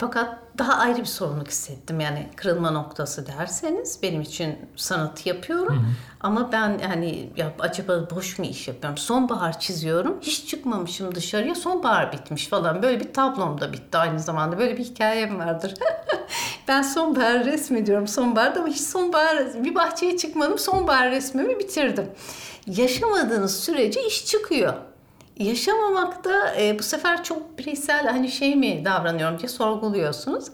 Fakat 0.00 0.38
daha 0.58 0.74
ayrı 0.74 0.98
bir 0.98 1.04
sorumluluk 1.04 1.48
hissettim. 1.48 2.00
Yani 2.00 2.28
kırılma 2.36 2.70
noktası 2.70 3.26
derseniz 3.26 3.98
benim 4.02 4.20
için 4.20 4.58
sanat 4.76 5.26
yapıyorum. 5.26 5.76
Hı 5.76 5.80
hı. 5.80 5.92
Ama 6.20 6.52
ben 6.52 6.78
hani 6.78 7.30
ya 7.36 7.52
acaba 7.58 8.10
boş 8.10 8.38
mu 8.38 8.44
iş 8.44 8.68
yapıyorum? 8.68 8.98
Sonbahar 8.98 9.60
çiziyorum. 9.60 10.18
Hiç 10.20 10.46
çıkmamışım 10.46 11.14
dışarıya. 11.14 11.54
Sonbahar 11.54 12.12
bitmiş 12.12 12.48
falan. 12.48 12.82
Böyle 12.82 13.00
bir 13.00 13.12
tablom 13.12 13.60
da 13.60 13.72
bitti 13.72 13.98
aynı 13.98 14.20
zamanda. 14.20 14.58
Böyle 14.58 14.78
bir 14.78 14.84
hikayem 14.84 15.38
vardır. 15.38 15.74
ben 16.68 16.82
sonbahar 16.82 17.44
resmediyorum 17.44 18.08
sonbaharda 18.08 18.60
ama 18.60 18.68
hiç 18.68 18.80
sonbahar 18.80 19.64
bir 19.64 19.74
bahçeye 19.74 20.16
çıkmadım. 20.16 20.58
Sonbahar 20.58 21.10
resmimi 21.10 21.58
bitirdim. 21.58 22.06
Yaşamadığınız 22.66 23.60
sürece 23.60 24.06
iş 24.06 24.26
çıkıyor 24.26 24.74
yaşamamakta 25.44 26.54
e, 26.60 26.78
bu 26.78 26.82
sefer 26.82 27.24
çok 27.24 27.58
bireysel 27.58 28.06
hani 28.06 28.30
şey 28.30 28.56
mi 28.56 28.84
davranıyorum 28.84 29.38
diye 29.38 29.48
sorguluyorsunuz. 29.48 30.44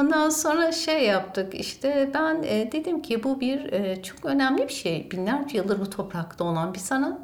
Ondan 0.00 0.30
sonra 0.30 0.72
şey 0.72 1.04
yaptık 1.04 1.54
işte 1.54 2.10
ben 2.14 2.42
e, 2.42 2.72
dedim 2.72 3.02
ki 3.02 3.24
bu 3.24 3.40
bir 3.40 3.72
e, 3.72 4.02
çok 4.02 4.24
önemli 4.24 4.68
bir 4.68 4.72
şey. 4.72 5.10
Binlerce 5.10 5.58
yıldır 5.58 5.80
bu 5.80 5.90
toprakta 5.90 6.44
olan 6.44 6.74
bir 6.74 6.78
sanat. 6.78 7.18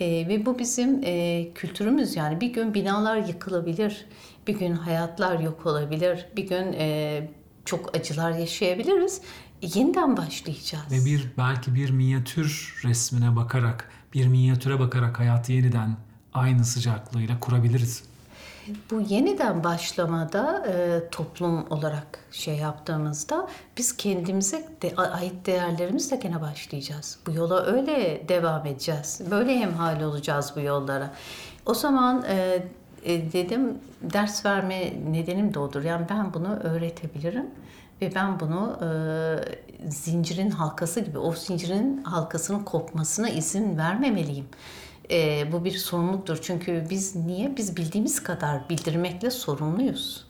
E, 0.00 0.28
ve 0.28 0.46
bu 0.46 0.58
bizim 0.58 1.00
e, 1.04 1.48
kültürümüz 1.54 2.16
yani 2.16 2.40
bir 2.40 2.52
gün 2.52 2.74
binalar 2.74 3.16
yıkılabilir, 3.16 4.06
bir 4.46 4.58
gün 4.58 4.72
hayatlar 4.72 5.38
yok 5.40 5.66
olabilir, 5.66 6.26
bir 6.36 6.48
gün 6.48 6.72
e, 6.72 7.28
çok 7.64 7.96
acılar 7.96 8.32
yaşayabiliriz. 8.32 9.20
E, 9.62 9.66
yeniden 9.74 10.16
başlayacağız. 10.16 10.84
Ve 10.90 11.04
bir 11.10 11.26
belki 11.38 11.74
bir 11.74 11.90
minyatür 11.90 12.80
resmine 12.84 13.36
bakarak, 13.36 13.90
bir 14.14 14.26
minyatüre 14.26 14.80
bakarak 14.80 15.18
hayatı 15.18 15.52
yeniden 15.52 15.96
aynı 16.34 16.64
sıcaklığıyla 16.64 17.40
kurabiliriz. 17.40 18.02
Bu 18.90 19.00
yeniden 19.00 19.64
başlamada 19.64 20.66
e, 20.66 21.02
toplum 21.10 21.66
olarak 21.70 22.18
şey 22.30 22.56
yaptığımızda 22.56 23.48
biz 23.76 23.96
kendimize 23.96 24.68
de, 24.82 24.96
ait 24.96 25.46
değerlerimizle 25.46 26.16
gene 26.16 26.40
başlayacağız. 26.40 27.18
Bu 27.26 27.32
yola 27.32 27.62
öyle 27.62 28.28
devam 28.28 28.66
edeceğiz. 28.66 29.20
Böyle 29.30 29.60
hemhal 29.60 30.02
olacağız 30.02 30.52
bu 30.56 30.60
yollara. 30.60 31.10
O 31.66 31.74
zaman 31.74 32.24
e, 32.28 32.62
e, 33.04 33.32
dedim 33.32 33.78
ders 34.02 34.46
verme 34.46 34.92
nedenim 35.10 35.54
de 35.54 35.58
odur. 35.58 35.84
Yani 35.84 36.06
ben 36.10 36.34
bunu 36.34 36.56
öğretebilirim 36.56 37.46
ve 38.00 38.14
ben 38.14 38.40
bunu 38.40 38.78
e, 38.82 39.90
zincirin 39.90 40.50
halkası 40.50 41.00
gibi 41.00 41.18
o 41.18 41.32
zincirin 41.32 42.04
halkasının 42.04 42.64
kopmasına 42.64 43.28
izin 43.28 43.78
vermemeliyim. 43.78 44.46
E, 45.10 45.52
bu 45.52 45.64
bir 45.64 45.70
sorumluluktur. 45.70 46.38
Çünkü 46.42 46.86
biz 46.90 47.16
niye? 47.16 47.56
Biz 47.56 47.76
bildiğimiz 47.76 48.22
kadar 48.22 48.68
bildirmekle 48.68 49.30
sorumluyuz. 49.30 50.24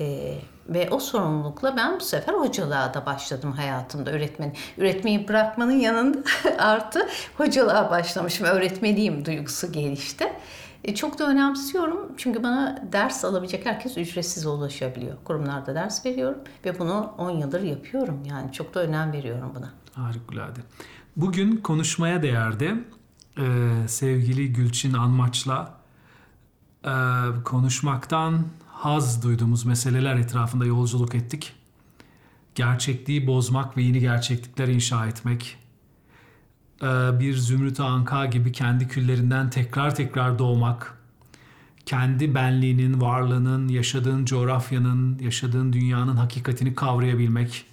E, 0.00 0.34
ve 0.68 0.90
o 0.90 0.98
sorumlulukla 0.98 1.76
ben 1.76 2.00
bu 2.00 2.04
sefer 2.04 2.34
hocalığa 2.34 2.94
da 2.94 3.06
başladım 3.06 3.52
hayatımda 3.52 4.10
öğretmen. 4.10 4.54
Üretmeyi 4.78 5.28
bırakmanın 5.28 5.78
yanında 5.78 6.18
artı 6.58 7.08
hocalığa 7.36 7.90
başlamışım. 7.90 8.46
Öğretmeliyim 8.46 9.24
duygusu 9.24 9.72
gelişti. 9.72 10.32
E, 10.84 10.94
çok 10.94 11.18
da 11.18 11.28
önemsiyorum 11.28 12.12
çünkü 12.16 12.42
bana 12.42 12.82
ders 12.92 13.24
alabilecek 13.24 13.66
herkes 13.66 13.98
ücretsiz 13.98 14.46
ulaşabiliyor. 14.46 15.16
Kurumlarda 15.24 15.74
ders 15.74 16.06
veriyorum 16.06 16.38
ve 16.64 16.78
bunu 16.78 17.14
10 17.18 17.30
yıldır 17.30 17.62
yapıyorum. 17.62 18.22
Yani 18.24 18.52
çok 18.52 18.74
da 18.74 18.80
önem 18.80 19.12
veriyorum 19.12 19.52
buna. 19.54 19.70
Harikulade. 20.04 20.60
Bugün 21.16 21.56
konuşmaya 21.56 22.22
değerde 22.22 22.74
e, 23.38 23.72
sevgili 23.88 24.52
Gülçin 24.52 24.92
Anmaç'la 24.94 25.80
e, 26.84 26.92
konuşmaktan 27.44 28.46
haz 28.66 29.22
duyduğumuz 29.22 29.64
meseleler 29.64 30.16
etrafında 30.16 30.66
yolculuk 30.66 31.14
ettik. 31.14 31.52
Gerçekliği 32.54 33.26
bozmak 33.26 33.76
ve 33.76 33.82
yeni 33.82 34.00
gerçeklikler 34.00 34.68
inşa 34.68 35.06
etmek. 35.06 35.56
e, 36.82 37.20
bir 37.20 37.36
zümrüt 37.36 37.80
anka 37.80 38.26
gibi 38.26 38.52
kendi 38.52 38.88
küllerinden 38.88 39.50
tekrar 39.50 39.94
tekrar 39.94 40.38
doğmak, 40.38 40.98
kendi 41.86 42.34
benliğinin, 42.34 43.00
varlığının, 43.00 43.68
yaşadığın 43.68 44.24
coğrafyanın, 44.24 45.18
yaşadığın 45.18 45.72
dünyanın 45.72 46.16
hakikatini 46.16 46.74
kavrayabilmek, 46.74 47.64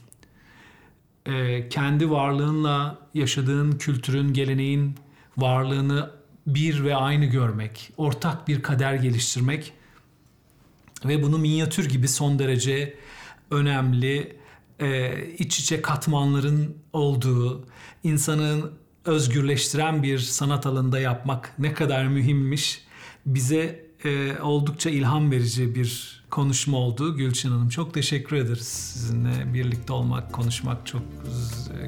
e, 1.26 1.70
kendi 1.70 2.12
varlığınla 2.12 3.00
yaşadığın 3.14 3.72
kültürün, 3.72 4.34
geleneğin 4.34 4.96
varlığını 5.38 6.10
bir 6.48 6.84
ve 6.84 6.96
aynı 6.96 7.26
görmek, 7.26 7.92
ortak 7.98 8.48
bir 8.48 8.62
kader 8.62 8.94
geliştirmek 8.94 9.74
ve 11.06 11.24
bunu 11.24 11.38
minyatür 11.38 11.90
gibi 11.90 12.08
son 12.08 12.40
derece 12.40 12.98
önemli 13.52 14.38
e, 14.80 15.18
iç 15.38 15.60
içe 15.60 15.82
katmanların 15.82 16.78
olduğu, 16.94 17.66
insanın 18.04 18.72
özgürleştiren 19.06 20.04
bir 20.04 20.20
sanat 20.20 20.66
alanında 20.66 21.00
yapmak 21.00 21.54
ne 21.60 21.74
kadar 21.74 22.08
mühimmiş 22.08 22.84
bize 23.26 23.86
e, 24.06 24.40
oldukça 24.42 24.90
ilham 24.90 25.32
verici 25.32 25.76
bir 25.76 26.24
konuşma 26.30 26.78
oldu 26.78 27.18
Gülçin 27.18 27.50
Hanım. 27.50 27.70
Çok 27.70 27.94
teşekkür 27.94 28.36
ederiz. 28.36 28.68
Sizinle 28.68 29.54
birlikte 29.54 29.94
olmak, 29.94 30.34
konuşmak 30.34 30.88
çok 30.88 31.02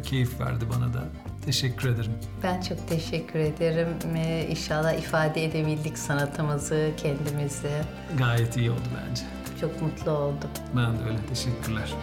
keyif 0.03 0.39
verdi 0.39 0.65
bana 0.75 0.93
da. 0.93 1.09
Teşekkür 1.45 1.89
ederim. 1.89 2.11
Ben 2.43 2.61
çok 2.61 2.87
teşekkür 2.89 3.39
ederim. 3.39 3.87
Ee, 4.15 4.47
İnşallah 4.49 4.93
ifade 4.93 5.45
edebildik 5.45 5.97
sanatımızı, 5.97 6.91
kendimizi. 6.97 7.71
Gayet 8.17 8.57
iyi 8.57 8.71
oldu 8.71 8.81
bence. 9.09 9.21
Çok 9.61 9.81
mutlu 9.81 10.11
oldum. 10.11 10.49
Ben 10.75 10.99
de 10.99 11.03
öyle. 11.09 11.17
Teşekkürler. 11.29 11.93